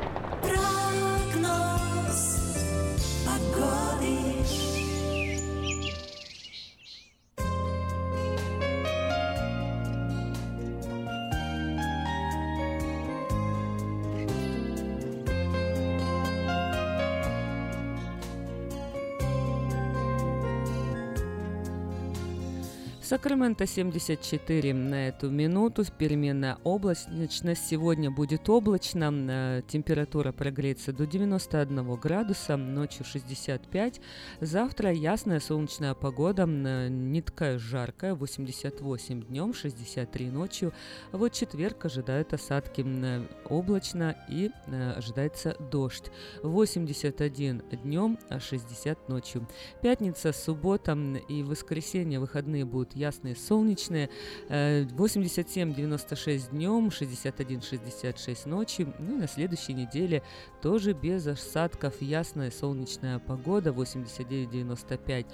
Сакраменто 23.11 23.65
74 23.67 24.73
на 24.73 25.09
эту 25.09 25.29
минуту. 25.29 25.83
Переменная 25.97 26.57
облачность. 26.63 27.67
Сегодня 27.67 28.09
будет 28.09 28.47
облачно. 28.47 29.11
э, 29.11 29.61
Температура 29.67 30.31
прогреется 30.31 30.93
до 30.93 31.05
91 31.05 31.95
градуса. 31.95 32.55
Ночью 32.55 33.03
65. 33.03 33.99
Завтра 34.39 34.93
ясная 34.93 35.41
солнечная 35.41 35.93
погода. 35.93 36.43
э, 36.47 36.87
Не 36.87 37.21
такая 37.21 37.59
жаркая. 37.59 38.15
88 38.15 39.23
днем, 39.23 39.53
63 39.53 40.29
ночью. 40.29 40.71
Вот 41.11 41.33
четверг 41.33 41.83
ожидают 41.83 42.31
осадки. 42.33 42.79
м, 42.79 43.27
Облачно 43.49 44.15
и 44.29 44.51
э, 44.67 44.91
ожидается 44.91 45.57
дождь. 45.69 46.09
81 46.43 47.61
днем, 47.83 48.17
а 48.29 48.39
60 48.39 49.09
ночью. 49.09 49.45
Пятница, 49.81 50.31
суббота 50.31 50.97
и 51.27 51.43
воскресенье, 51.43 52.21
выходные 52.21 52.63
будут 52.63 53.00
ясные, 53.01 53.35
солнечные. 53.35 54.09
Э, 54.49 54.83
87-96 54.83 56.51
днем, 56.51 56.87
61-66 56.87 58.47
ночью. 58.47 58.93
Ну 58.99 59.17
и 59.17 59.21
на 59.21 59.27
следующей 59.27 59.73
неделе 59.73 60.23
тоже 60.61 60.93
без 60.93 61.27
осадков 61.27 62.01
ясная 62.01 62.51
солнечная 62.51 63.19
погода. 63.19 63.71
89-95 63.71 65.25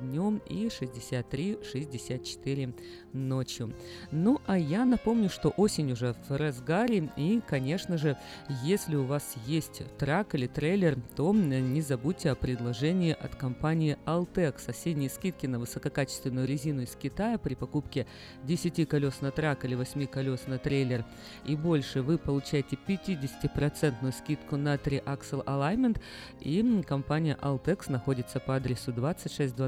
днем 0.00 0.40
и 0.48 0.68
63-64 0.68 2.74
ночью. 3.12 3.74
Ну 4.10 4.40
а 4.46 4.58
я 4.58 4.84
напомню, 4.84 5.28
что 5.28 5.50
осень 5.50 5.92
уже 5.92 6.16
в 6.28 6.36
разгаре. 6.36 7.10
И, 7.16 7.40
конечно 7.46 7.98
же, 7.98 8.16
если 8.62 8.96
у 8.96 9.04
вас 9.04 9.36
есть 9.46 9.82
трак 9.98 10.34
или 10.34 10.46
трейлер, 10.46 10.96
то 11.16 11.32
не 11.32 11.82
забудьте 11.82 12.30
о 12.30 12.34
предложении 12.34 13.12
от 13.12 13.36
компании 13.36 13.98
Altex. 14.06 14.68
Осенние 14.68 15.10
скидки 15.10 15.46
на 15.46 15.58
высококачественную 15.58 16.46
резину 16.46 16.82
из 16.82 16.96
Китая 16.96 17.38
при 17.38 17.54
покупке 17.54 18.06
10 18.44 18.88
колес 18.88 19.20
на 19.20 19.30
трак 19.30 19.64
или 19.64 19.74
8 19.74 20.06
колес 20.06 20.46
на 20.46 20.58
трейлер 20.58 21.04
и 21.46 21.56
больше 21.56 22.02
вы 22.02 22.18
получаете 22.18 22.78
50% 22.86 24.12
скидку 24.12 24.56
на 24.56 24.78
3 24.78 24.98
Axle 24.98 25.44
Alignment. 25.44 26.00
И 26.40 26.82
компания 26.86 27.36
Altex 27.40 27.90
находится 27.90 28.40
по 28.40 28.56
адресу 28.56 28.92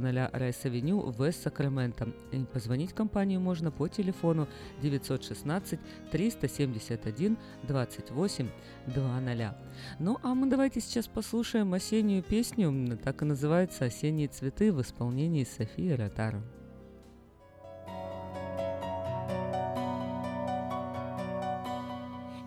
2600 0.01 0.40
Райс 0.40 0.64
Авеню 0.64 1.01
в 1.01 1.32
Сакраменто. 1.32 2.09
Позвонить 2.52 2.93
компанию 2.93 3.40
можно 3.40 3.70
по 3.70 3.89
телефону 3.89 4.48
916 4.81 5.78
371 6.10 7.36
28 7.64 8.48
00. 8.86 9.55
Ну 9.98 10.19
а 10.23 10.35
мы 10.35 10.48
давайте 10.48 10.81
сейчас 10.81 11.06
послушаем 11.06 11.74
осеннюю 11.74 12.23
песню, 12.23 12.98
так 13.02 13.23
и 13.23 13.24
называется 13.24 13.85
«Осенние 13.85 14.28
цветы» 14.28 14.73
в 14.73 14.81
исполнении 14.81 15.44
Софии 15.44 15.93
Ротару. 15.93 16.43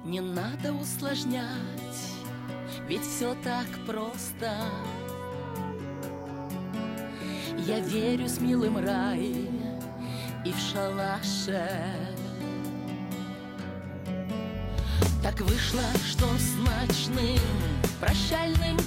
Не 0.06 0.22
надо 0.22 0.72
усложнять, 0.74 2.14
ведь 2.88 3.02
все 3.02 3.36
так 3.44 3.68
просто. 3.88 4.52
Я 7.66 7.80
верю 7.80 8.30
с 8.30 8.40
милым 8.40 8.78
рай 8.78 9.50
и 10.46 10.52
в 10.52 10.60
шалаше. 10.60 11.68
Так 15.24 15.42
вышло, 15.42 15.82
что 16.08 16.28
с 16.38 16.54
ночным 16.60 17.40
прощальным 18.00 18.78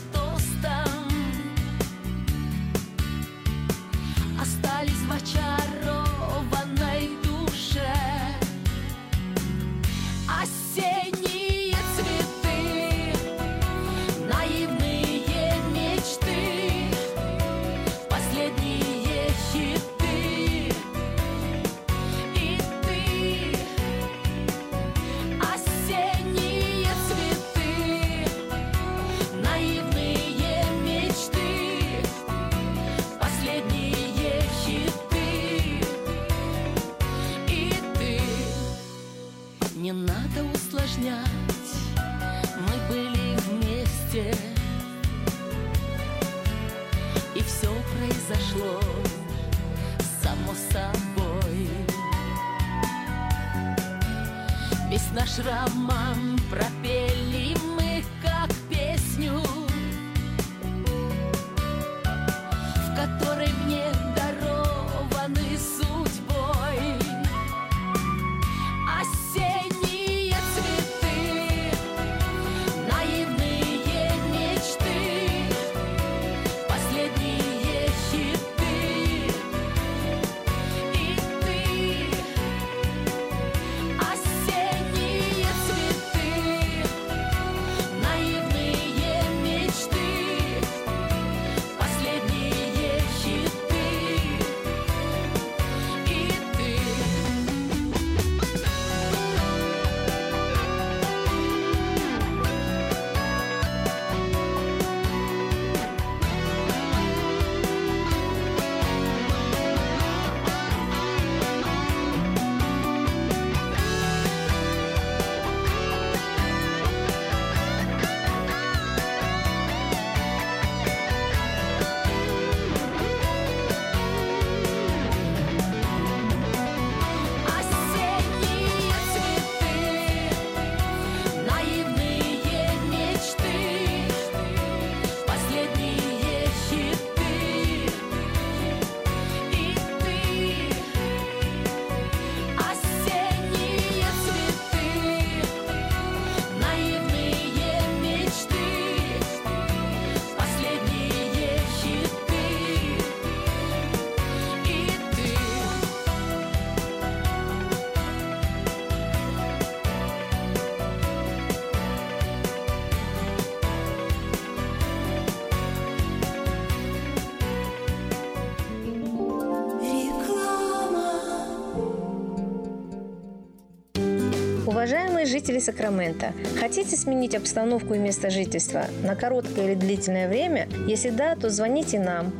жители 175.48 175.60
Сакрамента, 175.60 176.34
хотите 176.60 176.94
сменить 176.94 177.34
обстановку 177.34 177.94
и 177.94 177.98
место 177.98 178.28
жительства 178.28 178.84
на 179.02 179.14
короткое 179.14 179.68
или 179.68 179.74
длительное 179.74 180.28
время? 180.28 180.68
Если 180.86 181.08
да, 181.08 181.36
то 181.36 181.48
звоните 181.48 181.98
нам 181.98 182.34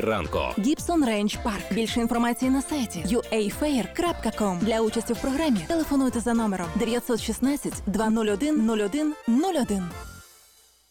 ранку. 0.00 0.38
Гібсон 0.58 1.04
Рейндж 1.04 1.36
Парк. 1.44 1.72
Більше 1.72 2.00
інформації 2.00 2.50
на 2.50 2.62
сайті 2.62 3.04
uafair.com. 3.08 4.58
Для 4.58 4.80
участі 4.80 5.12
в 5.12 5.20
програмі 5.20 5.58
телефонуйте 5.68 6.20
за 6.20 6.34
номером 6.34 6.66
916 6.76 7.72
201 7.86 8.70
01 8.70 9.14
01. 9.28 9.82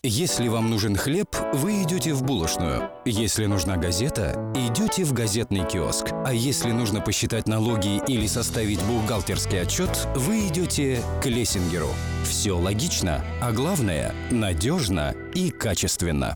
Если 0.04 0.48
вам 0.48 0.72
нужен 0.72 0.96
хлеб, 0.96 1.36
вы 1.54 1.84
идете 1.84 2.14
в 2.14 2.24
булочную. 2.24 2.90
Если 3.06 3.46
нужна 3.46 3.78
газета, 3.78 4.52
идете 4.56 5.04
в 5.04 5.14
газетный 5.14 5.64
киоск. 5.70 6.08
А 6.26 6.34
если 6.34 6.72
нужно 6.72 7.02
посчитать 7.02 7.48
налоги 7.48 8.02
или 8.08 8.26
составить 8.26 8.82
бухгалтерский 8.86 9.62
отчет, 9.62 10.08
вы 10.16 10.48
идете 10.48 11.04
к 11.22 11.28
Лессингеру. 11.28 11.90
Все 12.24 12.54
логично, 12.54 13.24
а 13.44 13.52
главное – 13.52 14.32
надежно 14.32 15.14
и 15.36 15.52
качественно. 15.52 16.36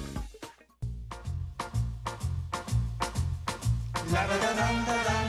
La 4.11 4.27
la 4.27 4.35
la 4.35 4.51
la 4.51 5.03
la. 5.05 5.20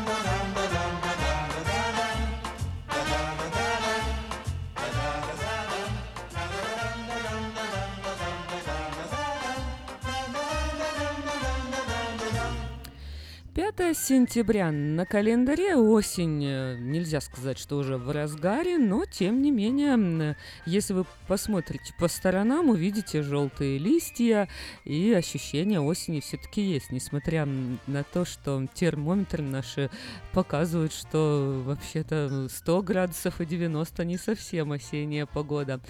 Пятое 13.74 13.94
сентября 13.94 14.70
на 14.70 15.06
календаре 15.06 15.76
осень. 15.76 16.44
э, 16.44 16.76
Нельзя 16.78 17.22
сказать, 17.22 17.58
что 17.58 17.78
уже 17.78 17.96
в 17.96 18.10
разгаре, 18.10 18.76
но 18.76 19.06
тем 19.06 19.40
не 19.40 19.50
менее, 19.50 20.36
если 20.66 20.92
вы 20.92 21.06
посмотрите 21.26 21.94
по 21.98 22.06
сторонам, 22.06 22.68
увидите 22.68 23.22
желтые 23.22 23.78
листья 23.78 24.46
и 24.84 25.14
ощущение 25.14 25.80
осени 25.80 26.20
все-таки 26.20 26.60
есть, 26.60 26.92
несмотря 26.92 27.46
на 27.86 28.04
то, 28.04 28.26
что 28.26 28.62
термометры 28.74 29.42
наши 29.42 29.88
показывают, 30.34 30.92
что 30.92 31.62
вообще-то 31.64 32.48
100 32.50 32.82
градусов 32.82 33.40
и 33.40 33.46
90 33.46 34.04
не 34.04 34.18
совсем 34.18 34.72
осенняя 34.72 35.24
погода. 35.24 35.80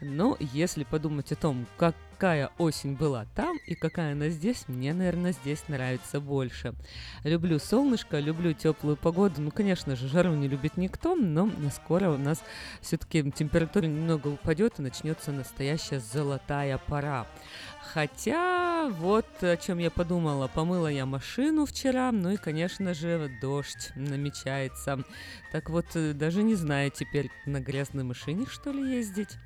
Но 0.00 0.36
если 0.52 0.84
подумать 0.84 1.32
о 1.32 1.36
том, 1.36 1.66
как 1.76 1.96
какая 2.22 2.50
осень 2.58 2.94
была 2.94 3.26
там 3.34 3.58
и 3.66 3.74
какая 3.74 4.12
она 4.12 4.28
здесь, 4.28 4.68
мне, 4.68 4.94
наверное, 4.94 5.32
здесь 5.32 5.64
нравится 5.66 6.20
больше. 6.20 6.72
Люблю 7.24 7.58
солнышко, 7.58 8.20
люблю 8.20 8.52
теплую 8.52 8.96
погоду. 8.96 9.42
Ну, 9.42 9.50
конечно 9.50 9.96
же, 9.96 10.06
жару 10.06 10.32
не 10.36 10.46
любит 10.46 10.76
никто, 10.76 11.16
но 11.16 11.50
скоро 11.74 12.10
у 12.10 12.18
нас 12.18 12.40
все-таки 12.80 13.28
температура 13.32 13.86
немного 13.86 14.28
упадет 14.28 14.78
и 14.78 14.82
начнется 14.82 15.32
настоящая 15.32 15.98
золотая 15.98 16.78
пора. 16.78 17.26
Хотя, 17.92 18.88
вот 19.00 19.26
о 19.42 19.56
чем 19.56 19.78
я 19.78 19.90
подумала. 19.90 20.46
Помыла 20.46 20.86
я 20.86 21.06
машину 21.06 21.66
вчера, 21.66 22.12
ну 22.12 22.30
и, 22.30 22.36
конечно 22.36 22.94
же, 22.94 23.32
дождь 23.40 23.90
намечается. 23.96 25.02
Так 25.50 25.70
вот, 25.70 25.86
э, 25.96 26.12
даже 26.12 26.44
не 26.44 26.54
знаю 26.54 26.92
теперь, 26.92 27.32
на 27.46 27.58
грязной 27.58 28.04
машине, 28.04 28.46
что 28.48 28.70
ли, 28.70 28.94
ездить. 28.94 29.36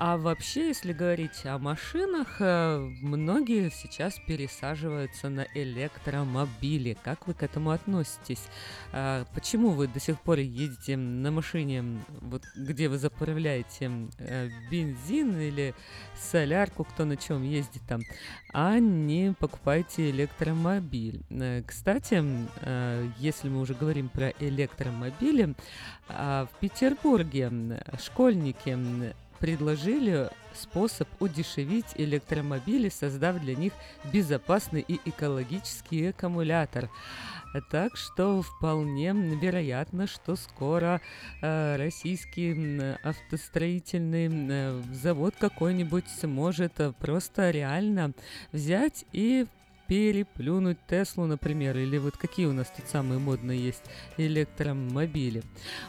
А 0.00 0.16
вообще, 0.16 0.68
если 0.68 0.92
говорить 0.92 1.44
о 1.44 1.58
машинах, 1.58 2.36
э, 2.38 2.78
многие 3.02 3.68
сейчас 3.68 4.14
пересаживаются 4.28 5.28
на 5.28 5.44
электромобили. 5.54 6.96
Как 7.02 7.26
вы 7.26 7.34
к 7.34 7.42
этому 7.42 7.72
относитесь? 7.72 8.44
А 8.92 9.24
почему 9.34 9.70
вы 9.70 9.88
до 9.88 9.98
сих 9.98 10.20
пор 10.20 10.38
едете 10.38 10.96
на 10.96 11.32
машине, 11.32 11.82
вот 12.20 12.44
где 12.54 12.88
вы 12.88 12.96
заправляете 12.98 13.90
э, 14.18 14.48
бензин 14.70 15.36
или 15.36 15.74
солярку, 16.14 16.84
кто 16.84 17.04
на 17.04 17.16
чем 17.16 17.42
ездит 17.42 17.82
там, 17.88 18.00
а 18.52 18.78
не 18.78 19.34
покупаете 19.36 20.10
электромобиль? 20.10 21.22
Э, 21.28 21.64
кстати, 21.66 22.22
если 23.18 23.48
мы 23.48 23.60
уже 23.60 23.74
говорим 23.74 24.10
про 24.10 24.28
электромобили, 24.38 25.56
а 26.08 26.46
в 26.46 26.60
Петербурге 26.60 27.50
школьники 28.00 28.78
предложили 29.38 30.30
способ 30.54 31.08
удешевить 31.20 31.86
электромобили, 31.94 32.88
создав 32.88 33.40
для 33.40 33.54
них 33.54 33.72
безопасный 34.12 34.84
и 34.86 35.00
экологический 35.04 36.08
аккумулятор. 36.08 36.90
Так 37.70 37.96
что 37.96 38.42
вполне 38.42 39.12
вероятно, 39.12 40.06
что 40.06 40.36
скоро 40.36 41.00
э, 41.40 41.76
российский 41.76 42.94
автостроительный 43.02 44.28
э, 44.30 44.82
завод 44.92 45.34
какой-нибудь 45.38 46.04
сможет 46.20 46.74
просто 46.98 47.50
реально 47.50 48.12
взять 48.52 49.06
и 49.12 49.46
переплюнуть 49.88 50.78
Теслу, 50.86 51.24
например, 51.24 51.76
или 51.76 51.98
вот 51.98 52.16
какие 52.16 52.46
у 52.46 52.52
нас 52.52 52.70
тут 52.70 52.86
самые 52.86 53.18
модные 53.18 53.58
есть 53.58 53.84
электромобили. 54.18 55.42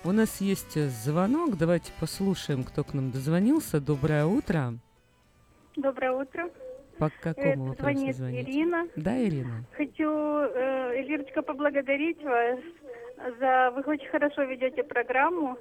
У 0.04 0.12
нас 0.12 0.42
есть 0.42 0.80
звонок, 0.80 1.58
давайте 1.58 1.92
послушаем, 2.00 2.64
кто 2.64 2.84
к 2.84 2.94
нам 2.94 3.12
дозвонился. 3.12 3.80
Доброе 3.82 4.26
утро. 4.26 4.74
Доброе 5.76 6.14
утро. 6.14 6.50
По 6.98 7.10
какому 7.22 7.74
Это 7.74 7.84
вопросу 7.84 8.14
звонит? 8.14 8.48
Ирина. 8.48 8.88
Да, 8.96 9.18
Ирина. 9.18 9.64
Хочу, 9.72 10.10
э, 10.10 10.96
Эльвирочка, 10.98 11.42
поблагодарить 11.42 12.22
вас 12.24 12.60
за... 13.40 13.72
Вы 13.72 13.94
очень 13.94 14.10
хорошо 14.10 14.44
ведете 14.44 14.84
программу 14.84 15.58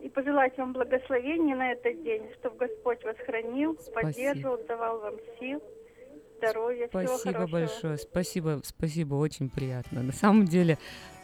и 0.00 0.08
пожелать 0.08 0.56
вам 0.56 0.72
благословения 0.72 1.56
на 1.56 1.72
этот 1.72 2.02
день, 2.02 2.22
чтобы 2.38 2.56
Господь 2.66 3.02
вас 3.04 3.16
хранил, 3.26 3.76
Спасибо. 3.80 4.02
поддерживал, 4.02 4.58
давал 4.66 5.00
вам 5.00 5.14
сил, 5.38 5.62
здоровья, 6.38 6.88
Спасибо 6.88 7.46
большое, 7.46 7.98
спасибо, 7.98 8.60
спасибо, 8.64 9.14
очень 9.14 9.48
приятно. 9.50 10.02
На 10.02 10.12
самом 10.12 10.46
деле, 10.46 10.78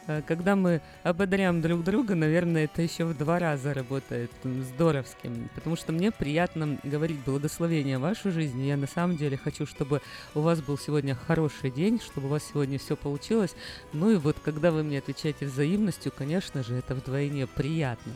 э, 0.07 0.21
когда 0.27 0.55
мы 0.55 0.81
ободряем 1.03 1.61
друг 1.61 1.83
друга, 1.83 2.15
наверное, 2.15 2.65
это 2.65 2.81
еще 2.81 3.05
в 3.05 3.17
два 3.17 3.39
раза 3.39 3.73
работает 3.73 4.31
м, 4.43 4.63
здоровски, 4.63 5.31
потому 5.55 5.75
что 5.75 5.91
мне 5.91 6.11
приятно 6.11 6.77
говорить 6.83 7.17
благословение 7.25 7.97
вашу 7.97 8.31
жизнь. 8.31 8.61
Я 8.63 8.77
на 8.77 8.87
самом 8.87 9.17
деле 9.17 9.37
хочу, 9.37 9.65
чтобы 9.65 10.01
у 10.35 10.41
вас 10.41 10.61
был 10.61 10.77
сегодня 10.77 11.15
хороший 11.15 11.71
день, 11.71 11.99
чтобы 11.99 12.27
у 12.27 12.31
вас 12.31 12.43
сегодня 12.43 12.77
все 12.77 12.95
получилось. 12.95 13.55
Ну 13.93 14.11
и 14.11 14.15
вот, 14.17 14.37
когда 14.43 14.71
вы 14.71 14.83
мне 14.83 14.99
отвечаете 14.99 15.45
взаимностью, 15.45 16.11
конечно 16.15 16.63
же, 16.63 16.75
это 16.75 16.93
вдвойне 16.95 17.47
приятно. 17.47 18.13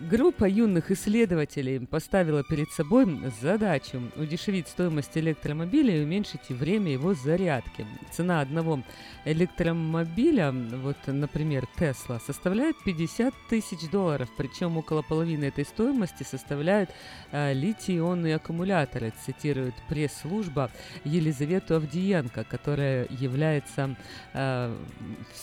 Группа 0.00 0.44
юных 0.44 0.92
исследователей 0.92 1.84
поставила 1.84 2.44
перед 2.44 2.70
собой 2.70 3.18
задачу 3.42 4.00
удешевить 4.14 4.68
стоимость 4.68 5.18
электромобиля 5.18 5.96
и 5.98 6.04
уменьшить 6.04 6.50
время 6.50 6.92
его 6.92 7.14
зарядки. 7.14 7.84
Цена 8.12 8.40
одного 8.40 8.84
электромобиля, 9.24 10.52
вот, 10.52 10.98
например, 11.06 11.66
Тесла, 11.76 12.20
составляет 12.20 12.76
50 12.84 13.34
тысяч 13.50 13.90
долларов, 13.90 14.28
причем 14.36 14.76
около 14.76 15.02
половины 15.02 15.46
этой 15.46 15.64
стоимости 15.64 16.22
составляют 16.22 16.90
э, 17.32 17.52
литий-ионные 17.52 18.36
аккумуляторы, 18.36 19.12
цитирует 19.26 19.74
пресс-служба 19.88 20.70
Елизавету 21.02 21.74
Авдиенко, 21.74 22.44
которая 22.44 23.08
является 23.10 23.96
э, 24.32 24.76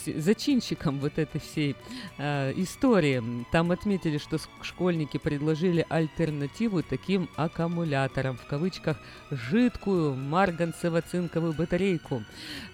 зачинщиком 0.06 1.00
вот 1.00 1.20
этой 1.20 1.42
всей 1.42 1.76
э, 2.18 2.54
истории. 2.56 3.22
Там 3.52 3.72
отметили, 3.72 4.18
что 4.18 4.38
школьники 4.62 5.18
предложили 5.18 5.86
альтернативу 5.90 6.82
таким 6.84 7.30
аккумуляторам, 7.36 8.38
в 8.38 8.46
кавычках, 8.46 8.98
жидкую 9.32 10.16
марганцево-цинковую 10.16 11.54
батарейку. 11.54 12.24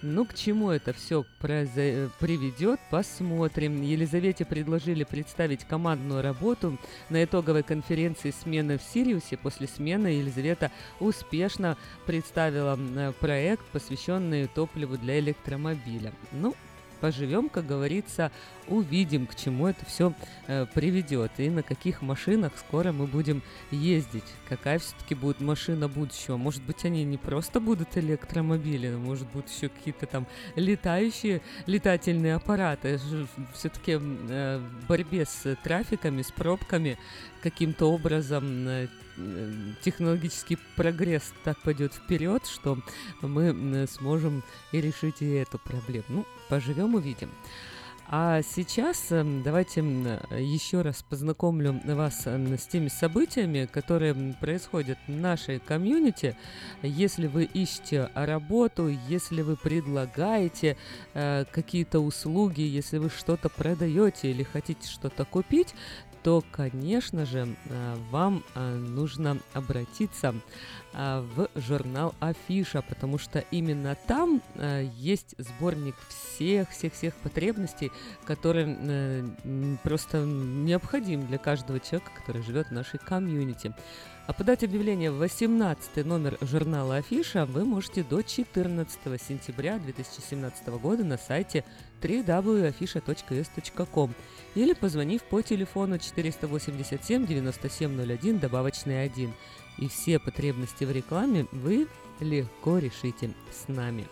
Ну, 0.00 0.24
к 0.24 0.34
чему 0.34 0.70
это 0.70 0.92
все 0.92 1.24
приведет, 1.40 2.80
посмотрим. 2.90 3.82
Елизавете 3.82 4.44
предложили 4.44 5.04
представить 5.04 5.64
командную 5.64 6.22
работу 6.22 6.78
на 7.10 7.22
итоговой 7.22 7.62
конференции 7.62 8.30
смены 8.30 8.78
в 8.78 8.82
Сириусе. 8.82 9.36
После 9.36 9.66
смены 9.68 10.08
Елизавета 10.08 10.70
успешно 11.00 11.76
представила 12.06 12.74
м, 12.74 13.12
проект, 13.20 13.64
посвященный 13.66 14.46
топливу 14.46 14.96
для 14.96 15.18
электромобиля. 15.18 16.12
Ну, 16.32 16.54
поживем, 17.02 17.48
как 17.48 17.66
говорится, 17.66 18.30
увидим, 18.68 19.26
к 19.26 19.34
чему 19.34 19.66
это 19.66 19.84
все 19.86 20.14
приведет 20.72 21.32
и 21.38 21.50
на 21.50 21.64
каких 21.64 22.00
машинах 22.00 22.52
скоро 22.56 22.92
мы 22.92 23.08
будем 23.08 23.42
ездить. 23.72 24.24
Какая 24.48 24.78
все-таки 24.78 25.16
будет 25.16 25.40
машина 25.40 25.88
будущего? 25.88 26.36
Может 26.36 26.62
быть, 26.62 26.84
они 26.84 27.02
не 27.02 27.18
просто 27.18 27.58
будут 27.58 27.98
электромобили, 27.98 28.88
но 28.88 28.98
может 28.98 29.26
быть 29.32 29.52
еще 29.52 29.68
какие-то 29.68 30.06
там 30.06 30.28
летающие 30.54 31.42
летательные 31.66 32.36
аппараты. 32.36 33.00
Все-таки 33.52 33.96
в 33.96 34.86
борьбе 34.86 35.26
с 35.26 35.56
трафиками, 35.64 36.22
с 36.22 36.30
пробками 36.30 36.98
каким-то 37.42 37.90
образом 37.90 38.68
э, 38.68 38.84
э, 38.84 38.88
технологический 39.82 40.58
прогресс 40.76 41.32
так 41.44 41.58
пойдет 41.58 41.94
вперед, 41.94 42.46
что 42.46 42.78
мы 43.20 43.86
сможем 43.88 44.42
и 44.72 44.80
решить 44.80 45.22
и 45.22 45.30
эту 45.32 45.58
проблему. 45.58 46.04
Ну, 46.08 46.26
поживем, 46.48 46.94
увидим. 46.94 47.30
А 48.14 48.42
сейчас 48.42 49.10
эм, 49.10 49.42
давайте 49.42 49.80
еще 49.80 50.82
раз 50.82 51.02
познакомлю 51.02 51.80
вас 51.82 52.26
м, 52.26 52.58
с 52.58 52.66
теми 52.66 52.88
событиями, 52.88 53.64
которые 53.64 54.34
происходят 54.38 54.98
в 55.06 55.10
нашей 55.10 55.60
комьюнити. 55.60 56.36
Если 56.82 57.26
вы 57.26 57.44
ищете 57.44 58.10
работу, 58.14 58.88
если 59.08 59.40
вы 59.40 59.56
предлагаете 59.56 60.76
э, 61.14 61.46
какие-то 61.50 62.00
услуги, 62.00 62.60
если 62.60 62.98
вы 62.98 63.08
что-то 63.08 63.48
продаете 63.48 64.30
или 64.30 64.42
хотите 64.42 64.86
что-то 64.86 65.24
купить, 65.24 65.74
то, 66.22 66.44
конечно 66.52 67.26
же, 67.26 67.48
э, 67.64 67.96
вам 68.10 68.44
э, 68.54 68.74
нужно 68.76 69.38
обратиться 69.54 70.34
э, 70.92 71.24
в 71.34 71.48
журнал 71.60 72.14
Афиша, 72.20 72.82
потому 72.82 73.18
что 73.18 73.40
именно 73.50 73.96
там 74.06 74.40
есть 74.96 75.34
сборник 75.38 75.94
всех-всех-всех 76.08 77.14
потребностей, 77.16 77.90
который 78.24 78.64
м, 78.64 79.78
просто 79.82 80.18
необходим 80.18 81.26
для 81.26 81.38
каждого 81.38 81.80
человека, 81.80 82.10
который 82.16 82.42
живет 82.42 82.68
в 82.68 82.72
нашей 82.72 82.98
комьюнити. 82.98 83.74
А 84.26 84.32
подать 84.32 84.62
объявление 84.62 85.10
в 85.10 85.18
18 85.18 86.04
номер 86.04 86.38
журнала 86.40 86.96
Афиша 86.96 87.44
вы 87.44 87.64
можете 87.64 88.04
до 88.04 88.22
14 88.22 88.98
сентября 89.20 89.78
2017 89.78 90.68
года 90.80 91.04
на 91.04 91.18
сайте 91.18 91.64
www.afisha.s.com 92.02 94.10
или 94.54 94.72
позвонив 94.72 95.22
по 95.22 95.42
телефону 95.42 95.98
487 95.98 97.26
9701 97.26 98.38
добавочный 98.38 99.04
1. 99.04 99.32
И 99.78 99.88
все 99.88 100.18
потребности 100.18 100.84
в 100.84 100.90
рекламе 100.90 101.46
вы 101.52 101.86
легко 102.20 102.78
решите 102.78 103.30
с 103.50 103.68
нами. 103.68 104.06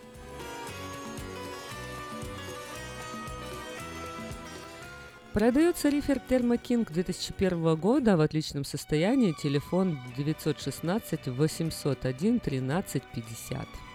Продается 5.32 5.90
рифер 5.90 6.18
Термокинг 6.18 6.90
2001 6.90 7.76
года 7.76 8.16
в 8.16 8.20
отличном 8.20 8.64
состоянии. 8.64 9.32
Телефон 9.40 10.00
916 10.16 11.28
801 11.28 12.36
1350. 12.38 13.89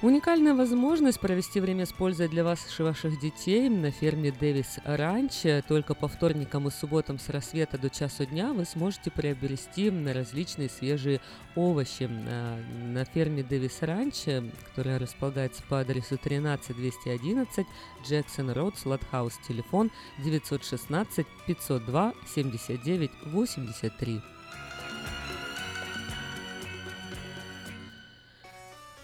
Уникальная 0.00 0.54
возможность 0.54 1.18
провести 1.18 1.58
время 1.58 1.84
с 1.84 1.92
пользой 1.92 2.28
для 2.28 2.44
вас 2.44 2.60
и 2.78 2.82
ваших 2.84 3.18
детей 3.18 3.68
на 3.68 3.90
ферме 3.90 4.30
Дэвис 4.30 4.78
Ранч. 4.84 5.42
Только 5.66 5.94
по 5.94 6.06
вторникам 6.06 6.68
и 6.68 6.70
субботам 6.70 7.18
с 7.18 7.28
рассвета 7.30 7.78
до 7.78 7.90
часу 7.90 8.24
дня 8.24 8.52
вы 8.52 8.64
сможете 8.64 9.10
приобрести 9.10 9.90
различные 9.90 10.68
свежие 10.68 11.20
овощи. 11.56 12.08
А, 12.08 12.60
На 12.92 13.04
ферме 13.06 13.42
Дэвис 13.42 13.82
Ранч, 13.82 14.26
которая 14.68 15.00
располагается 15.00 15.64
по 15.68 15.80
адресу 15.80 16.16
13211 16.16 17.66
Джексон 18.06 18.50
Роуд, 18.52 18.78
Сладхаус, 18.78 19.34
телефон 19.48 19.90
916 20.22 21.26
502 21.48 22.14
79 22.36 23.10
83. 23.32 24.22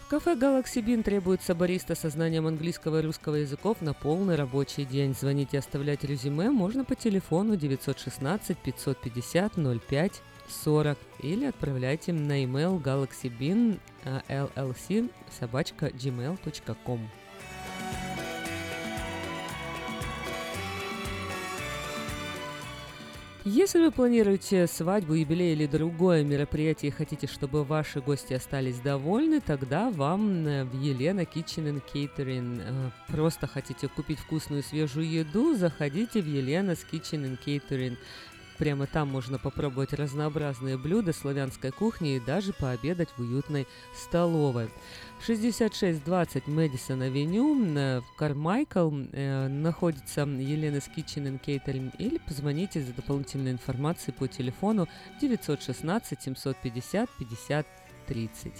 Кафе 0.08 0.34
Galaxy 0.34 0.82
Bean 0.82 1.02
требуется 1.02 1.54
бариста 1.54 1.94
со 1.94 2.10
знанием 2.10 2.46
английского 2.46 3.00
и 3.00 3.02
русского 3.04 3.36
языков 3.36 3.80
на 3.80 3.94
полный 3.94 4.36
рабочий 4.36 4.84
день. 4.84 5.14
Звонить 5.14 5.54
и 5.54 5.56
оставлять 5.56 6.04
резюме 6.04 6.50
можно 6.50 6.84
по 6.84 6.94
телефону 6.94 7.56
916 7.56 8.58
550 8.58 9.52
05 9.88 10.22
40 10.64 10.98
или 11.20 11.46
отправляйте 11.46 12.12
на 12.12 12.44
email 12.44 12.82
galaxybean 12.82 13.78
llc 14.28 15.10
собачка 15.38 15.86
gmail.com. 15.86 17.23
Если 23.46 23.78
вы 23.78 23.90
планируете 23.90 24.66
свадьбу, 24.66 25.12
юбилей 25.12 25.52
или 25.52 25.66
другое 25.66 26.24
мероприятие 26.24 26.90
и 26.90 26.94
хотите, 26.94 27.26
чтобы 27.26 27.62
ваши 27.62 28.00
гости 28.00 28.32
остались 28.32 28.80
довольны, 28.80 29.42
тогда 29.42 29.90
вам 29.90 30.46
э, 30.46 30.64
в 30.64 30.72
Елена 30.80 31.20
Kitchen 31.20 31.70
and 31.70 31.82
Catering. 31.92 32.62
Э, 32.64 32.90
просто 33.12 33.46
хотите 33.46 33.88
купить 33.88 34.18
вкусную 34.18 34.62
свежую 34.62 35.10
еду, 35.10 35.54
заходите 35.56 36.22
в 36.22 36.26
Елена's 36.26 36.86
Kitchen 36.90 37.26
and 37.26 37.38
Catering. 37.44 37.98
Прямо 38.56 38.86
там 38.86 39.08
можно 39.08 39.38
попробовать 39.38 39.92
разнообразные 39.92 40.78
блюда 40.78 41.12
славянской 41.12 41.70
кухни 41.70 42.16
и 42.16 42.20
даже 42.20 42.54
пообедать 42.54 43.10
в 43.10 43.20
уютной 43.20 43.66
столовой. 43.94 44.70
6620 45.26 46.48
Мэдисон 46.48 47.00
Авеню 47.00 47.54
в 47.54 48.04
Кармайкл 48.18 48.90
э, 49.12 49.48
находится 49.48 50.20
Елена's 50.20 50.90
Kitchen 50.94 51.24
and 51.26 51.40
Catering 51.40 51.96
или 51.96 52.18
позвоните 52.18 52.82
за 52.82 52.92
дополнительной 52.92 53.52
информацией 53.52 54.14
по 54.14 54.28
телефону 54.28 54.86
916 55.22 56.20
750 56.20 57.08
50 57.18 57.66
30. 58.06 58.52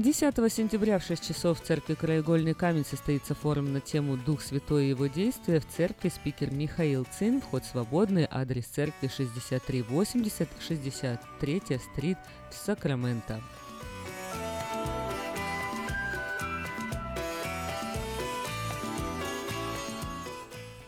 10 0.00 0.34
сентября 0.50 0.98
в 0.98 1.04
6 1.04 1.28
часов 1.28 1.60
в 1.60 1.62
церкви 1.62 1.92
Краеугольный 1.92 2.54
камень 2.54 2.86
состоится 2.86 3.34
форум 3.34 3.74
на 3.74 3.80
тему 3.80 4.16
«Дух 4.16 4.40
Святой 4.40 4.86
и 4.86 4.88
его 4.88 5.08
действия». 5.08 5.60
В 5.60 5.66
церкви 5.66 6.08
спикер 6.08 6.50
Михаил 6.50 7.06
Цин. 7.18 7.42
Вход 7.42 7.66
свободный. 7.66 8.26
Адрес 8.30 8.64
церкви 8.64 9.10
6380 9.14 10.48
63 10.66 11.62
стрит 11.78 12.18
в 12.50 12.54
Сакраменто. 12.54 13.42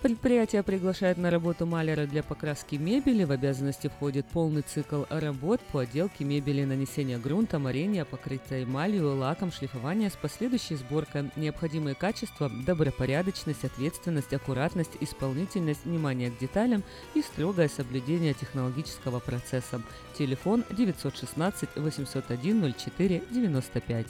Предприятие 0.02 0.64
приглашает 0.64 1.16
на 1.16 1.30
работу 1.30 1.64
маляра 1.64 2.06
для 2.06 2.24
покраски 2.24 2.74
мебели. 2.74 3.22
В 3.22 3.30
обязанности 3.30 3.86
входит 3.86 4.26
полный 4.26 4.62
цикл 4.62 5.04
работ 5.08 5.60
по 5.70 5.78
отделке 5.78 6.24
мебели, 6.24 6.64
нанесение 6.64 7.18
грунта, 7.18 7.60
морения, 7.60 8.04
покрытия 8.04 8.64
эмалью, 8.64 9.14
лаком, 9.14 9.52
шлифование 9.52 10.10
с 10.10 10.16
последующей 10.16 10.74
сборкой. 10.74 11.30
Необходимые 11.36 11.94
качества– 11.94 12.50
добропорядочность, 12.66 13.64
ответственность, 13.64 14.34
аккуратность, 14.34 14.96
исполнительность, 14.98 15.84
внимание 15.84 16.32
к 16.32 16.38
деталям 16.38 16.82
и 17.14 17.22
строгое 17.22 17.68
соблюдение 17.68 18.34
технологического 18.34 19.20
процесса. 19.20 19.80
Телефон 20.18 20.64
916 20.72 21.76
801 21.76 22.74
04 22.76 23.22
95. 23.30 24.06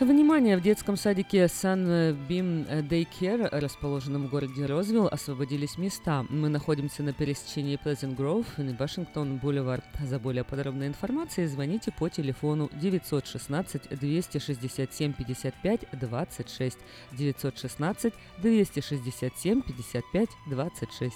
Внимание! 0.00 0.56
В 0.56 0.60
детском 0.60 0.96
садике 0.96 1.44
Sunbeam 1.44 2.66
Daycare, 2.88 3.48
расположенном 3.52 4.26
в 4.26 4.30
городе 4.30 4.66
Розвилл, 4.66 5.06
освободились 5.06 5.78
места. 5.78 6.26
Мы 6.30 6.48
находимся 6.48 7.04
на 7.04 7.12
пересечении 7.12 7.78
Pleasant 7.82 8.16
Grove 8.16 8.46
и 8.58 8.76
Вашингтон 8.76 9.36
Бульвар. 9.36 9.84
За 10.02 10.18
более 10.18 10.42
подробной 10.42 10.88
информацией 10.88 11.46
звоните 11.46 11.92
по 11.92 12.08
телефону 12.08 12.70
916 12.72 13.96
267 13.96 15.12
55 15.12 15.80
26 15.92 16.78
916 17.12 18.14
267 18.38 19.62
55 19.62 20.28
26. 20.48 21.14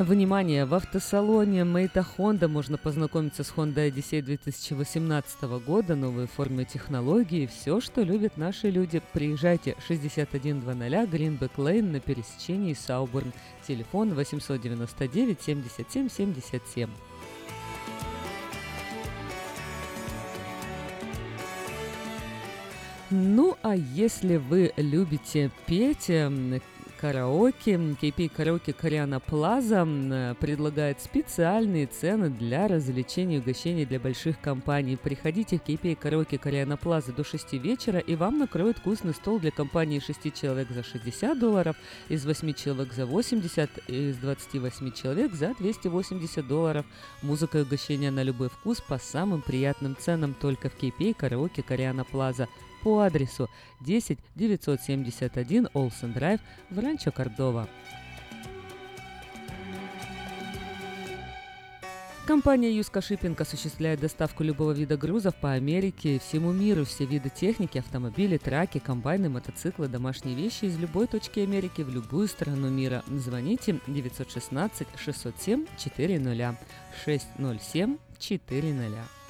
Внимание! 0.00 0.64
В 0.64 0.74
автосалоне 0.74 1.62
Мейта 1.62 2.04
Honda 2.18 2.48
можно 2.48 2.76
познакомиться 2.76 3.44
с 3.44 3.52
Honda 3.52 3.88
Odyssey 3.88 4.22
2018 4.22 5.42
года, 5.64 5.94
новые 5.94 6.26
формы 6.26 6.64
технологии, 6.64 7.46
все, 7.46 7.80
что 7.80 8.02
любят 8.02 8.36
наши 8.36 8.70
люди. 8.70 9.00
Приезжайте 9.12 9.76
6100 9.86 10.36
Greenback 10.36 11.52
Lane 11.58 11.92
на 11.92 12.00
пересечении 12.00 12.74
Сауборн. 12.74 13.32
Телефон 13.68 14.14
899 14.14 15.40
77 15.40 16.08
77. 16.08 16.90
Ну, 23.10 23.56
а 23.62 23.76
если 23.76 24.38
вы 24.38 24.72
любите 24.76 25.52
петь, 25.66 26.10
караоке. 27.04 27.72
KP 27.72 28.30
Караоке 28.34 28.72
Кориана 28.72 29.20
Плаза 29.20 29.84
предлагает 30.40 31.02
специальные 31.02 31.86
цены 31.86 32.30
для 32.30 32.66
развлечений 32.66 33.36
и 33.36 33.40
угощений 33.40 33.84
для 33.84 34.00
больших 34.00 34.40
компаний. 34.40 34.96
Приходите 34.96 35.58
в 35.58 35.68
KP 35.68 35.96
Караоке 35.96 36.38
Кориана 36.38 36.78
Плаза 36.78 37.12
до 37.12 37.22
6 37.22 37.52
вечера, 37.54 37.98
и 37.98 38.16
вам 38.16 38.38
накроют 38.38 38.78
вкусный 38.78 39.12
стол 39.12 39.38
для 39.38 39.50
компании 39.50 39.98
6 39.98 40.32
человек 40.32 40.70
за 40.70 40.82
60 40.82 41.38
долларов, 41.38 41.76
из 42.08 42.24
8 42.24 42.54
человек 42.54 42.94
за 42.94 43.04
80, 43.04 43.70
из 43.86 44.16
28 44.16 44.92
человек 44.92 45.34
за 45.34 45.52
280 45.58 46.48
долларов. 46.48 46.86
Музыка 47.20 47.58
и 47.58 47.62
угощения 47.64 48.10
на 48.10 48.22
любой 48.22 48.48
вкус 48.48 48.80
по 48.80 48.96
самым 48.96 49.42
приятным 49.42 49.94
ценам 49.94 50.32
только 50.32 50.70
в 50.70 50.82
KP 50.82 51.12
Караоке 51.12 51.62
Кориана 51.62 52.04
Плаза 52.04 52.48
по 52.84 53.00
адресу 53.00 53.48
10 53.80 54.18
971 54.36 55.68
Олсен 55.72 56.12
Драйв 56.12 56.40
в 56.70 56.78
Ранчо 56.78 57.10
Кордова. 57.10 57.66
Компания 62.26 62.74
Юска 62.74 63.02
Шиппинг 63.02 63.38
осуществляет 63.40 64.00
доставку 64.00 64.42
любого 64.42 64.72
вида 64.72 64.96
грузов 64.96 65.34
по 65.34 65.52
Америке 65.52 66.16
и 66.16 66.18
всему 66.18 66.52
миру. 66.52 66.86
Все 66.86 67.04
виды 67.04 67.28
техники, 67.28 67.76
автомобили, 67.76 68.38
траки, 68.38 68.78
комбайны, 68.78 69.28
мотоциклы, 69.28 69.88
домашние 69.88 70.34
вещи 70.34 70.64
из 70.64 70.78
любой 70.78 71.06
точки 71.06 71.40
Америки 71.40 71.82
в 71.82 71.90
любую 71.90 72.28
страну 72.28 72.70
мира. 72.70 73.02
Звоните 73.08 73.78
916 73.86 74.88
607 74.96 75.66
400 75.76 76.56
607 77.04 77.98
400. 78.18 79.23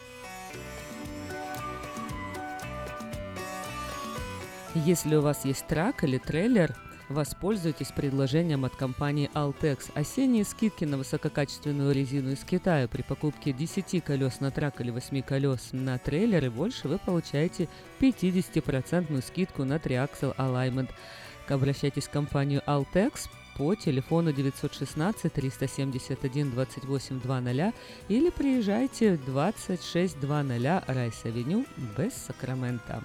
Если 4.74 5.14
у 5.14 5.20
вас 5.20 5.44
есть 5.44 5.68
truck 5.68 6.02
или 6.02 6.18
трейлер, 6.18 6.74
воспользуйтесь 7.08 7.92
предложением 7.92 8.64
от 8.64 8.74
компании 8.74 9.30
Altex. 9.32 9.92
Осенние 9.94 10.44
скидки 10.44 10.84
на 10.84 10.98
высококачественную 10.98 11.94
резину 11.94 12.32
из 12.32 12.42
Китая 12.42 12.88
при 12.88 13.02
покупке 13.02 13.52
10 13.52 14.02
колес 14.02 14.40
на 14.40 14.50
truck 14.50 14.80
или 14.80 14.90
8 14.90 15.22
колес 15.22 15.68
на 15.70 15.96
трейлер 15.98 16.46
и 16.46 16.48
больше 16.48 16.88
вы 16.88 16.98
получаете 16.98 17.68
50% 18.00 19.24
скидку 19.24 19.62
на 19.62 19.78
three-axle 19.78 20.34
alignment. 20.38 20.90
Обращайтесь 21.48 22.08
в 22.08 22.10
компанию 22.10 22.60
Altex 22.66 23.28
по 23.56 23.76
телефону 23.76 24.32
916 24.32 25.32
371 25.32 26.50
2800 26.50 27.74
или 28.08 28.30
приезжайте 28.30 29.14
в 29.14 29.24
2600 29.24 30.16
Rice 30.24 30.80
Avenue 30.80 31.64
без 31.96 32.12
Сакрамента. 32.14 33.04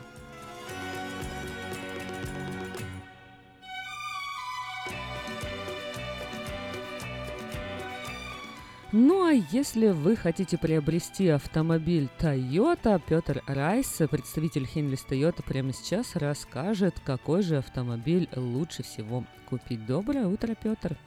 Ну 8.92 9.24
а 9.24 9.34
если 9.34 9.90
вы 9.90 10.16
хотите 10.16 10.58
приобрести 10.58 11.28
автомобиль 11.28 12.10
Toyota, 12.20 13.00
Петр 13.08 13.44
Райс, 13.46 14.02
представитель 14.10 14.66
Хенлис 14.66 15.06
Toyota, 15.08 15.44
прямо 15.48 15.74
сейчас 15.74 16.16
расскажет, 16.16 16.96
какой 17.06 17.44
же 17.44 17.58
автомобиль 17.58 18.28
лучше 18.36 18.82
всего 18.82 19.26
купить. 19.48 19.86
Доброе 19.86 20.26
утро, 20.26 20.56
Петр. 20.56 20.98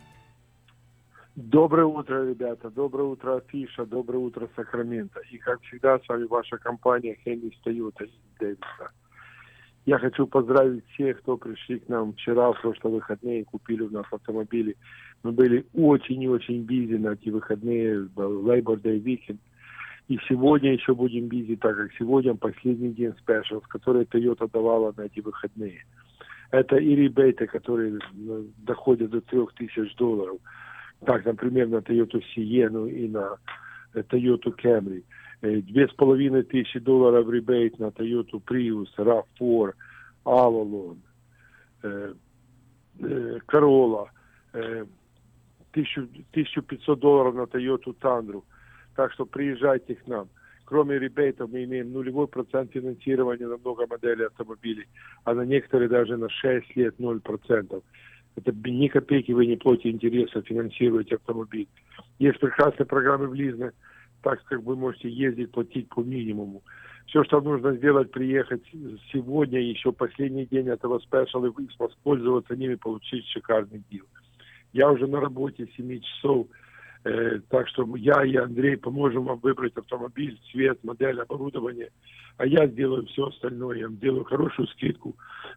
Доброе 1.35 1.87
утро, 1.87 2.25
ребята. 2.29 2.71
Доброе 2.71 3.09
утро, 3.09 3.39
Афиша. 3.39 3.85
Доброе 3.85 4.19
утро, 4.19 4.49
Сакраменто. 4.55 5.19
И, 5.33 5.39
как 5.39 5.61
всегда, 5.63 5.99
с 5.99 6.09
вами 6.09 6.27
ваша 6.27 6.59
компания 6.59 7.19
Хенлис 7.25 7.59
Toyota 7.65 8.05
из 8.05 8.13
Дэвиса. 8.39 8.93
Я 9.87 9.99
хочу 9.99 10.29
поздравить 10.29 10.87
всех, 10.91 11.19
кто 11.19 11.37
пришли 11.37 11.81
к 11.81 11.89
нам 11.89 12.13
вчера, 12.13 12.53
в 12.53 12.61
прошлые 12.61 12.95
выходные, 12.95 13.41
и 13.41 13.45
купили 13.45 13.83
у 13.83 13.91
нас 13.91 14.07
автомобили. 14.13 14.77
Мы 15.23 15.32
были 15.32 15.65
очень 15.73 16.23
и 16.23 16.28
очень 16.28 16.62
бизи 16.62 16.94
на 16.94 17.12
эти 17.12 17.28
выходные, 17.28 18.09
Labor 18.16 18.81
Day 18.81 19.01
Weekend. 19.01 19.39
И 20.09 20.19
сегодня 20.28 20.73
еще 20.73 20.94
будем 20.94 21.28
бизи, 21.28 21.57
так 21.57 21.77
как 21.77 21.93
сегодня 21.99 22.35
последний 22.35 22.90
день 22.90 23.15
спешл, 23.19 23.61
который 23.61 24.05
Toyota 24.05 24.51
давала 24.51 24.93
на 24.97 25.03
эти 25.03 25.20
выходные. 25.20 25.85
Это 26.51 26.77
и 26.77 26.94
ребейты, 26.94 27.47
которые 27.47 27.99
э, 27.99 28.43
доходят 28.59 29.11
до 29.11 29.20
3000 29.20 29.97
долларов. 29.97 30.39
Так, 31.07 31.24
например, 31.24 31.69
на 31.69 31.77
Toyota 31.77 32.20
Sienna 32.35 32.90
и 32.90 33.09
на 33.09 33.39
э, 33.94 34.01
Toyota 34.01 34.53
Camry. 34.62 35.05
Э, 35.40 35.61
две 35.62 35.89
с 35.89 35.93
половиной 35.93 36.43
тысячи 36.43 36.78
долларов 36.81 37.31
ребейт 37.31 37.78
на 37.78 37.86
Toyota 37.86 38.43
Prius, 38.44 38.89
RAV4, 38.99 39.73
Avalon, 40.24 40.99
Corolla, 43.49 44.09
1500 45.73 46.99
долларов 46.99 47.35
на 47.35 47.43
Toyota 47.43 47.94
Tundra. 48.01 48.43
Так 48.94 49.12
что 49.12 49.27
приезжайте 49.27 49.94
к 49.94 50.07
нам. 50.07 50.28
Кроме 50.65 50.99
ребейтов 50.99 51.51
мы 51.51 51.65
имеем 51.65 51.93
нулевой 51.93 52.28
процент 52.28 52.73
финансирования 52.73 53.47
на 53.47 53.59
много 53.59 53.86
моделей 53.86 54.27
автомобилей, 54.27 54.86
а 55.24 55.35
на 55.35 55.43
некоторые 55.43 55.89
даже 55.89 56.16
на 56.16 56.28
6 56.28 56.77
лет 56.77 56.94
0%. 56.99 57.82
Это 58.36 58.53
ни 58.65 58.89
копейки 58.89 59.32
вы 59.32 59.47
не 59.47 59.57
платите 59.57 59.90
интереса, 59.90 60.40
финансируете 60.43 61.16
автомобиль. 61.16 61.69
Есть 62.19 62.40
прекрасные 62.40 62.86
программы 62.86 63.27
в 63.27 63.35
Лизне, 63.35 63.73
так 64.23 64.43
как 64.44 64.62
вы 64.62 64.77
можете 64.77 65.11
ездить, 65.11 65.51
платить 65.51 65.89
по 65.89 66.01
минимуму. 66.01 66.62
Все, 67.07 67.24
что 67.24 67.40
нужно 67.40 67.77
сделать, 67.77 68.11
приехать 68.11 68.62
сегодня, 69.12 69.61
еще 69.61 69.93
последний 69.93 70.47
день 70.47 70.69
этого 70.69 70.99
спешала, 71.01 71.53
воспользоваться 71.78 72.57
ними, 72.57 72.77
получить 72.77 73.27
шикарный 73.27 73.82
дел. 73.90 74.07
Я 74.73 74.90
уже 74.90 75.07
на 75.07 75.20
работе 75.20 75.69
7 75.77 76.01
часов, 76.01 76.47
Э, 77.05 77.40
так 77.49 77.69
что 77.69 77.85
я 77.97 78.24
и 78.24 78.36
Андрей 78.36 78.77
поможем 78.77 79.24
вам 79.24 79.40
выбрать 79.40 79.77
автомобиль, 79.77 80.40
цвет, 80.51 80.85
модель, 80.85 81.20
оборудование. 81.20 81.90
А 82.36 82.47
я 82.47 82.66
сделаю 82.69 83.07
все 83.07 83.27
остальное. 83.27 83.78
Я 83.78 83.89
делаю 83.89 84.24
хорошую 84.24 84.69
скидку, 84.69 85.16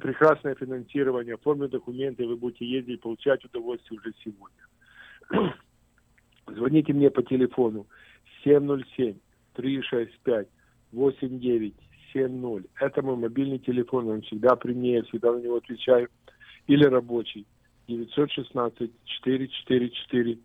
прекрасное 0.00 0.54
финансирование, 0.54 1.34
оформлю 1.34 1.68
документы, 1.68 2.26
вы 2.26 2.36
будете 2.36 2.64
ездить, 2.64 3.02
получать 3.02 3.44
удовольствие 3.44 4.00
уже 4.00 4.12
сегодня. 4.24 5.52
Звоните 6.46 6.94
мне 6.94 7.10
по 7.10 7.22
телефону 7.22 7.86
707 8.44 9.18
365 9.52 10.48
8970. 10.92 12.70
Это 12.80 13.02
мой 13.02 13.16
мобильный 13.16 13.58
телефон, 13.58 14.08
он 14.08 14.22
всегда 14.22 14.56
при 14.56 14.72
мне, 14.72 14.94
я 14.94 15.02
всегда 15.02 15.32
на 15.32 15.40
него 15.40 15.56
отвечаю. 15.56 16.08
Или 16.66 16.84
рабочий 16.84 17.46
916 17.88 18.92
444 19.04 20.38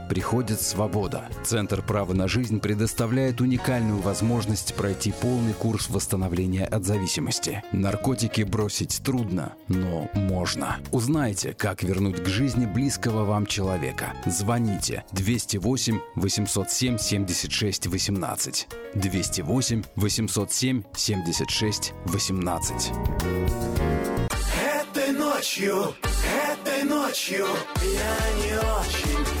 приходит 0.09 0.61
свобода. 0.61 1.29
Центр 1.43 1.81
права 1.81 2.13
на 2.13 2.27
жизнь 2.27 2.59
предоставляет 2.59 3.41
уникальную 3.41 3.99
возможность 3.99 4.73
пройти 4.75 5.11
полный 5.11 5.53
курс 5.53 5.89
восстановления 5.89 6.65
от 6.65 6.85
зависимости. 6.85 7.63
Наркотики 7.71 8.41
бросить 8.41 9.01
трудно, 9.03 9.53
но 9.67 10.09
можно. 10.13 10.77
Узнайте, 10.91 11.53
как 11.53 11.83
вернуть 11.83 12.23
к 12.23 12.27
жизни 12.27 12.65
близкого 12.65 13.25
вам 13.25 13.45
человека. 13.45 14.13
Звоните 14.25 15.03
208 15.11 15.99
807 16.15 16.97
76 16.97 17.87
18. 17.87 18.67
208 18.95 19.83
807 19.95 20.83
76 20.95 21.93
18. 22.05 22.91
Этой 24.91 25.11
ночью, 25.13 25.93
этой 26.51 26.83
ночью 26.83 27.45
я 27.81 28.17
не 28.43 28.57
очень. 28.57 29.40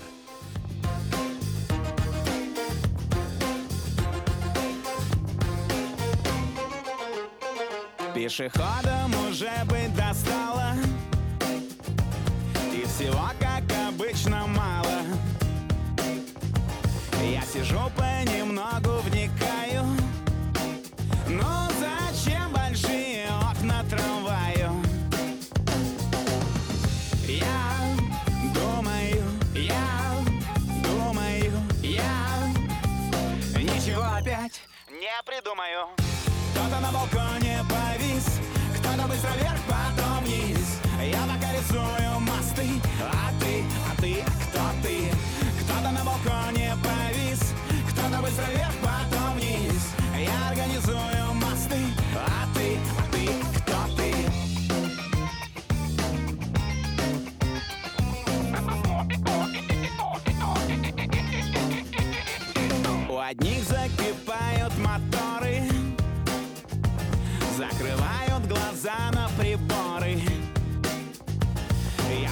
Пешеходам 8.23 9.11
уже 9.27 9.49
быть 9.65 9.95
достало. 9.95 10.75
И 12.71 12.85
всего, 12.85 13.31
как 13.39 13.63
обычно, 13.89 14.45
мало. 14.45 15.01
Я 17.23 17.41
сижу 17.41 17.79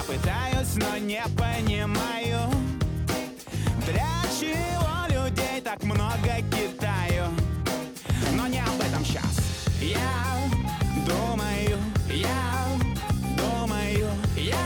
пытаюсь, 0.10 0.76
но 0.76 0.98
не 0.98 1.24
понимаю. 1.38 2.50
Для 3.86 4.10
чего 4.40 5.06
людей 5.08 5.62
так 5.62 5.84
много 5.84 6.36
Китаю 6.52 7.26
Но 8.34 8.48
не 8.48 8.60
об 8.60 8.80
этом 8.82 9.04
сейчас 9.04 9.68
Я 9.82 9.98
думаю, 11.08 11.78
я 12.10 12.66
думаю, 13.38 14.10
я 14.36 14.58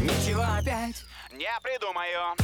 Ничего 0.00 0.42
опять 0.42 1.04
не 1.32 1.48
придумаю 1.62 2.35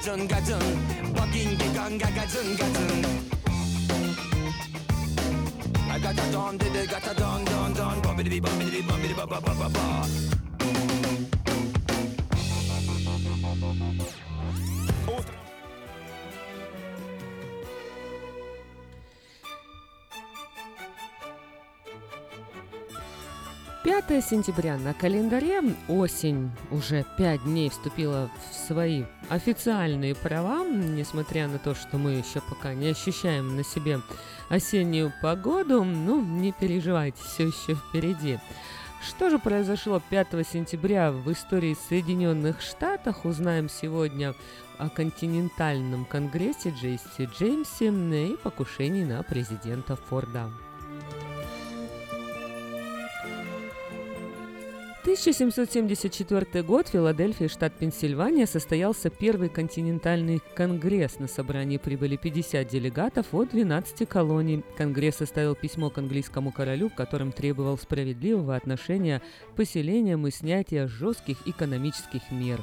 gacın 0.00 0.28
gacın 0.28 0.62
I 5.92 5.98
got 6.02 6.18
a 6.18 6.32
don, 6.32 6.58
did 6.58 6.88
got 6.88 7.06
a 7.08 7.14
don, 7.18 7.44
don, 7.44 7.74
don, 7.74 8.04
bum, 8.04 8.18
bidi, 8.18 8.42
bum, 8.42 8.60
bidi, 8.60 8.88
bum, 8.88 9.02
bidi, 9.02 9.16
ba, 9.16 9.26
ba, 9.26 9.40
ba, 9.42 9.54
ba, 9.60 9.74
ba. 9.74 10.49
5 24.10 24.24
сентября 24.24 24.76
на 24.76 24.92
календаре 24.92 25.62
осень 25.86 26.50
уже 26.72 27.06
пять 27.16 27.44
дней 27.44 27.70
вступила 27.70 28.28
в 28.50 28.54
свои 28.66 29.04
официальные 29.28 30.16
права, 30.16 30.64
несмотря 30.64 31.46
на 31.46 31.60
то, 31.60 31.76
что 31.76 31.96
мы 31.96 32.14
еще 32.14 32.40
пока 32.40 32.74
не 32.74 32.88
ощущаем 32.88 33.54
на 33.54 33.62
себе 33.62 34.00
осеннюю 34.48 35.12
погоду, 35.22 35.84
ну, 35.84 36.20
не 36.20 36.50
переживайте, 36.50 37.22
все 37.22 37.46
еще 37.46 37.76
впереди. 37.76 38.40
Что 39.00 39.30
же 39.30 39.38
произошло 39.38 40.02
5 40.10 40.44
сентября 40.44 41.12
в 41.12 41.30
истории 41.30 41.76
Соединенных 41.88 42.62
Штатов, 42.62 43.24
узнаем 43.24 43.68
сегодня 43.68 44.34
о 44.76 44.88
континентальном 44.88 46.04
конгрессе 46.04 46.70
Джейси 46.70 47.30
Джеймсе 47.38 47.90
и 48.26 48.36
покушении 48.42 49.04
на 49.04 49.22
президента 49.22 49.94
Форда. 49.94 50.50
1774 55.02 56.62
год 56.62 56.86
в 56.86 56.90
Филадельфии, 56.90 57.46
штат 57.46 57.72
Пенсильвания, 57.72 58.44
состоялся 58.44 59.08
первый 59.08 59.48
континентальный 59.48 60.42
конгресс. 60.54 61.18
На 61.18 61.26
собрании 61.26 61.78
прибыли 61.78 62.16
50 62.16 62.68
делегатов 62.68 63.32
от 63.32 63.48
12 63.48 64.06
колоний. 64.06 64.62
Конгресс 64.76 65.16
составил 65.16 65.54
письмо 65.54 65.88
к 65.88 65.96
английскому 65.96 66.52
королю, 66.52 66.90
в 66.90 66.94
котором 66.94 67.32
требовал 67.32 67.78
справедливого 67.78 68.54
отношения 68.54 69.22
к 69.52 69.56
поселениям 69.56 70.26
и 70.26 70.30
снятия 70.30 70.86
жестких 70.86 71.38
экономических 71.46 72.30
мер. 72.30 72.62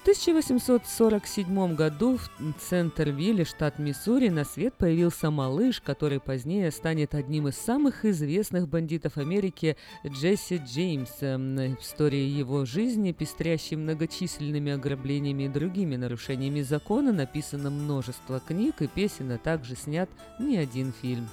В 0.00 0.02
1847 0.02 1.74
году 1.74 2.16
в 2.16 2.52
Центрвилле, 2.58 3.44
штат 3.44 3.78
Миссури, 3.78 4.30
на 4.30 4.46
свет 4.46 4.72
появился 4.72 5.30
малыш, 5.30 5.82
который 5.82 6.20
позднее 6.20 6.70
станет 6.70 7.14
одним 7.14 7.48
из 7.48 7.56
самых 7.56 8.06
известных 8.06 8.66
бандитов 8.66 9.18
Америки 9.18 9.76
Джесси 10.06 10.56
Джеймс. 10.56 11.10
Эм, 11.20 11.54
В 11.54 11.82
истории 11.82 12.26
его 12.26 12.64
жизни, 12.64 13.12
пестрящей 13.12 13.76
многочисленными 13.76 14.72
ограблениями 14.72 15.42
и 15.42 15.48
другими 15.48 15.96
нарушениями 15.96 16.62
закона, 16.62 17.12
написано 17.12 17.68
множество 17.68 18.40
книг 18.40 18.80
и 18.80 18.86
песен, 18.86 19.30
а 19.32 19.36
также 19.36 19.76
снят 19.76 20.08
не 20.38 20.56
один 20.56 20.94
фильм. 20.94 21.28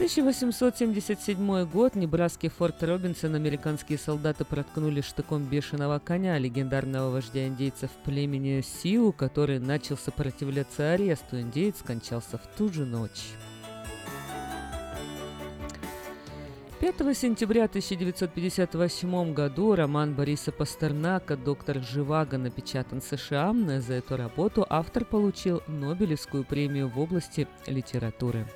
1877 0.00 1.66
год 1.66 1.94
Небраский 1.94 2.48
форт 2.48 2.82
Робинсон 2.82 3.34
американские 3.34 3.98
солдаты 3.98 4.46
проткнули 4.46 5.02
штыком 5.02 5.44
бешеного 5.44 5.98
коня, 5.98 6.38
легендарного 6.38 7.10
вождя 7.10 7.46
индейцев 7.46 7.90
племени 8.06 8.62
Сиу, 8.62 9.12
который 9.12 9.58
начал 9.58 9.98
сопротивляться 9.98 10.94
аресту. 10.94 11.38
Индеец 11.38 11.80
скончался 11.80 12.38
в 12.38 12.46
ту 12.56 12.72
же 12.72 12.86
ночь. 12.86 13.34
5 16.80 17.14
сентября 17.14 17.64
1958 17.64 19.34
году 19.34 19.74
роман 19.74 20.14
Бориса 20.14 20.50
Пастернака 20.50 21.36
«Доктор 21.36 21.82
Живаго» 21.82 22.38
напечатан 22.38 23.02
в 23.02 23.04
США. 23.04 23.54
За 23.86 23.92
эту 23.92 24.16
работу 24.16 24.64
автор 24.66 25.04
получил 25.04 25.62
Нобелевскую 25.66 26.44
премию 26.44 26.88
в 26.88 26.98
области 26.98 27.46
литературы. 27.66 28.46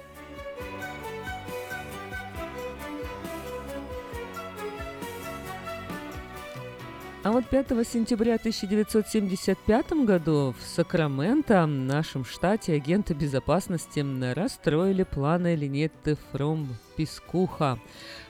А 7.25 7.33
вот 7.33 7.47
5 7.49 7.69
сентября 7.89 8.35
1975 8.35 9.93
году 10.05 10.55
в 10.61 10.67
Сакраменто, 10.67 11.65
нашем 11.65 12.23
штате, 12.23 12.75
агенты 12.75 13.15
безопасности 13.15 14.05
расстроили 14.35 15.05
планы 15.05 15.55
Линетты 15.55 16.19
Фром 16.31 16.69
Пискуха, 16.99 17.79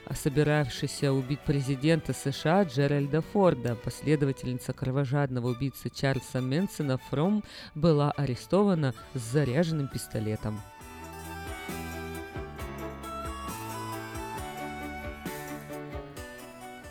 собиравшейся 0.09 1.11
убить 1.11 1.41
президента 1.41 2.13
США 2.13 2.63
Джеральда 2.63 3.21
Форда. 3.21 3.75
Последовательница 3.75 4.71
кровожадного 4.71 5.49
убийцы 5.49 5.89
Чарльза 5.89 6.39
Мэнсона 6.39 6.97
Фром 7.09 7.43
была 7.75 8.11
арестована 8.11 8.93
с 9.13 9.19
заряженным 9.19 9.89
пистолетом. 9.89 10.61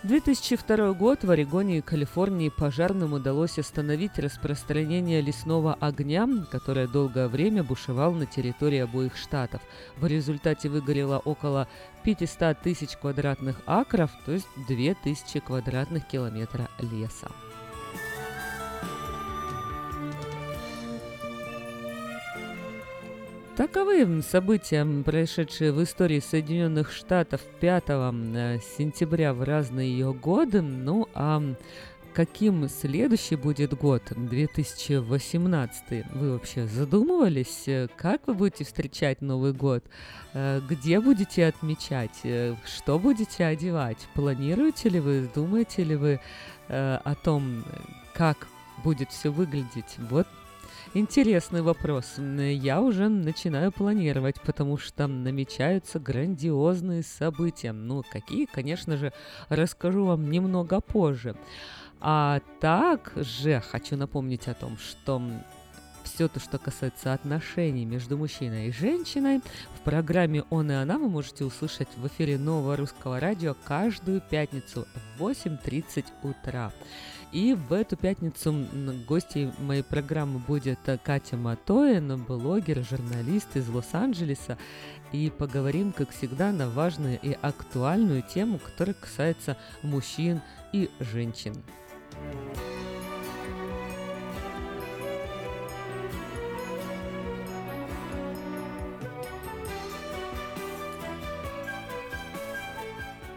2002 0.04 0.92
год 0.92 1.24
в 1.24 1.30
Орегоне 1.30 1.78
и 1.78 1.80
Калифорнии 1.80 2.50
пожарным 2.50 3.14
удалось 3.14 3.58
остановить 3.58 4.18
распространение 4.18 5.22
лесного 5.22 5.72
огня, 5.80 6.28
которое 6.50 6.86
долгое 6.86 7.26
время 7.26 7.64
бушевал 7.64 8.12
на 8.12 8.26
территории 8.26 8.80
обоих 8.80 9.16
штатов. 9.16 9.62
В 9.96 10.06
результате 10.06 10.68
выгорело 10.68 11.22
около 11.24 11.68
500 12.02 12.60
тысяч 12.60 12.98
квадратных 12.98 13.62
акров, 13.64 14.10
то 14.26 14.32
есть 14.32 14.46
2000 14.68 15.40
квадратных 15.40 16.06
километра 16.06 16.68
леса. 16.80 17.30
Таковы 23.56 24.20
события, 24.22 24.84
происшедшие 25.04 25.70
в 25.72 25.80
истории 25.84 26.18
Соединенных 26.18 26.90
Штатов 26.90 27.40
5 27.60 27.84
сентября 28.76 29.32
в 29.32 29.44
разные 29.44 29.92
ее 29.92 30.12
годы. 30.12 30.60
Ну 30.60 31.08
а 31.14 31.40
каким 32.14 32.68
следующий 32.68 33.36
будет 33.36 33.72
год, 33.74 34.02
2018? 34.16 36.04
Вы 36.14 36.32
вообще 36.32 36.66
задумывались, 36.66 37.68
как 37.96 38.26
вы 38.26 38.34
будете 38.34 38.64
встречать 38.64 39.22
Новый 39.22 39.52
год? 39.52 39.84
Где 40.34 40.98
будете 40.98 41.46
отмечать? 41.46 42.22
Что 42.66 42.98
будете 42.98 43.44
одевать? 43.44 44.08
Планируете 44.14 44.88
ли 44.88 44.98
вы, 44.98 45.30
думаете 45.32 45.84
ли 45.84 45.94
вы 45.94 46.20
о 46.68 47.14
том, 47.22 47.64
как 48.14 48.48
будет 48.82 49.12
все 49.12 49.30
выглядеть? 49.30 49.96
Вот 50.10 50.26
интересный 50.94 51.62
вопрос. 51.62 52.14
Я 52.18 52.80
уже 52.80 53.08
начинаю 53.08 53.72
планировать, 53.72 54.40
потому 54.40 54.78
что 54.78 55.06
намечаются 55.06 55.98
грандиозные 55.98 57.02
события. 57.02 57.72
Ну, 57.72 58.02
какие, 58.10 58.46
конечно 58.46 58.96
же, 58.96 59.12
расскажу 59.48 60.04
вам 60.04 60.30
немного 60.30 60.80
позже. 60.80 61.36
А 62.00 62.40
также 62.60 63.62
хочу 63.70 63.96
напомнить 63.96 64.48
о 64.48 64.54
том, 64.54 64.78
что 64.78 65.22
все 66.04 66.28
то, 66.28 66.38
что 66.38 66.58
касается 66.58 67.12
отношений 67.12 67.84
между 67.86 68.16
мужчиной 68.18 68.68
и 68.68 68.72
женщиной, 68.72 69.40
в 69.74 69.80
программе 69.80 70.44
«Он 70.50 70.70
и 70.70 70.74
она» 70.74 70.98
вы 70.98 71.08
можете 71.08 71.44
услышать 71.44 71.88
в 71.96 72.06
эфире 72.06 72.38
Нового 72.38 72.76
Русского 72.76 73.18
Радио 73.20 73.56
каждую 73.64 74.20
пятницу 74.20 74.86
в 75.16 75.22
8.30 75.22 76.04
утра. 76.22 76.72
И 77.34 77.52
в 77.52 77.72
эту 77.72 77.96
пятницу 77.96 78.54
гостей 79.08 79.50
моей 79.58 79.82
программы 79.82 80.38
будет 80.38 80.78
э, 80.86 80.96
Катя 81.02 81.36
Матоин, 81.36 82.16
блогер, 82.22 82.84
журналист 82.84 83.56
из 83.56 83.68
Лос-Анджелеса. 83.68 84.56
И 85.10 85.32
поговорим, 85.36 85.90
как 85.90 86.10
всегда, 86.10 86.52
на 86.52 86.70
важную 86.70 87.18
и 87.20 87.36
актуальную 87.42 88.22
тему, 88.22 88.60
которая 88.60 88.94
касается 88.94 89.56
мужчин 89.82 90.42
и 90.72 90.88
женщин. 91.00 91.54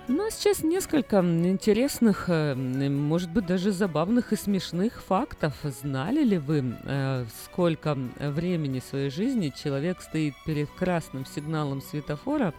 Ну, 0.10 0.26
а 0.26 0.32
сейчас 0.32 0.64
несколько 0.64 1.18
интересных, 1.20 2.30
э, 2.30 2.56
может 2.56 3.30
быть, 3.30 3.46
даже 3.46 3.74
забавных 3.74 4.32
и 4.32 4.38
смешных 4.38 5.04
фактов. 5.04 5.54
Знали 5.64 6.24
ли 6.24 6.38
вы, 6.38 6.78
э, 6.84 7.26
сколько 7.44 7.98
времени 8.18 8.80
своей 8.80 9.10
жизни 9.10 9.52
человек 9.62 10.02
стоит 10.02 10.34
перед 10.46 10.70
красным 10.70 11.26
сигналом 11.26 11.82
светофора? 11.82 12.54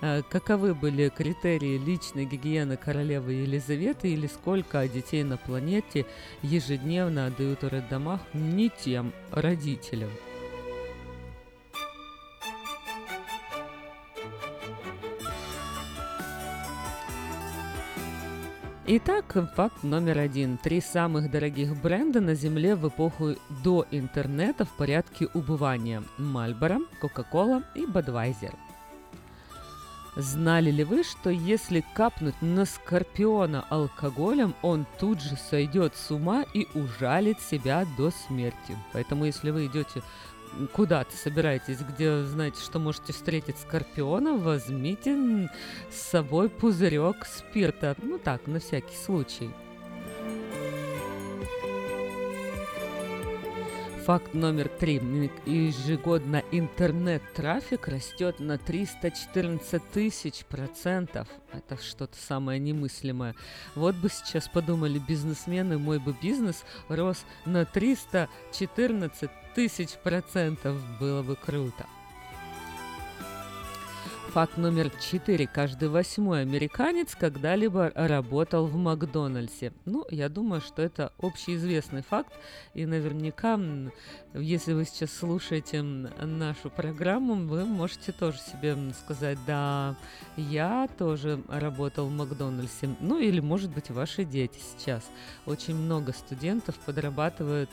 Э, 0.00 0.22
каковы 0.30 0.76
были 0.76 1.08
критерии 1.08 1.76
личной 1.76 2.24
гигиены 2.24 2.76
королевы 2.76 3.32
Елизаветы 3.32 4.12
или 4.12 4.28
сколько 4.28 4.86
детей 4.86 5.24
на 5.24 5.36
планете 5.36 6.06
ежедневно 6.42 7.26
отдают 7.26 7.62
в 7.62 7.68
роддомах 7.68 8.20
не 8.32 8.70
тем 8.70 9.12
родителям? 9.32 10.10
Итак, 18.84 19.36
факт 19.54 19.84
номер 19.84 20.18
один. 20.18 20.58
Три 20.58 20.80
самых 20.80 21.30
дорогих 21.30 21.80
бренда 21.80 22.20
на 22.20 22.34
Земле 22.34 22.74
в 22.74 22.88
эпоху 22.88 23.36
до 23.62 23.86
интернета 23.92 24.64
в 24.64 24.70
порядке 24.70 25.28
убывания. 25.34 26.02
Мальборо, 26.18 26.80
Кока-Кола 27.00 27.62
и 27.76 27.86
Бадвайзер. 27.86 28.52
Знали 30.16 30.72
ли 30.72 30.82
вы, 30.82 31.04
что 31.04 31.30
если 31.30 31.84
капнуть 31.94 32.34
на 32.42 32.64
скорпиона 32.64 33.64
алкоголем, 33.70 34.52
он 34.62 34.84
тут 34.98 35.22
же 35.22 35.36
сойдет 35.36 35.94
с 35.96 36.10
ума 36.10 36.44
и 36.52 36.66
ужалит 36.74 37.40
себя 37.40 37.86
до 37.96 38.10
смерти? 38.10 38.76
Поэтому, 38.92 39.26
если 39.26 39.50
вы 39.50 39.66
идете 39.66 40.02
куда-то 40.72 41.16
собираетесь, 41.16 41.78
где 41.78 42.22
знаете, 42.24 42.60
что 42.62 42.78
можете 42.78 43.12
встретить 43.12 43.58
скорпиона, 43.58 44.36
возьмите 44.36 45.50
с 45.90 45.96
собой 45.96 46.48
пузырек 46.48 47.26
спирта. 47.26 47.96
Ну 48.02 48.18
так, 48.18 48.46
на 48.46 48.60
всякий 48.60 48.96
случай. 48.96 49.50
Факт 54.04 54.34
номер 54.34 54.68
три. 54.68 55.00
Ежегодно 55.46 56.42
интернет-трафик 56.50 57.86
растет 57.86 58.40
на 58.40 58.58
314 58.58 59.80
тысяч 59.92 60.44
процентов. 60.46 61.28
Это 61.52 61.80
что-то 61.80 62.16
самое 62.16 62.58
немыслимое. 62.58 63.36
Вот 63.76 63.94
бы 63.94 64.08
сейчас 64.08 64.48
подумали 64.48 64.98
бизнесмены, 64.98 65.78
мой 65.78 66.00
бы 66.00 66.16
бизнес 66.20 66.64
рос 66.88 67.24
на 67.46 67.64
314 67.64 69.30
тысяч 69.54 69.90
процентов. 70.02 70.76
Было 70.98 71.22
бы 71.22 71.36
круто. 71.36 71.86
Факт 74.32 74.56
номер 74.56 74.90
четыре. 74.98 75.46
Каждый 75.46 75.90
восьмой 75.90 76.40
американец 76.40 77.14
когда-либо 77.14 77.92
работал 77.94 78.64
в 78.64 78.74
Макдональдсе. 78.76 79.74
Ну, 79.84 80.06
я 80.08 80.30
думаю, 80.30 80.62
что 80.62 80.80
это 80.80 81.12
общеизвестный 81.18 82.02
факт. 82.02 82.32
И 82.72 82.86
наверняка, 82.86 83.60
если 84.32 84.72
вы 84.72 84.86
сейчас 84.86 85.12
слушаете 85.12 85.82
нашу 85.82 86.70
программу, 86.70 87.34
вы 87.34 87.66
можете 87.66 88.10
тоже 88.12 88.38
себе 88.38 88.74
сказать, 89.04 89.36
да, 89.46 89.96
я 90.38 90.88
тоже 90.96 91.42
работал 91.48 92.06
в 92.06 92.12
Макдональдсе. 92.12 92.88
Ну, 93.00 93.18
или, 93.18 93.40
может 93.40 93.70
быть, 93.70 93.90
ваши 93.90 94.24
дети 94.24 94.58
сейчас. 94.74 95.02
Очень 95.44 95.76
много 95.76 96.14
студентов 96.14 96.76
подрабатывают 96.86 97.68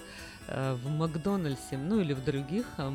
в 0.83 0.89
Макдональдсе, 0.89 1.77
ну 1.77 1.99
или 1.99 2.13
в 2.13 2.23
других 2.23 2.65
э, 2.77 2.91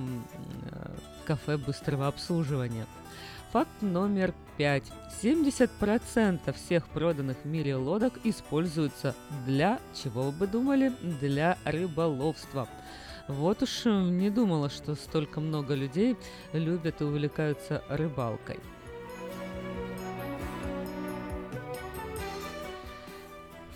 кафе 1.25 1.57
быстрого 1.57 2.09
обслуживания. 2.09 2.87
Факт 3.53 3.83
номер 3.83 4.35
пять. 4.57 4.91
70% 5.23 6.53
всех 6.53 6.89
проданных 6.89 7.37
в 7.45 7.47
мире 7.47 7.77
лодок 7.77 8.15
используются 8.25 9.15
для, 9.47 9.79
чего 9.95 10.23
вы 10.25 10.33
бы 10.33 10.47
думали, 10.49 10.93
для 11.21 11.57
рыболовства. 11.65 12.69
Вот 13.29 13.63
уж 13.63 13.85
не 13.85 14.31
думала, 14.31 14.69
что 14.71 14.95
столько 14.97 15.41
много 15.41 15.75
людей 15.75 16.17
любят 16.53 17.01
и 17.01 17.05
увлекаются 17.05 17.83
рыбалкой. 17.89 18.59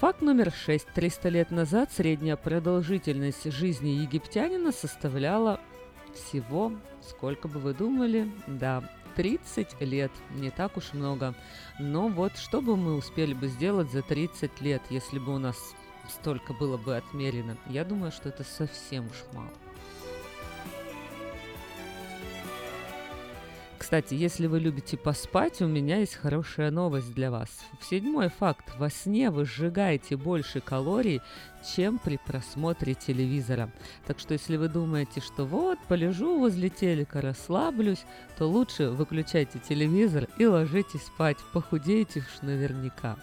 Факт 0.01 0.23
номер 0.23 0.53
шесть. 0.53 0.87
300 0.95 1.29
лет 1.29 1.51
назад 1.51 1.91
средняя 1.93 2.37
продолжительность 2.37 3.51
жизни 3.51 3.89
египтянина 3.89 4.71
составляла 4.71 5.61
всего, 6.15 6.73
сколько 7.03 7.49
бы 7.49 7.59
вы 7.59 7.75
думали, 7.75 8.31
да, 8.47 8.89
30 9.17 9.81
лет, 9.81 10.13
не 10.37 10.51
так 10.51 10.77
уж 10.77 10.93
много. 10.93 11.35
Но 11.81 12.07
вот 12.07 12.37
что 12.37 12.61
бы 12.61 12.77
мы 12.77 12.95
успели 12.95 13.35
бы 13.35 13.49
сделать 13.49 13.91
за 13.91 14.03
30 14.03 14.61
лет, 14.61 14.83
если 14.89 15.19
бы 15.19 15.35
у 15.35 15.39
нас 15.39 15.57
столько 16.09 16.53
было 16.53 16.77
бы 16.77 16.97
отмерено? 16.97 17.57
Я 17.67 17.85
думаю, 17.85 18.13
что 18.13 18.29
это 18.29 18.45
совсем 18.45 19.07
уж 19.07 19.25
мало. 19.35 19.51
Кстати, 23.79 24.15
если 24.15 24.49
вы 24.49 24.59
любите 24.59 24.97
поспать, 24.97 25.63
у 25.63 25.67
меня 25.67 25.99
есть 25.99 26.17
хорошая 26.17 26.71
новость 26.71 27.15
для 27.15 27.31
вас. 27.31 27.49
Седьмой 27.81 28.29
факт. 28.29 28.75
Во 28.77 28.91
сне 28.91 29.31
вы 29.31 29.45
сжигаете 29.45 30.17
больше 30.17 30.61
калорий, 30.61 31.23
чем 31.75 31.99
при 31.99 32.19
просмотре 32.19 32.95
телевизора. 32.95 33.71
Так 34.07 34.19
что 34.19 34.35
если 34.35 34.57
вы 34.57 34.69
думаете, 34.69 35.21
что 35.21 35.45
вот, 35.45 35.79
полежу 35.89 36.39
возле 36.39 36.71
телека, 36.71 37.21
расслаблюсь, 37.21 38.05
то 38.37 38.47
лучше 38.47 38.91
выключайте 38.91 39.61
телевизор 39.61 40.27
и 40.39 40.47
ложитесь 40.47 41.07
спать. 41.07 41.39
Похудеете 41.53 42.21
уж 42.21 42.43
наверняка. 42.43 43.17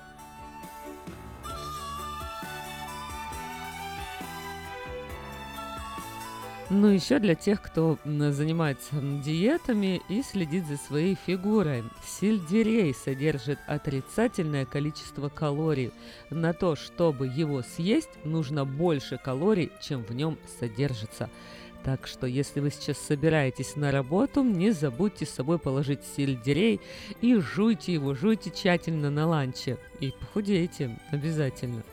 Ну, 6.72 6.88
еще 6.88 7.20
для 7.20 7.36
тех, 7.36 7.62
кто 7.62 8.00
занимается 8.04 8.96
диетами 9.24 10.02
и 10.10 10.24
следит 10.24 10.66
за 10.66 10.78
своей 10.78 11.16
фигурой. 11.16 11.84
Сельдерей 12.04 12.92
содержит 12.96 13.60
отрицательное 13.68 14.66
количество 14.66 15.30
калорий. 15.30 15.92
На 16.32 16.54
то, 16.54 16.76
чтобы 16.76 17.28
его 17.28 17.62
съесть, 17.62 18.10
нужно 18.24 18.66
больше 18.66 19.20
калорий, 19.24 19.72
чем 19.80 20.04
в 20.04 20.12
нем 20.16 20.40
содержится. 20.60 21.30
Так 21.84 22.08
что, 22.08 22.26
если 22.26 22.62
вы 22.62 22.72
сейчас 22.72 22.98
собираетесь 22.98 23.76
на 23.76 23.92
работу, 23.92 24.44
не 24.44 24.72
забудьте 24.72 25.28
с 25.28 25.30
собой 25.30 25.60
положить 25.60 26.00
сельдерей 26.18 26.82
и 27.22 27.36
жуйте 27.36 27.94
его, 27.94 28.16
жуйте 28.16 28.50
тщательно 28.50 29.12
на 29.12 29.28
ланче. 29.28 29.78
И 30.00 30.10
похудеете 30.20 30.98
обязательно. 31.12 31.84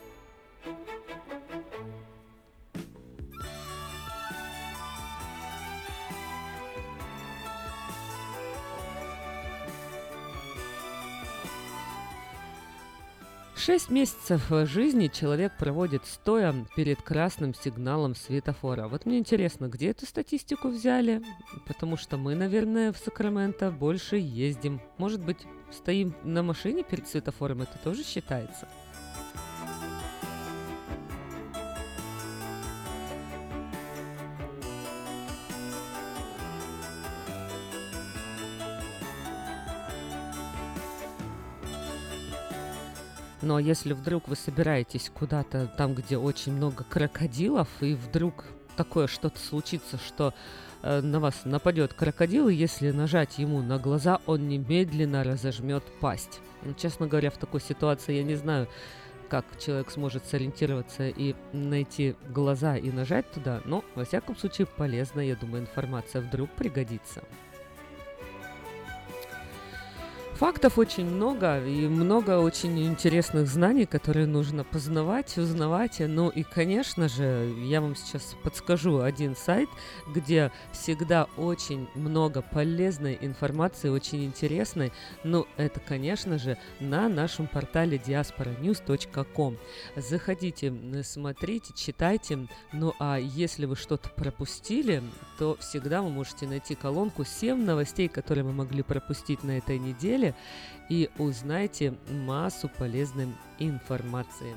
Шесть 13.65 13.91
месяцев 13.91 14.43
жизни 14.67 15.07
человек 15.07 15.57
проводит 15.57 16.05
стоя 16.05 16.53
перед 16.75 17.01
красным 17.01 17.55
сигналом 17.55 18.17
светофора. 18.17 18.89
Вот 18.89 19.07
мне 19.07 19.19
интересно, 19.19 19.69
где 19.69 19.91
эту 19.91 20.05
статистику 20.05 20.67
взяли? 20.67 21.23
Потому 21.69 21.97
что 21.97 22.17
мы, 22.17 22.35
наверное, 22.35 22.93
в 22.93 22.99
Сакраменто 22.99 23.71
больше 23.71 24.17
ездим. 24.17 24.81
Может 24.99 25.25
быть, 25.25 25.39
стоим 25.71 26.13
на 26.25 26.43
машине 26.43 26.83
перед 26.83 27.07
светофором, 27.07 27.63
это 27.63 27.79
тоже 27.85 28.03
считается? 28.03 28.67
Но 43.43 43.59
если 43.59 43.93
вдруг 43.93 44.29
вы 44.29 44.37
собираетесь 44.37 45.11
куда-то 45.13 45.67
там, 45.77 45.95
где 45.95 46.17
очень 46.17 46.53
много 46.53 46.85
крокодилов, 46.85 47.69
и 47.81 47.95
вдруг 47.95 48.45
такое 48.77 49.09
что-то 49.09 49.39
случится, 49.41 49.99
что 49.99 50.33
э, 50.83 51.01
на 51.01 51.19
вас 51.19 51.45
нападет 51.45 51.93
крокодил, 51.93 52.49
и 52.49 52.55
если 52.55 52.93
нажать 52.93 53.39
ему 53.39 53.61
на 53.61 53.79
глаза, 53.79 54.21
он 54.27 54.49
немедленно 54.49 55.25
разожмет 55.25 55.83
пасть. 56.01 56.41
Ну, 56.63 56.73
честно 56.75 57.09
говоря, 57.09 57.31
в 57.31 57.37
такой 57.37 57.61
ситуации 57.61 58.15
я 58.15 58.23
не 58.23 58.37
знаю, 58.37 58.69
как 59.29 59.45
человек 59.59 59.91
сможет 59.91 60.25
сориентироваться 60.27 61.09
и 61.09 61.35
найти 61.53 62.15
глаза 62.29 62.77
и 62.77 62.93
нажать 62.93 63.31
туда, 63.33 63.61
но, 63.65 63.85
во 63.95 64.05
всяком 64.05 64.37
случае, 64.37 64.67
полезная, 64.67 65.25
я 65.25 65.37
думаю, 65.37 65.63
информация 65.63 66.23
вдруг 66.23 66.51
пригодится. 66.51 67.23
Фактов 70.43 70.77
очень 70.77 71.07
много 71.07 71.65
и 71.65 71.87
много 71.87 72.41
очень 72.41 72.85
интересных 72.85 73.47
знаний, 73.47 73.87
которые 73.87 74.27
нужно 74.27 74.65
познавать, 74.65 75.39
узнавать. 75.39 76.01
Ну 76.01 76.31
и, 76.31 76.43
конечно 76.43 77.09
же, 77.09 77.55
я 77.59 77.81
вам 77.81 77.95
сейчас 77.95 78.35
подскажу 78.43 79.03
один 79.03 79.37
сайт, 79.37 79.69
где 80.13 80.51
всегда 80.73 81.29
очень 81.37 81.87
много 81.95 82.43
полезной 82.43 83.17
информации, 83.21 83.89
очень 83.89 84.25
интересной. 84.25 84.93
Ну, 85.23 85.47
это, 85.57 85.79
конечно 85.79 86.41
же, 86.41 86.59
на 86.81 87.09
нашем 87.09 87.47
портале 87.47 87.99
diasporanews.com. 88.05 89.59
Заходите, 89.95 90.75
смотрите, 91.05 91.73
читайте. 91.77 92.49
Ну 92.73 92.95
а 92.99 93.17
если 93.17 93.65
вы 93.65 93.77
что-то 93.77 94.09
пропустили, 94.09 95.05
то 95.39 95.57
всегда 95.61 96.03
вы 96.03 96.11
можете 96.11 96.49
найти 96.49 96.75
колонку 96.75 97.25
7 97.25 97.65
новостей, 97.65 98.09
которые 98.09 98.43
мы 98.43 98.53
могли 98.53 98.83
пропустить 98.83 99.45
на 99.45 99.57
этой 99.59 99.79
неделе 99.79 100.32
и 100.89 101.11
узнайте 101.19 101.95
массу 102.09 102.69
полезной 102.69 103.29
информации. 103.59 104.57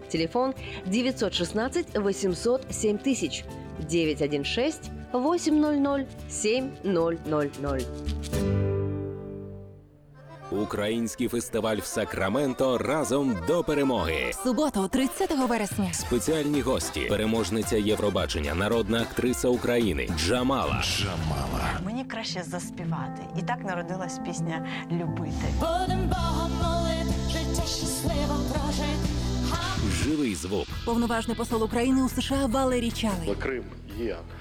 Телефон 0.11 0.53
916 0.85 1.85
800 1.95 2.61
7000 2.73 3.45
916 3.89 4.91
800 5.13 6.07
7000. 6.29 7.85
Український 10.51 11.27
фестиваль 11.27 11.77
в 11.77 11.85
Сакраменто 11.85 12.77
разом 12.77 13.37
до 13.47 13.63
перемоги. 13.63 14.31
Суботу, 14.43 14.87
30 14.87 15.31
вересня. 15.49 15.93
Спеціальні 15.93 16.61
гості, 16.61 17.01
переможниця 17.09 17.77
Євробачення, 17.77 18.55
народна 18.55 19.01
актриса 19.01 19.47
України 19.47 20.09
Джамала. 20.17 20.83
Джамала. 20.83 21.79
Мені 21.85 22.03
краще 22.05 22.43
заспівати. 22.43 23.21
І 23.39 23.41
так 23.41 23.63
народилась 23.63 24.19
пісня 24.25 24.67
Любити. 24.91 25.45
Будем 25.59 26.09
Богом 26.09 26.51
молити, 26.63 27.13
життя 27.31 27.61
щасливо 27.67 28.35
прожити. 28.53 29.20
Живий 30.04 30.34
звук. 30.34 30.66
Повноважний 30.84 31.36
посол 31.36 31.64
України 31.64 32.02
у 32.02 32.08
США 32.08 32.46
Валерій 32.46 32.90
Чалий. 32.90 33.34
Крим 33.42 33.64
є 33.98 34.16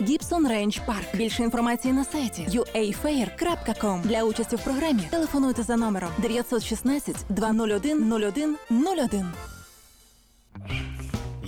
Гібсон 0.00 0.48
Рейндж 0.48 0.78
Парк. 0.86 1.14
Більше 1.14 1.42
інформації 1.42 1.94
на 1.94 2.04
сайті 2.04 2.46
uafair.com. 2.50 4.02
Для 4.02 4.24
участі 4.24 4.56
в 4.56 4.64
програмі 4.64 5.02
телефонуйте 5.10 5.62
за 5.62 5.76
номером 5.76 6.10
916 6.18 7.16
201 7.28 8.12
01 8.12 8.56
01. 8.72 9.26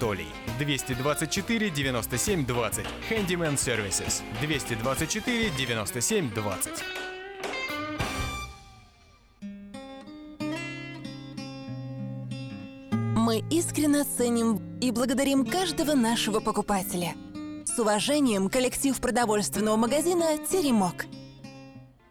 224 0.00 1.70
97 1.70 2.46
20. 2.46 2.84
Handyman 3.08 3.56
Services. 3.56 4.22
224 4.40 5.50
97 5.50 6.30
20. 6.30 6.72
Мы 13.16 13.44
искренне 13.50 14.02
ценим 14.04 14.60
и 14.80 14.90
благодарим 14.90 15.44
каждого 15.44 15.94
нашего 15.94 16.40
покупателя. 16.40 17.14
С 17.64 17.78
уважением, 17.78 18.48
коллектив 18.48 18.98
продовольственного 19.00 19.76
магазина 19.76 20.36
«Теремок». 20.38 21.06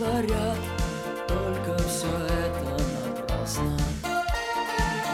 говорят, 0.00 0.56
только 1.28 1.76
все 1.86 2.08
это 2.08 2.82
напрасно. 3.06 3.76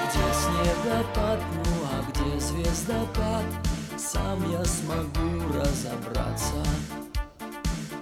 Где 0.04 0.26
снегопад, 0.32 1.40
ну 1.54 1.72
а 1.92 2.04
где 2.10 2.38
звездопад, 2.38 3.44
сам 3.98 4.50
я 4.50 4.64
смогу 4.64 5.52
разобраться. 5.52 6.54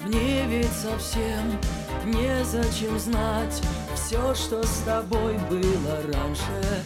Мне 0.04 0.44
ведь 0.46 0.72
совсем 0.72 1.58
Незачем 2.04 2.98
знать 2.98 3.62
все, 3.94 4.34
что 4.34 4.62
с 4.62 4.82
тобой 4.84 5.38
было 5.48 5.96
раньше 6.12 6.84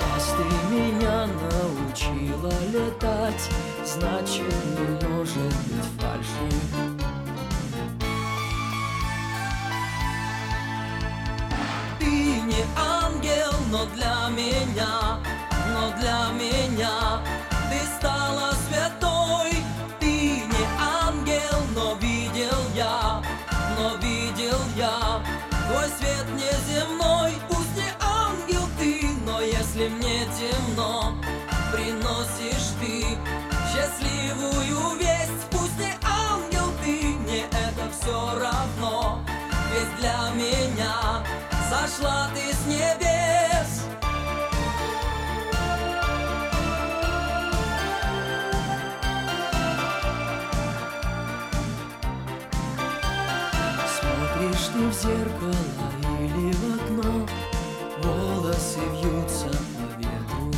Раз 0.00 0.34
ты 0.38 0.74
меня 0.74 1.26
научила 1.26 2.50
летать 2.72 3.50
Значит, 3.84 4.54
не 4.78 5.06
может 5.06 5.36
быть 5.44 5.84
фальши 6.00 6.91
но 13.72 13.86
для 13.86 14.28
меня, 14.28 15.18
но 15.72 15.90
для 15.98 16.28
меня. 16.38 17.22
Ты 17.70 17.78
стала 17.96 18.52
святой 18.68 19.64
Ты 19.98 20.44
не 20.52 20.64
ангел, 20.78 21.58
но 21.74 21.94
видел 21.94 22.58
я, 22.76 23.22
но 23.78 23.96
видел 23.96 24.60
я. 24.76 25.22
Твой 25.48 25.88
свет 25.98 26.26
неземной, 26.34 27.32
пусть 27.48 27.74
не 27.74 27.90
ангел 27.98 28.68
ты 28.78 29.06
Но 29.24 29.40
если 29.40 29.88
мне 29.88 30.26
темно, 30.38 31.14
приносишь 31.72 32.74
ты 32.78 33.06
Счастливую 33.72 34.98
весть, 34.98 35.48
пусть 35.50 35.78
не 35.78 35.94
ангел 36.04 36.70
ты 36.84 37.16
Мне 37.20 37.44
это 37.46 37.88
все 37.90 38.38
равно, 38.38 39.20
ведь 39.72 39.96
для 39.98 40.30
меня 40.34 41.22
Сошла 41.70 42.28
ты 42.34 42.52
с 42.52 42.66
небес. 42.66 43.82
Смотришь 53.98 54.68
ты 54.72 54.86
в 54.86 54.92
зеркало 54.92 55.52
или 56.20 56.52
в 56.52 56.74
окно 56.76 57.26
Волосы 58.02 58.80
вьются 58.92 59.48
по 59.48 59.84
ветру. 59.98 60.50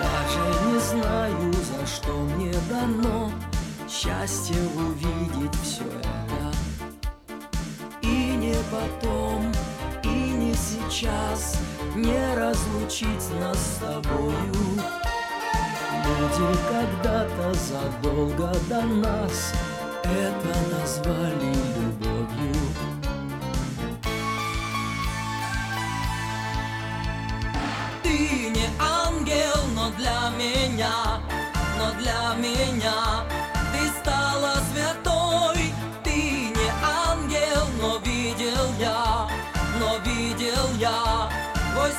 Даже 0.00 0.42
не 0.66 0.78
знаю, 0.80 1.52
за 1.52 1.86
что 1.86 2.12
мне 2.12 2.54
дано 2.68 3.30
Счастье 3.88 4.56
увидеть 4.76 5.54
все 5.62 5.84
это 5.84 6.21
потом, 8.72 9.52
и 10.02 10.08
не 10.08 10.54
сейчас 10.54 11.58
Не 11.94 12.34
разлучить 12.34 13.30
нас 13.38 13.58
с 13.58 13.78
тобою. 13.78 14.54
Люди 16.04 16.58
когда-то 16.70 17.52
задолго 17.52 18.52
до 18.68 18.80
нас. 18.82 19.52
Это 20.02 20.54
назвали 20.70 21.54
любовью. 21.76 22.54
Ты 28.02 28.50
не 28.50 28.68
ангел, 28.80 29.60
но 29.76 29.90
для 29.98 30.30
меня, 30.38 31.20
но 31.78 31.92
для 32.00 32.34
меня 32.38 33.22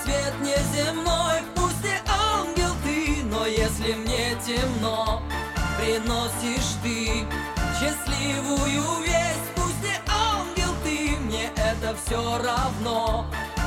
свет 0.04 0.34
неземной, 0.42 1.42
пусть 1.56 1.84
не 1.84 1.98
ангел 2.08 2.74
ты 2.84 3.24
Но 3.24 3.46
если 3.46 3.94
мне 3.94 4.36
темно, 4.46 5.22
приносишь 5.78 6.78
ты 6.82 7.26
Счастливую 7.80 9.02
весть, 9.04 9.50
пусть 9.56 9.82
не 9.84 9.96
ангел 10.08 10.74
ты 10.84 11.18
Мне 11.22 11.52
это 11.56 11.96
все 12.06 12.38
равно, 12.38 13.26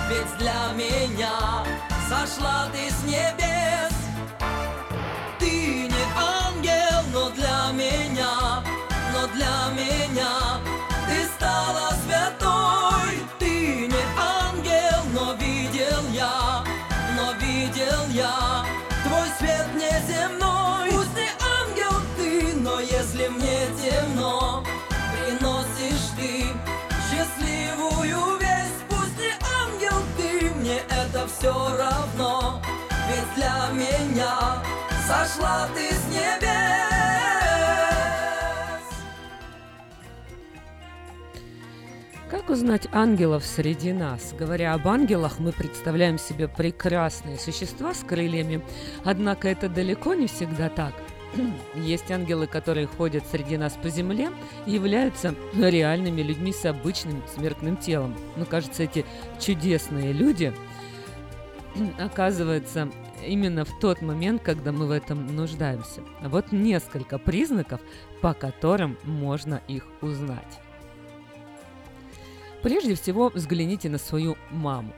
ведь 0.09 0.39
для 0.39 0.73
меня 0.75 1.65
Сошла 2.09 2.69
ты 2.73 2.89
с 2.89 3.03
небес. 3.03 3.93
Ты 5.41 5.89
не 5.89 6.05
ангел, 6.17 7.03
но 7.13 7.31
для 7.31 7.73
меня 7.73 8.63
Но 9.13 9.27
для 9.35 9.73
меня 9.75 10.66
все 31.39 31.53
равно 31.53 32.63
Ведь 33.09 33.35
для 33.35 33.69
меня 33.73 34.63
сошла 35.07 35.69
ты 35.75 35.95
с 35.95 36.07
небес 36.09 36.47
Как 42.31 42.51
узнать 42.51 42.89
ангелов 42.93 43.45
среди 43.45 43.93
нас? 43.93 44.35
Говоря 44.37 44.75
об 44.75 44.89
ангелах, 44.89 45.39
мы 45.39 45.53
представляем 45.53 46.19
себе 46.19 46.49
прекрасные 46.49 47.39
существа 47.39 47.95
с 47.95 48.03
крыльями, 48.03 48.63
однако 49.05 49.49
это 49.49 49.69
далеко 49.69 50.15
не 50.15 50.27
всегда 50.27 50.69
так. 50.69 50.93
Есть 51.77 52.11
ангелы, 52.11 52.49
которые 52.49 52.89
ходят 52.89 53.25
среди 53.31 53.57
нас 53.57 53.79
по 53.81 53.91
земле 53.91 54.31
и 54.67 54.73
являются 54.73 55.37
реальными 55.55 56.21
людьми 56.21 56.53
с 56.53 56.65
обычным 56.65 57.23
смертным 57.33 57.77
телом. 57.77 58.17
Но 58.37 58.45
кажется, 58.45 58.83
эти 58.83 59.07
чудесные 59.39 60.13
люди 60.13 60.53
оказываются 61.99 62.91
именно 63.25 63.65
в 63.65 63.79
тот 63.79 64.03
момент, 64.03 64.43
когда 64.43 64.73
мы 64.73 64.87
в 64.87 64.91
этом 64.91 65.27
нуждаемся. 65.35 66.03
Вот 66.23 66.53
несколько 66.53 67.19
признаков, 67.19 67.81
по 68.21 68.35
которым 68.35 68.97
можно 69.05 69.61
их 69.69 69.87
узнать. 70.01 70.61
Прежде 72.63 72.95
всего, 72.95 73.29
взгляните 73.29 73.89
на 73.89 73.99
свою 73.99 74.37
маму. 74.51 74.93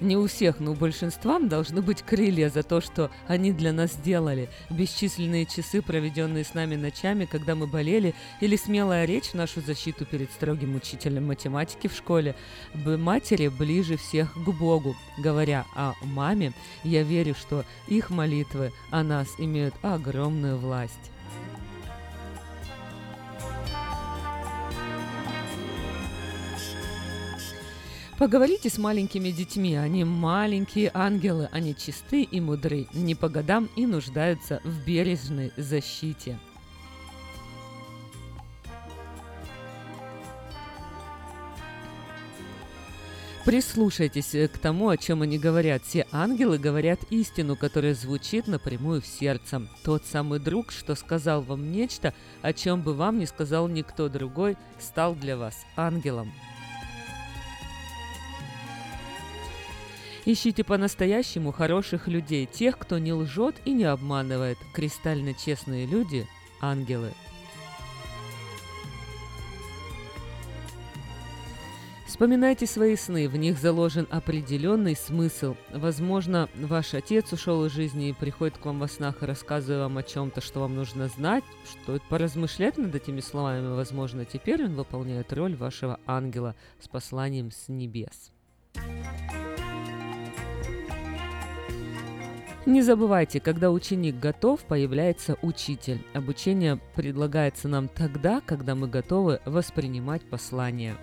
Не 0.00 0.16
у 0.16 0.26
всех, 0.28 0.60
но 0.60 0.72
у 0.72 0.74
большинства 0.74 1.38
должны 1.38 1.82
быть 1.82 2.00
крылья 2.02 2.48
за 2.48 2.62
то, 2.62 2.80
что 2.80 3.10
они 3.28 3.52
для 3.52 3.70
нас 3.72 3.92
сделали. 3.92 4.48
Бесчисленные 4.70 5.44
часы, 5.44 5.82
проведенные 5.82 6.42
с 6.44 6.54
нами 6.54 6.76
ночами, 6.76 7.26
когда 7.26 7.54
мы 7.54 7.66
болели, 7.66 8.14
или 8.40 8.56
смелая 8.56 9.04
речь 9.04 9.26
в 9.26 9.34
нашу 9.34 9.60
защиту 9.60 10.06
перед 10.06 10.30
строгим 10.32 10.74
учителем 10.74 11.26
математики 11.26 11.86
в 11.86 11.94
школе. 11.94 12.34
Б- 12.72 12.96
Матери 12.96 13.48
ближе 13.48 13.98
всех 13.98 14.32
к 14.32 14.48
Богу. 14.48 14.96
Говоря 15.18 15.66
о 15.76 15.92
маме, 16.02 16.52
я 16.82 17.02
верю, 17.02 17.34
что 17.34 17.64
их 17.86 18.08
молитвы 18.08 18.72
о 18.90 19.02
нас 19.02 19.28
имеют 19.38 19.74
огромную 19.82 20.56
власть. 20.56 21.10
Поговорите 28.20 28.68
с 28.68 28.76
маленькими 28.76 29.30
детьми, 29.30 29.76
они 29.76 30.04
маленькие 30.04 30.90
ангелы, 30.92 31.48
они 31.52 31.74
чисты 31.74 32.22
и 32.22 32.38
мудры, 32.38 32.86
не 32.92 33.14
по 33.14 33.30
годам 33.30 33.70
и 33.76 33.86
нуждаются 33.86 34.60
в 34.62 34.84
бережной 34.84 35.52
защите. 35.56 36.38
Прислушайтесь 43.46 44.34
э, 44.34 44.48
к 44.48 44.58
тому, 44.58 44.90
о 44.90 44.98
чем 44.98 45.22
они 45.22 45.38
говорят. 45.38 45.82
Все 45.82 46.06
ангелы 46.12 46.58
говорят 46.58 47.00
истину, 47.08 47.56
которая 47.56 47.94
звучит 47.94 48.48
напрямую 48.48 49.00
в 49.00 49.06
сердце. 49.06 49.66
Тот 49.82 50.04
самый 50.04 50.40
друг, 50.40 50.72
что 50.72 50.94
сказал 50.94 51.40
вам 51.40 51.72
нечто, 51.72 52.12
о 52.42 52.52
чем 52.52 52.82
бы 52.82 52.92
вам 52.92 53.18
не 53.18 53.24
сказал 53.24 53.66
никто 53.66 54.10
другой, 54.10 54.58
стал 54.78 55.14
для 55.14 55.38
вас 55.38 55.56
ангелом. 55.74 56.30
Ищите 60.32 60.62
по-настоящему 60.62 61.50
хороших 61.50 62.06
людей, 62.06 62.46
тех, 62.46 62.78
кто 62.78 62.98
не 62.98 63.12
лжет 63.12 63.56
и 63.64 63.72
не 63.72 63.82
обманывает. 63.82 64.58
Кристально 64.72 65.34
честные 65.34 65.86
люди– 65.86 66.24
ангелы. 66.60 67.10
Вспоминайте 72.06 72.66
свои 72.66 72.94
сны, 72.94 73.28
в 73.28 73.34
них 73.34 73.58
заложен 73.58 74.06
определенный 74.08 74.94
смысл. 74.94 75.56
Возможно, 75.72 76.48
ваш 76.54 76.94
отец 76.94 77.32
ушел 77.32 77.64
из 77.64 77.72
жизни 77.72 78.10
и 78.10 78.12
приходит 78.12 78.56
к 78.56 78.64
вам 78.64 78.78
во 78.78 78.86
снах, 78.86 79.22
рассказывая 79.22 79.82
вам 79.82 79.98
о 79.98 80.04
чем-то, 80.04 80.40
что 80.40 80.60
вам 80.60 80.76
нужно 80.76 81.08
знать. 81.08 81.42
Стоит 81.82 82.04
поразмышлять 82.04 82.78
над 82.78 82.94
этими 82.94 83.18
словами. 83.18 83.74
Возможно, 83.74 84.24
теперь 84.24 84.64
он 84.64 84.76
выполняет 84.76 85.32
роль 85.32 85.56
вашего 85.56 85.98
ангела 86.06 86.54
с 86.80 86.86
посланием 86.86 87.50
с 87.50 87.66
небес. 87.66 88.30
Не 92.66 92.82
забывайте, 92.82 93.40
когда 93.40 93.70
ученик 93.70 94.18
готов, 94.18 94.60
появляется 94.60 95.38
учитель. 95.40 96.04
Обучение 96.12 96.78
предлагается 96.94 97.68
нам 97.68 97.88
тогда, 97.88 98.42
когда 98.44 98.74
мы 98.74 98.86
готовы 98.86 99.40
воспринимать 99.46 100.22
послание. 100.28 100.96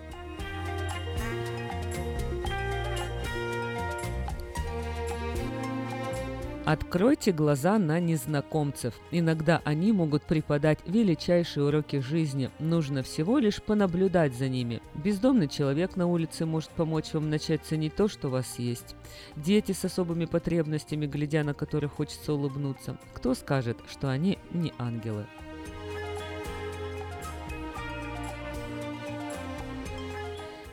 Откройте 6.70 7.32
глаза 7.32 7.78
на 7.78 7.98
незнакомцев. 7.98 8.92
Иногда 9.10 9.62
они 9.64 9.90
могут 9.90 10.24
преподать 10.24 10.78
величайшие 10.84 11.64
уроки 11.64 12.00
жизни. 12.00 12.50
Нужно 12.58 13.02
всего 13.02 13.38
лишь 13.38 13.62
понаблюдать 13.62 14.34
за 14.34 14.50
ними. 14.50 14.82
Бездомный 14.92 15.48
человек 15.48 15.96
на 15.96 16.06
улице 16.06 16.44
может 16.44 16.68
помочь 16.68 17.14
вам 17.14 17.30
начать 17.30 17.64
ценить 17.64 17.96
то, 17.96 18.06
что 18.06 18.28
у 18.28 18.32
вас 18.32 18.58
есть. 18.58 18.96
Дети 19.34 19.72
с 19.72 19.82
особыми 19.86 20.26
потребностями, 20.26 21.06
глядя 21.06 21.42
на 21.42 21.54
которых 21.54 21.92
хочется 21.94 22.34
улыбнуться. 22.34 22.98
Кто 23.14 23.34
скажет, 23.34 23.78
что 23.90 24.10
они 24.10 24.38
не 24.52 24.74
ангелы? 24.76 25.24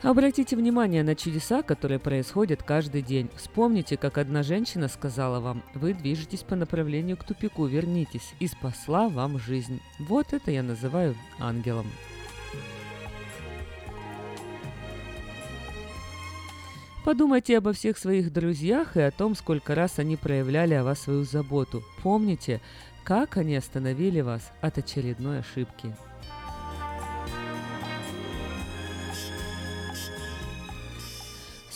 Обратите 0.01 0.55
внимание 0.55 1.03
на 1.03 1.15
чудеса, 1.15 1.63
которые 1.63 1.99
происходят 1.99 2.61
каждый 2.61 3.01
день. 3.01 3.29
Вспомните, 3.35 3.97
как 3.97 4.17
одна 4.17 4.43
женщина 4.43 4.87
сказала 4.87 5.39
вам, 5.39 5.63
вы 5.73 5.93
движетесь 5.93 6.43
по 6.43 6.55
направлению 6.55 7.17
к 7.17 7.23
тупику, 7.23 7.65
вернитесь, 7.65 8.33
и 8.39 8.47
спасла 8.47 9.09
вам 9.09 9.39
жизнь. 9.39 9.81
Вот 9.97 10.33
это 10.33 10.51
я 10.51 10.61
называю 10.61 11.15
ангелом. 11.39 11.87
Подумайте 17.03 17.59
обо 17.59 17.71
всех 17.71 17.99
своих 17.99 18.33
друзьях 18.33 18.97
и 18.97 19.01
о 19.01 19.11
том, 19.11 19.35
сколько 19.35 19.75
раз 19.75 19.99
они 19.99 20.17
проявляли 20.17 20.73
о 20.73 20.83
вас 20.83 21.01
свою 21.01 21.23
заботу. 21.23 21.83
Помните, 22.01 22.61
как 23.03 23.37
они 23.37 23.55
остановили 23.55 24.21
вас 24.21 24.51
от 24.61 24.79
очередной 24.79 25.39
ошибки. 25.39 25.95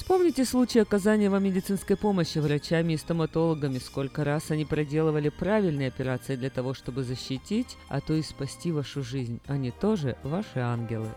Вспомните 0.10 0.44
случай 0.44 0.80
оказания 0.80 1.30
вам 1.30 1.44
медицинской 1.44 1.96
помощи 1.96 2.40
врачами 2.40 2.94
и 2.94 2.98
стоматологами, 2.98 3.78
сколько 3.78 4.24
раз 4.24 4.50
они 4.50 4.66
проделывали 4.66 5.30
правильные 5.30 5.90
операции 5.90 6.36
для 6.36 6.50
того, 6.50 6.74
чтобы 6.74 7.04
защитить, 7.04 7.78
а 7.90 8.02
то 8.02 8.16
и 8.16 8.24
спасти 8.24 8.72
вашу 8.72 9.04
жизнь. 9.04 9.40
Они 9.46 9.70
тоже 9.70 10.18
ваши 10.24 10.58
ангелы. 10.58 11.10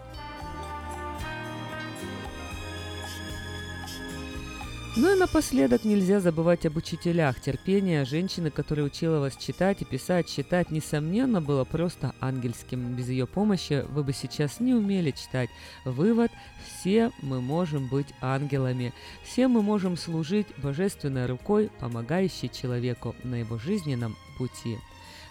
Ну 4.95 5.11
и 5.11 5.19
напоследок 5.19 5.85
нельзя 5.85 6.21
забывать 6.21 6.67
об 6.67 6.77
учителях. 6.77 7.41
Терпение 7.41 8.05
женщины, 8.05 8.51
которая 8.51 8.85
учила 8.85 9.21
вас 9.21 9.35
читать 9.37 9.81
и 9.81 9.87
писать, 9.87 10.29
считать, 10.29 10.71
несомненно, 10.71 11.41
было 11.41 11.65
просто 11.65 12.15
ангельским. 12.21 12.95
Без 12.95 13.09
ее 13.09 13.27
помощи 13.27 13.87
вы 13.89 14.05
бы 14.05 14.13
сейчас 14.13 14.61
не 14.61 14.75
умели 14.75 15.11
читать. 15.13 15.49
Вывод– 15.87 16.31
все 16.67 17.11
мы 17.23 17.41
можем 17.41 17.89
быть 17.89 18.09
ангелами. 18.21 18.93
Все 19.25 19.49
мы 19.49 19.63
можем 19.63 19.97
служить 19.97 20.49
божественной 20.59 21.25
рукой, 21.25 21.71
помогающей 21.81 22.51
человеку 22.51 23.17
на 23.25 23.37
его 23.37 23.57
жизненном 23.57 24.15
пути. 24.37 24.77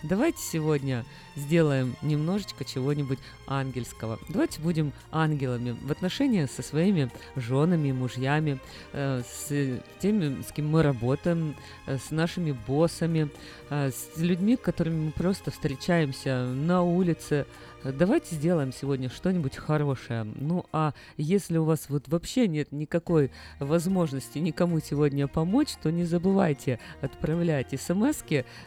Давайте 0.03 0.39
сегодня 0.41 1.05
сделаем 1.35 1.95
немножечко 2.01 2.65
чего-нибудь 2.65 3.19
ангельского. 3.45 4.17
Давайте 4.29 4.59
будем 4.59 4.93
ангелами 5.11 5.75
в 5.79 5.91
отношениях 5.91 6.49
со 6.49 6.63
своими 6.63 7.11
женами, 7.35 7.91
мужьями, 7.91 8.59
э, 8.93 9.21
с 9.21 9.79
теми, 9.99 10.41
с 10.41 10.51
кем 10.51 10.69
мы 10.69 10.81
работаем, 10.81 11.55
э, 11.85 11.99
с 11.99 12.09
нашими 12.09 12.51
боссами, 12.51 13.29
э, 13.69 13.91
с 13.91 14.17
людьми, 14.19 14.57
которыми 14.57 15.05
мы 15.05 15.11
просто 15.11 15.51
встречаемся 15.51 16.45
на 16.45 16.81
улице, 16.81 17.45
Давайте 17.83 18.35
сделаем 18.35 18.71
сегодня 18.71 19.09
что-нибудь 19.09 19.57
хорошее. 19.57 20.23
Ну 20.35 20.65
а 20.71 20.93
если 21.17 21.57
у 21.57 21.63
вас 21.63 21.87
вот 21.89 22.07
вообще 22.09 22.47
нет 22.47 22.71
никакой 22.71 23.31
возможности 23.59 24.37
никому 24.37 24.79
сегодня 24.79 25.27
помочь, 25.27 25.69
то 25.81 25.91
не 25.91 26.05
забывайте 26.05 26.79
отправлять 27.01 27.69
смс 27.79 28.21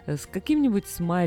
с 0.06 0.26
каким-нибудь 0.26 0.88
смайликом, 0.88 1.23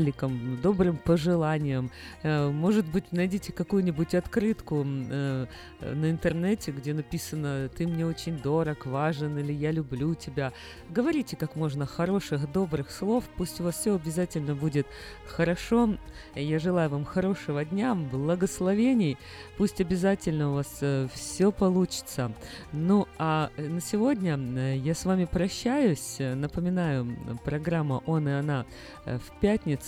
добрым 0.62 0.96
пожеланием. 0.96 1.90
Э, 2.22 2.48
может 2.48 2.86
быть, 2.86 3.12
найдите 3.12 3.52
какую-нибудь 3.52 4.14
открытку 4.14 4.84
э, 4.86 5.46
на 5.80 6.10
интернете, 6.10 6.72
где 6.72 6.94
написано 6.94 7.68
«Ты 7.76 7.86
мне 7.86 8.06
очень 8.06 8.38
дорог, 8.38 8.86
важен» 8.86 9.38
или 9.38 9.52
«Я 9.52 9.72
люблю 9.72 10.14
тебя». 10.14 10.52
Говорите 10.90 11.36
как 11.36 11.56
можно 11.56 11.86
хороших, 11.86 12.50
добрых 12.52 12.90
слов. 12.90 13.24
Пусть 13.36 13.60
у 13.60 13.64
вас 13.64 13.76
все 13.76 13.94
обязательно 13.94 14.54
будет 14.54 14.86
хорошо. 15.26 15.96
Я 16.34 16.58
желаю 16.58 16.90
вам 16.90 17.04
хорошего 17.04 17.64
дня 17.64 17.94
благословений. 17.94 19.16
Пусть 19.56 19.80
обязательно 19.80 20.50
у 20.50 20.54
вас 20.54 20.78
э, 20.80 21.08
все 21.12 21.50
получится. 21.52 22.32
Ну, 22.72 23.06
а 23.18 23.50
на 23.56 23.80
сегодня 23.80 24.36
я 24.76 24.94
с 24.94 25.04
вами 25.04 25.24
прощаюсь. 25.24 26.16
Напоминаю, 26.18 27.16
программа 27.44 28.02
«Он 28.06 28.28
и 28.28 28.32
она» 28.32 28.66
в 29.04 29.40
пятницу 29.40 29.87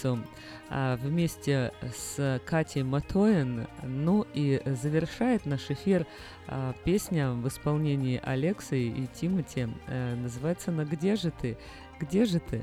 а, 0.69 0.97
вместе 0.97 1.73
с 1.97 2.41
Катей 2.45 2.83
Матоин. 2.83 3.67
Ну 3.83 4.27
и 4.35 4.61
завершает 4.65 5.47
наш 5.47 5.71
эфир 5.71 6.07
а, 6.47 6.75
песня 6.85 7.31
в 7.33 7.47
исполнении 7.49 8.21
Алексы 8.23 8.89
и 8.89 9.07
Тимати. 9.07 9.69
Называется 9.89 10.71
«На 10.71 10.85
где 10.85 11.17
же 11.17 11.31
ты? 11.31 11.57
Где 11.99 12.25
же 12.25 12.41
ты?» 12.41 12.63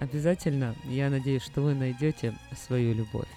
Обязательно, 0.00 0.76
я 0.84 1.10
надеюсь, 1.10 1.42
что 1.42 1.60
вы 1.60 1.74
найдете 1.74 2.34
свою 2.56 2.94
любовь. 2.94 3.28